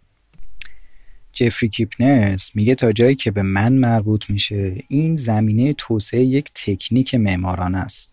جفری 1.33 1.69
کیپنس 1.69 2.51
میگه 2.55 2.75
تا 2.75 2.91
جایی 2.91 3.15
که 3.15 3.31
به 3.31 3.41
من 3.41 3.73
مربوط 3.73 4.29
میشه 4.29 4.83
این 4.87 5.15
زمینه 5.15 5.73
توسعه 5.73 6.23
یک 6.23 6.51
تکنیک 6.55 7.15
معمارانه 7.15 7.77
است. 7.77 8.09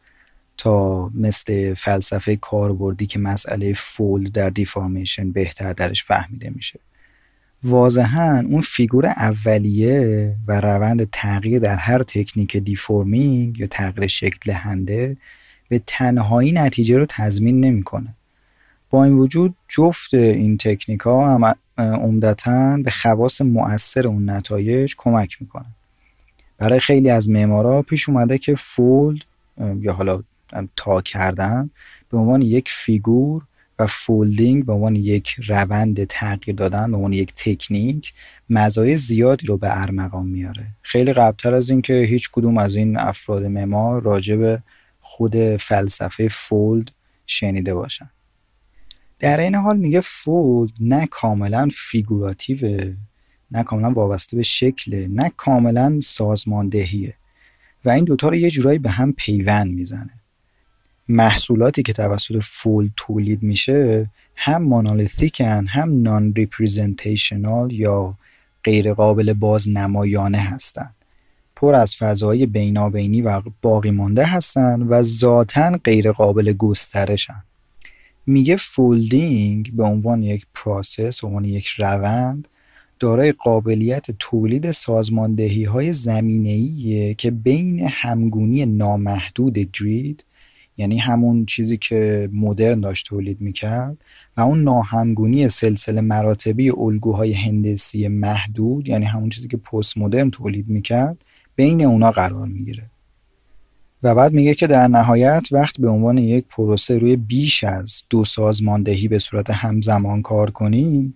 تا 0.57 1.09
مثل 1.15 1.75
فلسفه 1.75 2.37
کاربردی 2.37 3.07
که 3.07 3.19
مسئله 3.19 3.73
fold 3.73 4.33
در 4.33 4.51
deformation 4.51 5.33
بهتر 5.33 5.73
درش 5.73 6.05
فهمیده 6.05 6.51
میشه. 6.51 6.81
واضحا 7.65 8.45
اون 8.49 8.61
فیگور 8.61 9.07
اولیه 9.07 10.35
و 10.47 10.61
روند 10.61 11.11
تغییر 11.11 11.59
در 11.59 11.77
هر 11.77 12.03
تکنیک 12.03 12.57
deforming 12.57 13.59
یا 13.59 13.67
تغییر 13.67 14.07
شکل 14.07 14.39
دهنده 14.45 15.17
به 15.69 15.83
تنهایی 15.87 16.53
نتیجه 16.53 16.99
رو 16.99 17.07
تضمین 17.09 17.61
نمی‌کنه. 17.61 18.15
با 18.93 19.05
این 19.05 19.13
وجود 19.13 19.55
جفت 19.69 20.15
این 20.15 20.57
تکنیک 20.57 21.01
ها 21.01 21.35
هم 21.35 21.55
عمدتا 21.79 22.77
به 22.85 22.91
خواص 22.91 23.41
مؤثر 23.41 24.07
اون 24.07 24.31
نتایج 24.31 24.95
کمک 24.99 25.37
می‌کنن. 25.41 25.75
برای 26.59 26.81
خیلی 26.81 27.11
از 27.11 27.31
معمارا 27.31 27.83
پیش 27.83 28.09
اومده 28.09 28.39
که 28.39 28.55
fold 28.55 29.23
یا 29.81 29.93
حالا 29.93 30.23
تا 30.77 31.01
کردن 31.01 31.71
به 32.11 32.19
عنوان 32.19 32.43
یک 32.43 32.71
فیگور 32.71 33.43
و 33.79 33.87
folding 33.87 34.67
به 34.67 34.73
عنوان 34.73 34.97
یک 34.97 35.37
روند 35.47 36.05
تغییر 36.05 36.57
دادن 36.57 36.91
به 36.91 36.97
عنوان 36.97 37.13
یک 37.13 37.33
تکنیک 37.35 38.13
مزایای 38.51 38.97
زیادی 38.97 39.47
رو 39.47 39.57
به 39.57 39.83
ارمغان 39.83 40.27
میاره. 40.27 40.67
خیلی 40.83 41.13
قبلتر 41.13 41.55
از 41.55 41.71
اینکه 41.71 41.95
هیچ 41.95 42.31
کدوم 42.33 42.59
از 42.59 42.77
این 42.77 42.99
افراد 42.99 43.45
معمار 43.45 44.03
راجع 44.03 44.37
به 44.37 44.63
خود 45.01 45.57
فلسفه 45.57 46.29
fold 46.29 46.91
شنیده 47.27 47.75
باشن. 47.75 48.11
در 49.23 49.41
این 49.41 49.55
حال 49.55 49.77
میگه 49.77 50.01
fold 50.01 50.71
نه 50.81 51.07
کاملا 51.07 51.69
فیگوراتیوه 51.73 52.95
نه 53.51 53.63
کاملا 53.63 53.91
وابسته 53.91 54.37
به 54.37 54.43
شکل 54.43 55.07
نه 55.11 55.33
کاملا 55.37 56.01
سازماندهیه. 56.03 57.15
و 57.85 57.91
این 57.91 58.05
دوتا 58.05 58.29
رو 58.29 58.35
یه 58.35 58.51
جورایی 58.51 58.79
به 58.79 58.91
هم 58.91 59.13
پیوند 59.13 59.73
می‌زنه. 59.73 60.11
محصولاتی 61.09 61.83
که 61.83 61.93
توسط 61.93 62.41
fold 62.43 62.91
تولید 62.97 63.43
میشه 63.43 64.11
هم 64.37 64.63
monolithic 64.63 65.57
ن 65.57 65.67
هم 65.67 66.03
non-representational 66.03 67.73
یا 67.73 68.19
غیر 68.65 68.95
قابل 68.95 69.33
بازنمایانه 69.33 70.39
هستند 70.39 70.95
پر 71.57 71.75
از 71.75 71.97
فضای 71.97 72.47
بینابینی 72.47 73.23
و 73.23 73.43
باقی 73.63 73.91
مانده 73.91 74.25
هستند 74.25 74.87
و 74.91 75.03
ذاتا 75.03 75.71
غیر 75.85 76.13
قابل 76.13 76.53
گسترشن. 76.53 77.43
میگه 78.27 78.57
folding 78.57 79.73
به 79.73 79.83
عنوان 79.83 80.23
یک 80.23 80.47
process 80.55 81.21
به 81.21 81.27
عنوان 81.27 81.45
یک 81.45 81.67
روند 81.67 82.49
دارای 82.99 83.33
قابلیت 83.33 84.07
تولید 84.19 84.71
سازماندهی 84.71 85.65
های 85.65 85.93
زمینه‌ایه 85.93 87.15
که 87.15 87.31
بین 87.31 87.81
همگونی 87.89 88.67
نامحدود 88.67 89.59
grid 89.59 90.25
یعنی 90.77 90.99
همون 90.99 91.47
چیزی 91.47 91.77
که 91.77 92.29
مدرن 92.33 92.81
داشت 92.81 93.07
تولید 93.07 93.41
می‌کرد 93.41 93.97
و 94.37 94.41
اون 94.41 94.63
ناهمگونی 94.63 95.49
سلسله 95.49 96.01
مراتبی 96.01 96.71
الگوهای 96.71 97.33
هندسی 97.33 98.09
محدود 98.09 98.89
یعنی 98.89 99.05
همون 99.05 99.29
چیزی 99.29 99.49
که 99.49 99.57
پست 99.57 99.99
مدرن 99.99 100.31
تولید 100.31 100.69
می‌کرد 100.69 101.25
بین 101.57 101.85
اونا 101.85 102.11
قرار 102.11 102.49
می‌گیره. 102.49 102.92
و 104.03 104.15
بعد 104.15 104.33
میگه 104.33 104.55
که 104.55 104.67
در 104.67 104.89
نهایت 104.89 105.49
وقتی 105.51 105.81
به 105.81 105.89
عنوان 105.89 106.19
یک 106.19 106.45
پروسه 106.49 106.99
روی 106.99 107.17
بیش 107.17 107.65
از 107.65 108.03
دو 108.11 108.25
سازماندهی 108.25 109.09
به 109.09 109.19
صورت 109.19 109.51
همزمان 109.51 110.23
کار 110.23 110.51
کنی 110.51 111.15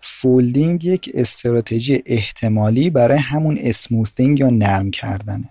folding 0.00 0.84
یک 0.84 1.10
استراتژی 1.14 2.02
احتمالی 2.06 2.90
برای 2.90 3.18
همون 3.18 3.58
smoothing 3.60 4.40
یا 4.40 4.50
نرم 4.50 4.90
کردنه. 4.90 5.50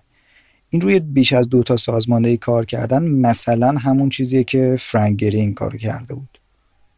این 0.69 0.81
روی 0.81 0.99
بیش 0.99 1.33
از 1.33 1.49
دو 1.49 1.63
تا 1.63 1.77
سازماندهی 1.77 2.37
کار 2.37 2.65
کردن 2.65 3.03
مثلا 3.03 3.71
همون 3.77 4.09
چیزیه 4.09 4.43
که 4.43 4.75
فرانک 4.79 5.19
گری 5.19 5.53
کار 5.53 5.77
کرده 5.77 6.13
بود. 6.13 6.39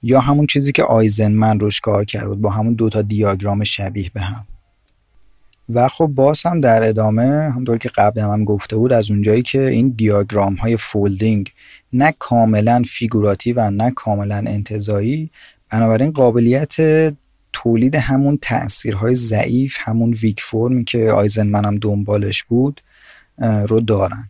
یا 0.04 0.20
همون 0.20 0.46
چیزی 0.46 0.72
که 0.72 0.84
آیزنمن 0.84 1.60
روش 1.60 1.80
کار 1.80 2.06
بود 2.06 2.42
با 2.42 2.50
همون 2.50 2.74
دو 2.74 2.90
تا 2.90 3.02
دیاگرام 3.02 3.64
شبیه 3.64 4.12
به 4.14 4.22
هم. 4.22 4.46
و 5.70 5.88
خب 5.88 6.08
باز 6.08 6.46
هم 6.46 6.62
در 6.62 6.90
ادامه 6.90 7.52
همونطور 7.56 7.78
که 7.78 7.90
قبل 7.90 8.22
هم 8.22 8.44
گفته 8.44 8.78
بود 8.78 8.94
از 8.94 9.12
اونجایی 9.12 9.42
که 9.42 9.68
این 9.68 9.90
دیاگرام 9.90 10.56
های 10.56 10.78
folding 10.78 11.52
نه 11.94 12.14
کاملا 12.20 12.84
فیگوراتیو 12.86 13.72
نه 13.72 13.92
کاملا 13.92 14.36
انتزاعی 14.36 15.32
بنابراین 15.72 16.12
قابلیت 16.12 16.76
تولید 17.54 17.96
همون 17.96 18.40
تاثیرهای 18.42 19.16
ضعیف 19.16 19.78
همون 19.80 20.14
weak 20.14 20.42
form 20.42 20.75
ی 20.75 20.84
که 20.84 21.12
آیزنمن 21.12 21.66
هم 21.66 21.78
دنبالش 21.78 22.44
بود 22.44 22.82
رو 23.68 23.80
دارن. 23.80 24.30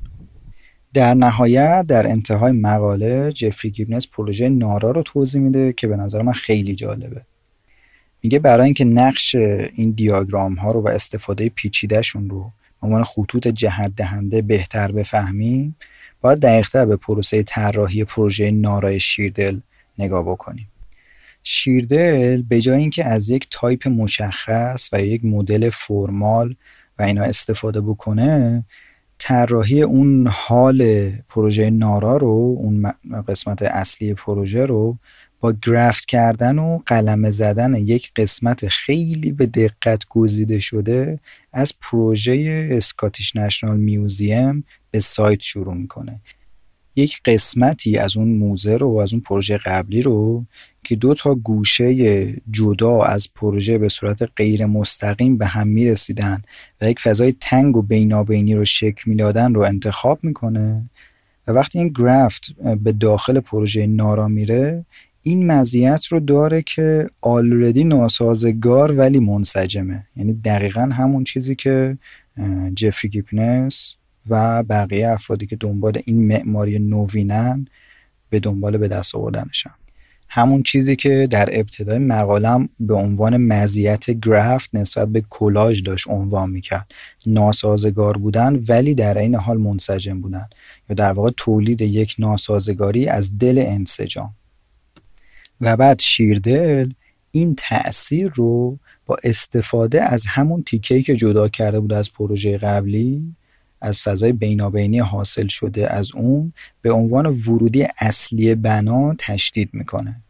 در 0.93 1.13
نهایت 1.13 1.85
در 1.87 2.07
انتهای 2.07 2.51
مقاله 2.51 3.31
جفری 3.31 3.71
کیپنیس 3.71 4.07
پروژه 4.07 4.49
نارا 4.49 4.91
رو 4.91 5.03
توضیح 5.03 5.41
میده 5.41 5.73
که 5.73 5.87
به 5.87 5.95
نظر 5.95 6.21
من 6.21 6.31
خیلی 6.31 6.75
جالبه. 6.75 7.21
میگه 8.23 8.39
برای 8.39 8.65
اینکه 8.65 8.85
نقش 8.85 9.35
این 9.35 9.91
دیاگرام 9.91 10.53
ها 10.53 10.71
رو 10.71 10.81
و 10.81 10.87
استفاده 10.87 11.49
پیچیدهشون 11.49 12.29
رو 12.29 12.51
به 12.81 12.87
عنوان 12.87 13.03
خطوط 13.03 13.47
جهت 13.47 13.95
دهنده 13.95 14.41
بهتر 14.41 14.91
بفهمیم 14.91 15.75
باید 16.21 16.39
دقیقتر 16.39 16.85
به 16.85 16.95
پروسه 16.95 17.43
طراحی 17.43 18.03
پروژه 18.03 18.51
نارای 18.51 18.99
شیردل 18.99 19.59
نگاه 19.99 20.23
بکنیم. 20.23 20.67
شیردل 21.43 22.41
به 22.41 22.61
جای 22.61 22.77
اینکه 22.77 23.05
از 23.05 23.29
یک 23.29 23.47
تایپ 23.51 23.87
مشخص 23.87 24.89
و 24.93 25.01
یک 25.01 25.25
مدل 25.25 25.69
فرمال 25.69 26.55
و 26.99 27.03
اینا 27.03 27.23
استفاده 27.23 27.81
بکنه 27.81 28.63
طراحی 29.17 29.81
اون 29.81 30.27
حال 30.31 31.09
پروژه 31.29 31.69
نارا 31.69 32.17
رو 32.17 32.55
اون 32.59 32.93
قسمت 33.27 33.61
اصلی 33.61 34.13
پروژه 34.13 34.65
رو 34.65 34.97
با 35.39 35.53
گرافت 35.65 36.05
کردن 36.05 36.59
و 36.59 36.79
قلم 36.85 37.31
زدن 37.31 37.75
یک 37.75 38.11
قسمت 38.15 38.67
خیلی 38.67 39.31
به 39.31 39.45
دقت 39.45 40.05
گزیده 40.09 40.59
شده 40.59 41.19
از 41.53 41.73
پروژه 41.81 42.67
اسکاتیش 42.71 43.35
نشنال 43.35 43.77
میوزیم 43.77 44.63
به 44.91 44.99
سایت 44.99 45.39
شروع 45.39 45.73
می‌کنه. 45.73 46.21
یک 46.95 47.21
قسمتی 47.25 47.97
از 47.97 48.17
اون 48.17 48.27
موزه 48.27 48.77
رو 48.77 48.93
و 48.93 48.97
از 48.97 49.13
اون 49.13 49.21
پروژه 49.21 49.57
قبلی 49.57 50.01
رو 50.01 50.45
که 50.83 50.95
دو 50.95 51.13
تا 51.13 51.35
گوشه 51.35 52.25
جدا 52.51 53.01
از 53.01 53.27
پروژه 53.35 53.77
به 53.77 53.89
صورت 53.89 54.29
غیر 54.35 54.65
مستقیم 54.65 55.37
به 55.37 55.45
هم 55.45 55.67
می‌رسیدن 55.67 56.41
و 56.81 56.89
یک 56.89 56.99
فضای 56.99 57.35
تنگ 57.39 57.77
و 57.77 57.81
بینابینی 57.81 58.55
رو 58.55 58.65
شکل 58.65 59.01
می‌دادن 59.05 59.53
رو 59.53 59.61
انتخاب 59.61 60.23
می‌کنه 60.23 60.89
و 61.47 61.51
وقتی 61.51 61.79
این 61.79 61.87
graft 61.87 62.53
به 62.83 62.91
داخل 62.91 63.39
پروژه 63.39 63.87
نارا 63.87 64.27
میره 64.27 64.85
این 65.21 65.51
مزیت 65.51 66.05
رو 66.05 66.19
داره 66.19 66.61
که 66.61 67.09
already 67.21 67.83
ناسازگار 67.83 68.97
ولی 68.97 69.19
منسجمه. 69.19 70.07
یعنی 70.15 70.33
دقیقا 70.33 70.81
همون 70.81 71.23
چیزی 71.23 71.55
که 71.55 71.97
جفری 72.75 73.09
کیپنیس 73.09 73.95
و 74.29 74.63
بقیه 74.63 75.09
افرادی 75.09 75.45
که 75.45 75.55
دنبال 75.55 76.01
این 76.05 76.27
معماری 76.27 76.79
نوینن 76.79 77.65
به 78.29 78.39
دنبال 78.39 78.77
به 78.77 78.87
دست 78.87 79.15
آوردنشن. 79.15 79.71
همون 80.31 80.63
چیزی 80.63 80.95
که 80.95 81.27
در 81.31 81.49
ابتدای 81.51 81.97
مقالم 81.97 82.69
به 82.79 82.93
عنوان 82.93 83.37
مزیت 83.37 84.09
graft 84.09 84.69
نسبت 84.75 85.07
به 85.07 85.23
کلاژ 85.29 85.81
داشت 85.81 86.07
عنوان 86.09 86.49
می‌کرد. 86.49 86.91
ناسازگار 87.25 88.17
بودن 88.17 88.63
ولی 88.67 88.95
در 88.95 89.17
این 89.17 89.35
حال 89.35 89.57
منسجم 89.57 90.21
بودن. 90.21 90.45
یا 90.89 90.93
در 90.95 91.11
واقع 91.11 91.31
تولید 91.37 91.81
یک 91.81 92.15
ناسازگاری 92.19 93.07
از 93.07 93.37
دل 93.37 93.63
انسجام. 93.67 94.33
و 95.61 95.77
بعد 95.77 96.01
شیردل 96.01 96.91
این 97.31 97.55
تأثیر 97.57 98.31
رو 98.35 98.77
با 99.05 99.17
استفاده 99.23 100.03
از 100.03 100.25
همون 100.25 100.63
تیکهی 100.63 101.01
که 101.01 101.15
جدا 101.15 101.47
کرده 101.49 101.79
بود 101.79 101.93
از 101.93 102.13
پروژه 102.13 102.57
قبلی 102.57 103.35
از 103.81 104.01
فضای 104.01 104.31
بینابینی 104.31 104.99
حاصل 104.99 105.47
شده 105.47 105.93
از 105.93 106.15
اون 106.15 106.53
به 106.81 106.91
عنوان 106.91 107.25
ورودی 107.25 107.87
اصلی 107.99 108.55
بنا 108.55 109.15
تشدید 109.17 109.69
می‌کنه. 109.73 110.21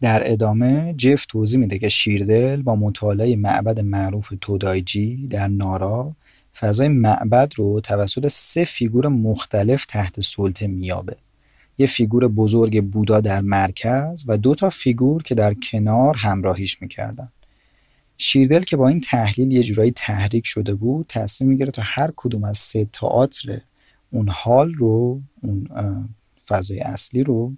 در 0.00 0.32
ادامه 0.32 0.94
جف 0.98 1.26
توضیح 1.26 1.60
میده 1.60 1.78
که 1.78 1.88
شیردل 1.88 2.62
با 2.62 2.76
مطالعه 2.76 3.36
معبد 3.36 3.80
معروف 3.80 4.32
تودایجی 4.40 5.26
در 5.26 5.48
نارا 5.48 6.16
فضای 6.58 6.88
معبد 6.88 7.52
رو 7.56 7.80
توسط 7.80 8.28
سه 8.28 8.64
فیگور 8.64 9.08
مختلف 9.08 9.86
تحت 9.86 10.20
سلطه 10.20 10.66
میابه 10.66 11.16
یه 11.80 11.86
فیگور 11.86 12.28
بزرگ 12.28 12.84
بودا 12.84 13.20
در 13.20 13.40
مرکز 13.40 14.24
و 14.26 14.38
دو 14.38 14.54
تا 14.54 14.70
فیگور 14.70 15.22
که 15.22 15.34
در 15.34 15.54
کنار 15.54 16.16
همراهیش 16.16 16.82
می‌کردن. 16.82 17.28
شیردل 18.18 18.60
که 18.60 18.76
با 18.76 18.88
این 18.88 19.00
تحلیل 19.00 19.52
یه 19.52 19.62
جورایی 19.62 19.90
تحریک 19.90 20.46
شده 20.46 20.74
بود 20.74 21.06
تصمیم 21.08 21.50
می‌گیره 21.50 21.70
تا 21.70 21.82
هر 21.84 22.10
کدوم 22.16 22.44
از 22.44 22.58
سه 22.58 22.84
تئاتر 22.92 23.60
اون 24.10 24.28
حال 24.28 24.74
رو 24.74 25.20
اون 25.42 25.68
فضای 26.46 26.80
اصلی 26.80 27.24
رو 27.24 27.52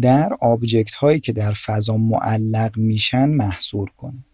در 0.00 0.32
object 0.40 0.94
هایی 0.94 1.20
که 1.20 1.32
در 1.32 1.52
فضا 1.52 1.96
معلق 1.96 2.78
میشن 2.78 3.28
محصور 3.28 3.90
کنه. 3.96 4.24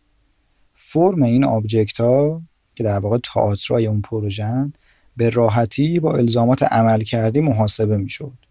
فرم 0.74 1.22
این 1.22 1.44
object 1.44 2.00
ها 2.00 2.42
که 2.74 2.84
در 2.84 2.98
واقع 2.98 3.18
تئاترای 3.18 3.86
اون 3.86 4.00
پروژن 4.00 4.72
به 5.16 5.30
راحتی 5.30 6.00
با 6.00 6.16
الزامات 6.16 6.62
عملکردی 6.62 7.40
محاسبه 7.40 7.96
می‌شد. 7.96 8.47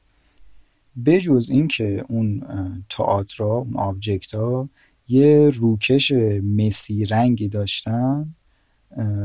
بجز 1.05 1.49
اینکه 1.49 2.05
اون 2.07 2.43
تئاترا 2.89 3.55
اون 3.55 3.75
object 3.75 4.35
ها 4.35 4.69
یه 5.07 5.49
روکش 5.49 6.11
مسی 6.43 7.05
رنگی 7.05 7.47
داشتن 7.47 8.35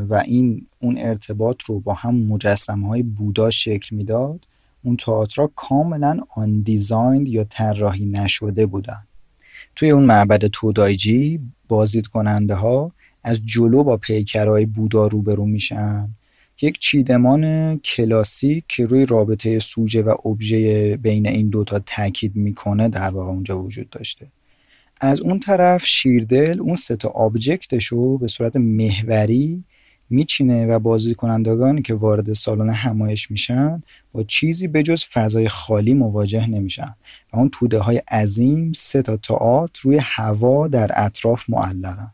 و 0.09 0.23
این 0.27 0.67
اون 0.81 0.99
ارتباط 0.99 1.65
رو 1.65 1.81
با 1.81 1.95
هم 1.95 2.15
مجسمه 2.15 2.89
های 2.89 3.03
بودا 3.03 3.51
شکل 3.51 3.97
می‌داد. 3.97 4.47
اون 4.85 4.97
تئاترها 4.97 5.51
کاملا 5.57 6.21
un-design 6.37 7.27
یا 7.27 7.45
طراحی 7.45 8.07
نشده 8.07 8.67
بودن. 8.67 9.03
توی 9.77 9.91
اون 9.91 10.05
معبد 10.05 10.47
تودایجی 10.47 11.41
بازدید 11.69 12.07
کننده 12.07 12.55
ها 12.55 12.93
از 13.25 13.47
جلو 13.47 13.85
با 13.85 13.97
پیکرهای 13.97 14.67
بودا 14.67 15.07
روبرو 15.07 15.47
میشن. 15.47 16.09
یک 16.61 16.79
چیدمان 16.79 17.77
کلاسیک 17.79 18.65
که 18.69 18.87
روی 18.87 19.07
رابطه 19.07 19.59
سوژه 19.59 20.03
و 20.03 20.29
ابژه 20.29 20.97
بین 20.97 21.29
این 21.29 21.49
دوتا 21.49 21.79
تاکید 21.79 22.37
می‌کنه 22.37 22.89
در 22.89 23.11
واقع 23.11 23.31
اونجا 23.31 23.63
وجود 23.63 23.91
داشته. 23.91 24.27
از 25.01 25.21
اون 25.21 25.39
طرف 25.39 25.87
شیردل 25.87 26.61
اون 26.61 26.75
سه 26.75 26.97
تا 26.97 27.09
آبجکتش 27.09 27.87
رو 27.87 28.19
به 28.19 28.29
صورت 28.29 28.57
محوری 28.57 29.65
میچینه 30.11 30.67
و 30.67 30.79
بازی 30.79 31.15
کنندگانی 31.15 31.83
که 31.83 31.95
وارد 31.95 32.33
سالن 32.33 32.71
همایش 32.71 33.31
میشن 33.31 33.83
با 34.13 34.23
چیزی 34.23 34.69
بجز 34.69 35.05
فضای 35.05 35.49
خالی 35.49 35.95
مواجه 35.95 36.51
نمیشن 36.51 36.95
و 37.33 37.37
اون 37.37 37.49
توده 37.53 37.79
های 37.79 37.97
عظیم 37.97 38.73
سه 38.73 39.03
تا 39.03 39.17
تئاتر 39.17 39.81
روی 39.83 39.99
هوا 40.03 40.69
در 40.69 40.91
اطراف 40.95 41.51
معلقن. 41.51 42.13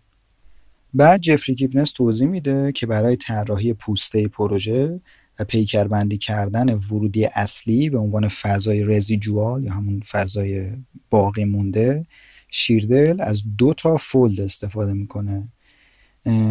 بعد 0.94 1.20
جفری 1.20 1.54
کیپنس 1.54 1.92
توضیح 1.92 2.28
میده 2.28 2.72
که 2.72 2.86
برای 2.86 3.16
طراحی 3.16 3.72
پوسته 3.72 4.28
پروژه 4.28 5.00
و 5.38 5.44
پیکربندی 5.44 6.18
کردن 6.18 6.74
ورودی 6.74 7.24
اصلی 7.24 7.90
به 7.90 7.98
عنوان 7.98 8.28
فضای 8.28 8.84
رزیجوال 8.84 9.64
یا 9.64 9.72
همون 9.72 10.00
فضای 10.00 10.72
باقی 11.10 11.44
مونده 11.44 12.06
شیردل 12.50 13.20
از 13.20 13.42
دو 13.58 13.74
تا 13.74 13.96
فولد 13.96 14.40
استفاده 14.40 14.92
می‌کنه. 14.92 15.48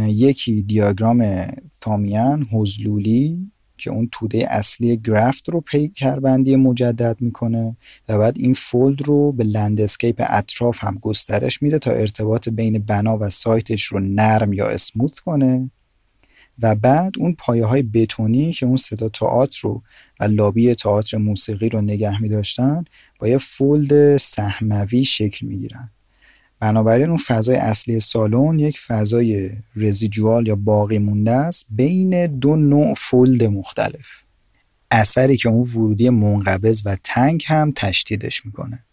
یکی 0.08 0.62
دیاگرام 0.62 1.48
ثامیان 1.84 2.48
حزلولی 2.52 3.52
که 3.78 3.90
اون 3.90 4.10
توده 4.12 4.54
اصلی 4.54 4.98
graft 4.98 5.50
رو 5.50 5.62
پیکربندی 5.62 6.56
مجدد 6.56 7.18
می‌کنه 7.20 7.78
و 8.10 8.18
بعد 8.18 8.38
این 8.40 8.54
fold 8.54 9.08
رو 9.08 9.32
به 9.32 9.44
landscape 9.44 10.24
اطراف 10.28 10.84
هم 10.84 10.98
گسترش 11.02 11.62
میده 11.62 11.80
تا 11.80 11.92
ارتباط 11.92 12.50
بین 12.50 12.80
بنا 12.80 13.18
و 13.18 13.30
سایتش 13.30 13.84
رو 13.84 14.00
نرم 14.00 14.54
یا 14.54 14.68
smooth 14.68 15.20
کنه 15.20 15.70
و 16.62 16.76
بعد 16.76 17.14
اون 17.20 17.34
پایه 17.34 17.66
های 17.66 17.82
بتونی 17.82 18.54
که 18.54 18.66
اون 18.66 18.76
سه 18.76 18.98
تا 18.98 19.10
تئاتر 19.10 19.60
رو 19.62 19.84
و 20.20 20.24
لابی 20.24 20.76
تئاتر 20.76 21.18
موسیقی 21.18 21.70
رو 21.70 21.82
نگه 21.82 22.22
می 22.22 22.30
داشتن 22.30 22.86
با 23.20 23.28
یه 23.28 23.38
fold 23.38 24.18
سهموی 24.18 25.06
شکل 25.06 25.48
می 25.48 25.58
گیرن. 25.58 25.90
بنابراین 26.60 27.08
اون 27.08 27.18
فضای 27.18 27.56
اصلی 27.56 28.00
سالن 28.00 28.60
یک 28.60 28.80
فضای 28.80 29.52
residual 29.76 30.48
یا 30.48 30.56
باقی 30.56 30.98
مونده 30.98 31.32
است 31.32 31.66
بین 31.70 32.28
دو 32.28 32.56
نوع 32.56 32.94
fold 32.94 33.44
مختلف. 33.44 34.24
اثری 34.92 35.38
که 35.38 35.50
اون 35.50 35.62
ورودی 35.62 36.10
منقبض 36.10 36.82
و 36.86 36.98
تنگ 37.04 37.44
هم 37.48 37.74
تشدیدش 37.76 38.46
می‌کنه. 38.46 38.84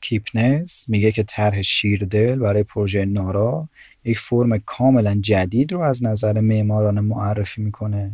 کیپنس 0.00 0.84
میگه 0.88 1.12
که 1.12 1.22
طرح 1.22 1.62
شیردل 1.62 2.36
برای 2.38 2.62
پروژه 2.62 3.04
نارا 3.04 3.68
یک 4.04 4.18
فرم 4.18 4.58
کاملا 4.58 5.14
جدید 5.14 5.72
رو 5.72 5.80
از 5.80 6.04
نظر 6.04 6.40
معماران 6.40 7.00
معرفی 7.00 7.62
می‌کنه 7.62 8.12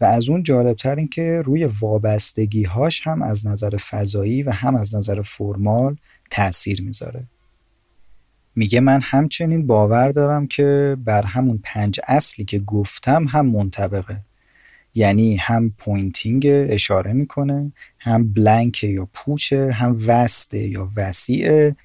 و 0.00 0.04
از 0.04 0.28
اون 0.28 0.42
جالبتر 0.42 0.94
این 0.94 1.08
که 1.08 1.42
روی 1.44 1.64
وابستگی 1.64 2.62
هاش 2.62 3.06
هم 3.06 3.22
از 3.22 3.46
نظر 3.46 3.76
فضایی 3.76 4.42
و 4.42 4.50
هم 4.50 4.76
از 4.76 4.96
نظر 4.96 5.22
فرمال 5.22 5.96
تاثیر 6.30 6.82
می‌ذاره. 6.82 7.24
میگه 8.56 8.80
من 8.80 9.00
همچنین 9.02 9.66
باور 9.66 10.12
دارم 10.12 10.46
که 10.46 10.96
بر 11.04 11.22
همون 11.22 11.60
پنج 11.62 12.00
اصلی 12.08 12.44
که 12.44 12.58
گفتم 12.58 13.26
هم 13.28 13.46
منطبقه. 13.46 14.20
یعنی 14.94 15.36
هم 15.36 15.74
pointing 15.78 16.46
اشاره 16.46 17.12
می‌کنه 17.12 17.72
هم 17.98 18.32
blank 18.32 18.84
یا 18.84 19.08
پوچه 19.14 19.72
هم 19.72 19.98
vast 20.06 20.48
ه 20.48 20.58
یا 20.58 20.90
وسیعه 20.96 21.76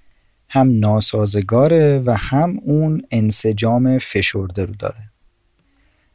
هم 0.49 0.79
ناسازگاره 0.79 2.03
و 2.05 2.15
هم 2.17 2.59
اون 2.63 3.01
انسجام 3.11 3.97
فشرده 3.97 4.65
رو 4.65 4.73
داره. 4.79 5.09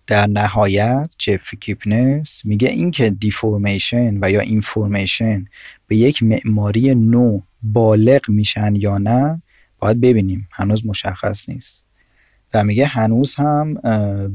در 0.06 0.26
نهایت 0.26 1.10
جفری 1.18 1.58
کیپنیس 1.60 2.42
میگه 2.44 2.68
اینکه 2.68 3.10
deformation 3.10 4.18
و 4.20 4.30
یا 4.30 4.40
information 4.40 5.44
به 5.86 5.96
یک 5.96 6.22
معماری 6.22 6.94
نو 6.94 7.40
بالغ 7.62 8.30
میشن 8.30 8.74
یا 8.76 8.98
نه 8.98 9.41
باید 9.82 10.00
ببینیم. 10.00 10.48
هنوز 10.50 10.86
مشخص 10.86 11.48
نیست. 11.48 11.84
و 12.54 12.64
میگه 12.64 12.86
هنوز 12.86 13.34
هم 13.34 13.74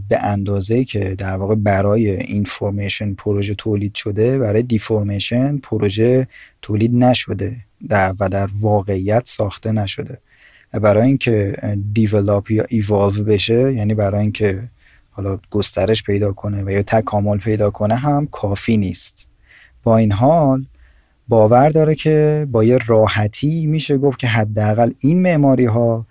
به 0.10 0.24
اندازه 0.24 0.84
که 0.84 1.16
در 1.16 1.38
واقع 1.38 1.56
برای 1.56 2.10
information 2.10 3.14
پروژه 3.14 3.56
تولید 3.56 3.96
شده 3.96 4.38
برای 4.38 4.62
deformation 4.62 5.58
پروژه 5.58 6.28
تولید 6.62 6.96
نشده 6.96 7.56
در 7.90 8.16
و 8.20 8.30
در 8.30 8.50
واقعیت 8.60 9.26
ساخته 9.26 9.72
نشده. 9.72 10.18
و 10.74 10.80
برای 10.80 11.08
اینکه 11.08 11.58
develop 11.94 12.52
یا 12.52 12.66
ایوالو 12.70 13.24
بشه 13.24 13.74
یعنی 13.74 13.94
برای 13.94 14.22
اینکه 14.22 14.64
حالا 15.12 15.40
گسترش 15.50 16.04
پیدا 16.04 16.32
کنه 16.34 16.64
و 16.64 16.70
یا 16.70 16.82
تکامل 16.82 17.38
پیدا 17.38 17.70
کنه 17.70 17.96
هم 17.96 18.28
کافی 18.32 18.78
نیست. 18.78 19.26
با 19.84 19.98
این 19.98 20.12
حال 20.12 20.66
باور 21.28 21.70
داره 21.70 21.96
که 21.96 22.48
با 22.52 22.64
یه 22.64 22.78
راحتی 22.88 23.66
میشه 23.66 23.98
گفت 23.98 24.20
که 24.20 24.28
حداقل 24.28 24.92
این 25.00 25.22
معماری 25.22 25.66
ها 25.66 26.06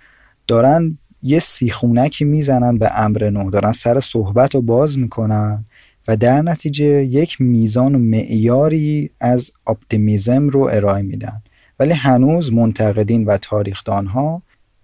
دارن 0.47 0.99
یه 1.23 1.39
سیخونکی 1.39 2.25
می‌زنن 2.25 2.79
به 2.79 3.01
امر 3.01 3.31
نو 3.31 3.51
دارن 3.51 3.73
سر 3.73 4.01
صحبت 4.01 4.55
رو 4.55 4.61
باز 4.61 4.99
می‌کنن 4.99 5.65
و 6.09 6.17
در 6.17 6.43
نتیجه 6.43 7.05
یک 7.05 7.41
میزان 7.41 7.95
و 7.95 7.99
معیاری 7.99 9.11
از 9.21 9.53
اپتیمیزم 9.67 10.49
رو 10.49 10.69
ارائه 10.73 11.03
میدن. 11.03 11.43
ولی 11.81 11.93
هنوز 11.93 12.53
منتقدین 12.53 13.25
و 13.25 13.37
تاریخدان 13.37 14.07
ها 14.07 14.43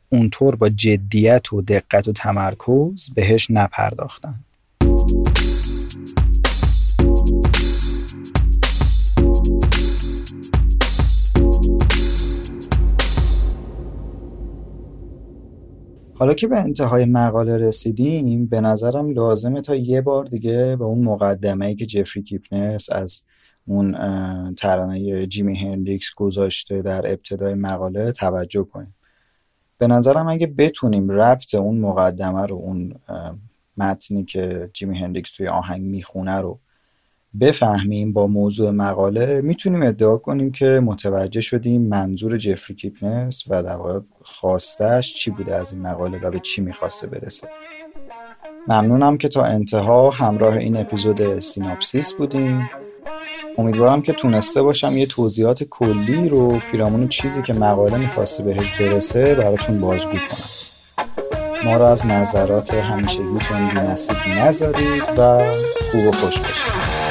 اونطور 0.08 0.56
با 0.56 0.68
جدیت 0.68 1.52
و 1.52 1.62
دقت 1.62 2.08
و 2.08 2.12
تمرکز 2.12 3.10
بهش 3.14 3.50
نپرداختن. 3.50 4.34
حالا 16.22 16.34
که 16.34 16.46
به 16.46 16.58
انتهای 16.58 17.04
مقاله 17.04 17.56
رسیدیم 17.56 18.46
به 18.46 18.60
نظرم 18.60 19.10
لازمه 19.10 19.60
تا 19.60 19.74
یه 19.74 20.00
بار 20.00 20.24
دیگه 20.24 20.76
به 20.76 20.84
اون 20.84 21.04
مقدمه 21.04 21.74
که 21.74 21.86
جفری 21.86 22.22
کیپنیس 22.22 22.92
از 22.92 23.22
اون 23.66 23.92
ترانه 24.54 25.26
جیمی 25.26 25.58
هندریکس 25.58 26.14
گذاشته 26.16 26.82
در 26.82 27.06
ابتدای 27.06 27.54
مقاله 27.54 28.12
توجه 28.12 28.64
کنیم. 28.64 28.94
به 29.78 29.86
نظرم 29.86 30.28
اگه 30.28 30.46
بتونیم 30.46 31.10
ربط 31.10 31.54
اون 31.54 31.78
مقدمه 31.78 32.46
رو 32.46 32.56
اون 32.56 32.94
متنی 33.76 34.24
که 34.24 34.70
جیمی 34.72 34.98
هندریکس 34.98 35.36
توی 35.36 35.48
آهنگ 35.48 35.82
می‌خونه 35.82 36.36
رو 36.36 36.58
بفهمیم 37.40 38.12
با 38.12 38.26
موضوع 38.26 38.70
مقاله 38.70 39.40
می‌تونیم 39.40 39.82
ادعا 39.82 40.16
کنیم 40.16 40.52
که 40.52 40.80
متوجه 40.84 41.40
شدیم 41.40 41.82
منظور 41.82 42.36
جفری 42.36 42.76
کیپنیس 42.76 43.44
و 43.48 43.62
در 43.62 43.76
واقع 43.76 44.00
خواستش 44.22 45.14
چی 45.14 45.30
بوده 45.30 45.54
از 45.54 45.72
این 45.72 45.82
مقاله 45.82 46.18
و 46.18 46.30
به 46.30 46.38
چی 46.38 46.60
می‌خواسته 46.60 47.06
برسه. 47.06 47.48
ممنونم 48.68 49.18
که 49.18 49.28
تا 49.28 49.44
انتها 49.44 50.10
همراه 50.10 50.56
این 50.56 50.76
اپیزود 50.76 51.40
سیناپسیس 51.40 52.12
بودیم 52.12 52.70
امیدوارم 53.58 54.02
که 54.02 54.12
تونسته 54.12 54.62
باشم 54.62 54.96
یه 54.96 55.06
توضیحات 55.06 55.64
کلی 55.64 56.28
رو 56.28 56.58
پیرامون 56.70 57.08
چیزی 57.08 57.42
که 57.42 57.52
مقاله 57.52 57.96
می‌خواسته 57.96 58.44
بهش 58.44 58.70
برسه 58.80 59.34
براتون 59.34 59.80
بازگو 59.80 60.12
کنم. 60.12 61.06
ما 61.64 61.76
رو 61.76 61.84
از 61.84 62.06
نظرات 62.06 62.74
همیشگیتون 62.74 63.68
بی 63.68 63.80
نصیب 63.80 64.16
نذارید 64.28 65.02
و 65.18 65.52
خوب 65.90 66.06
و 66.06 66.12
خوش 66.12 66.38
باشید. 66.38 67.01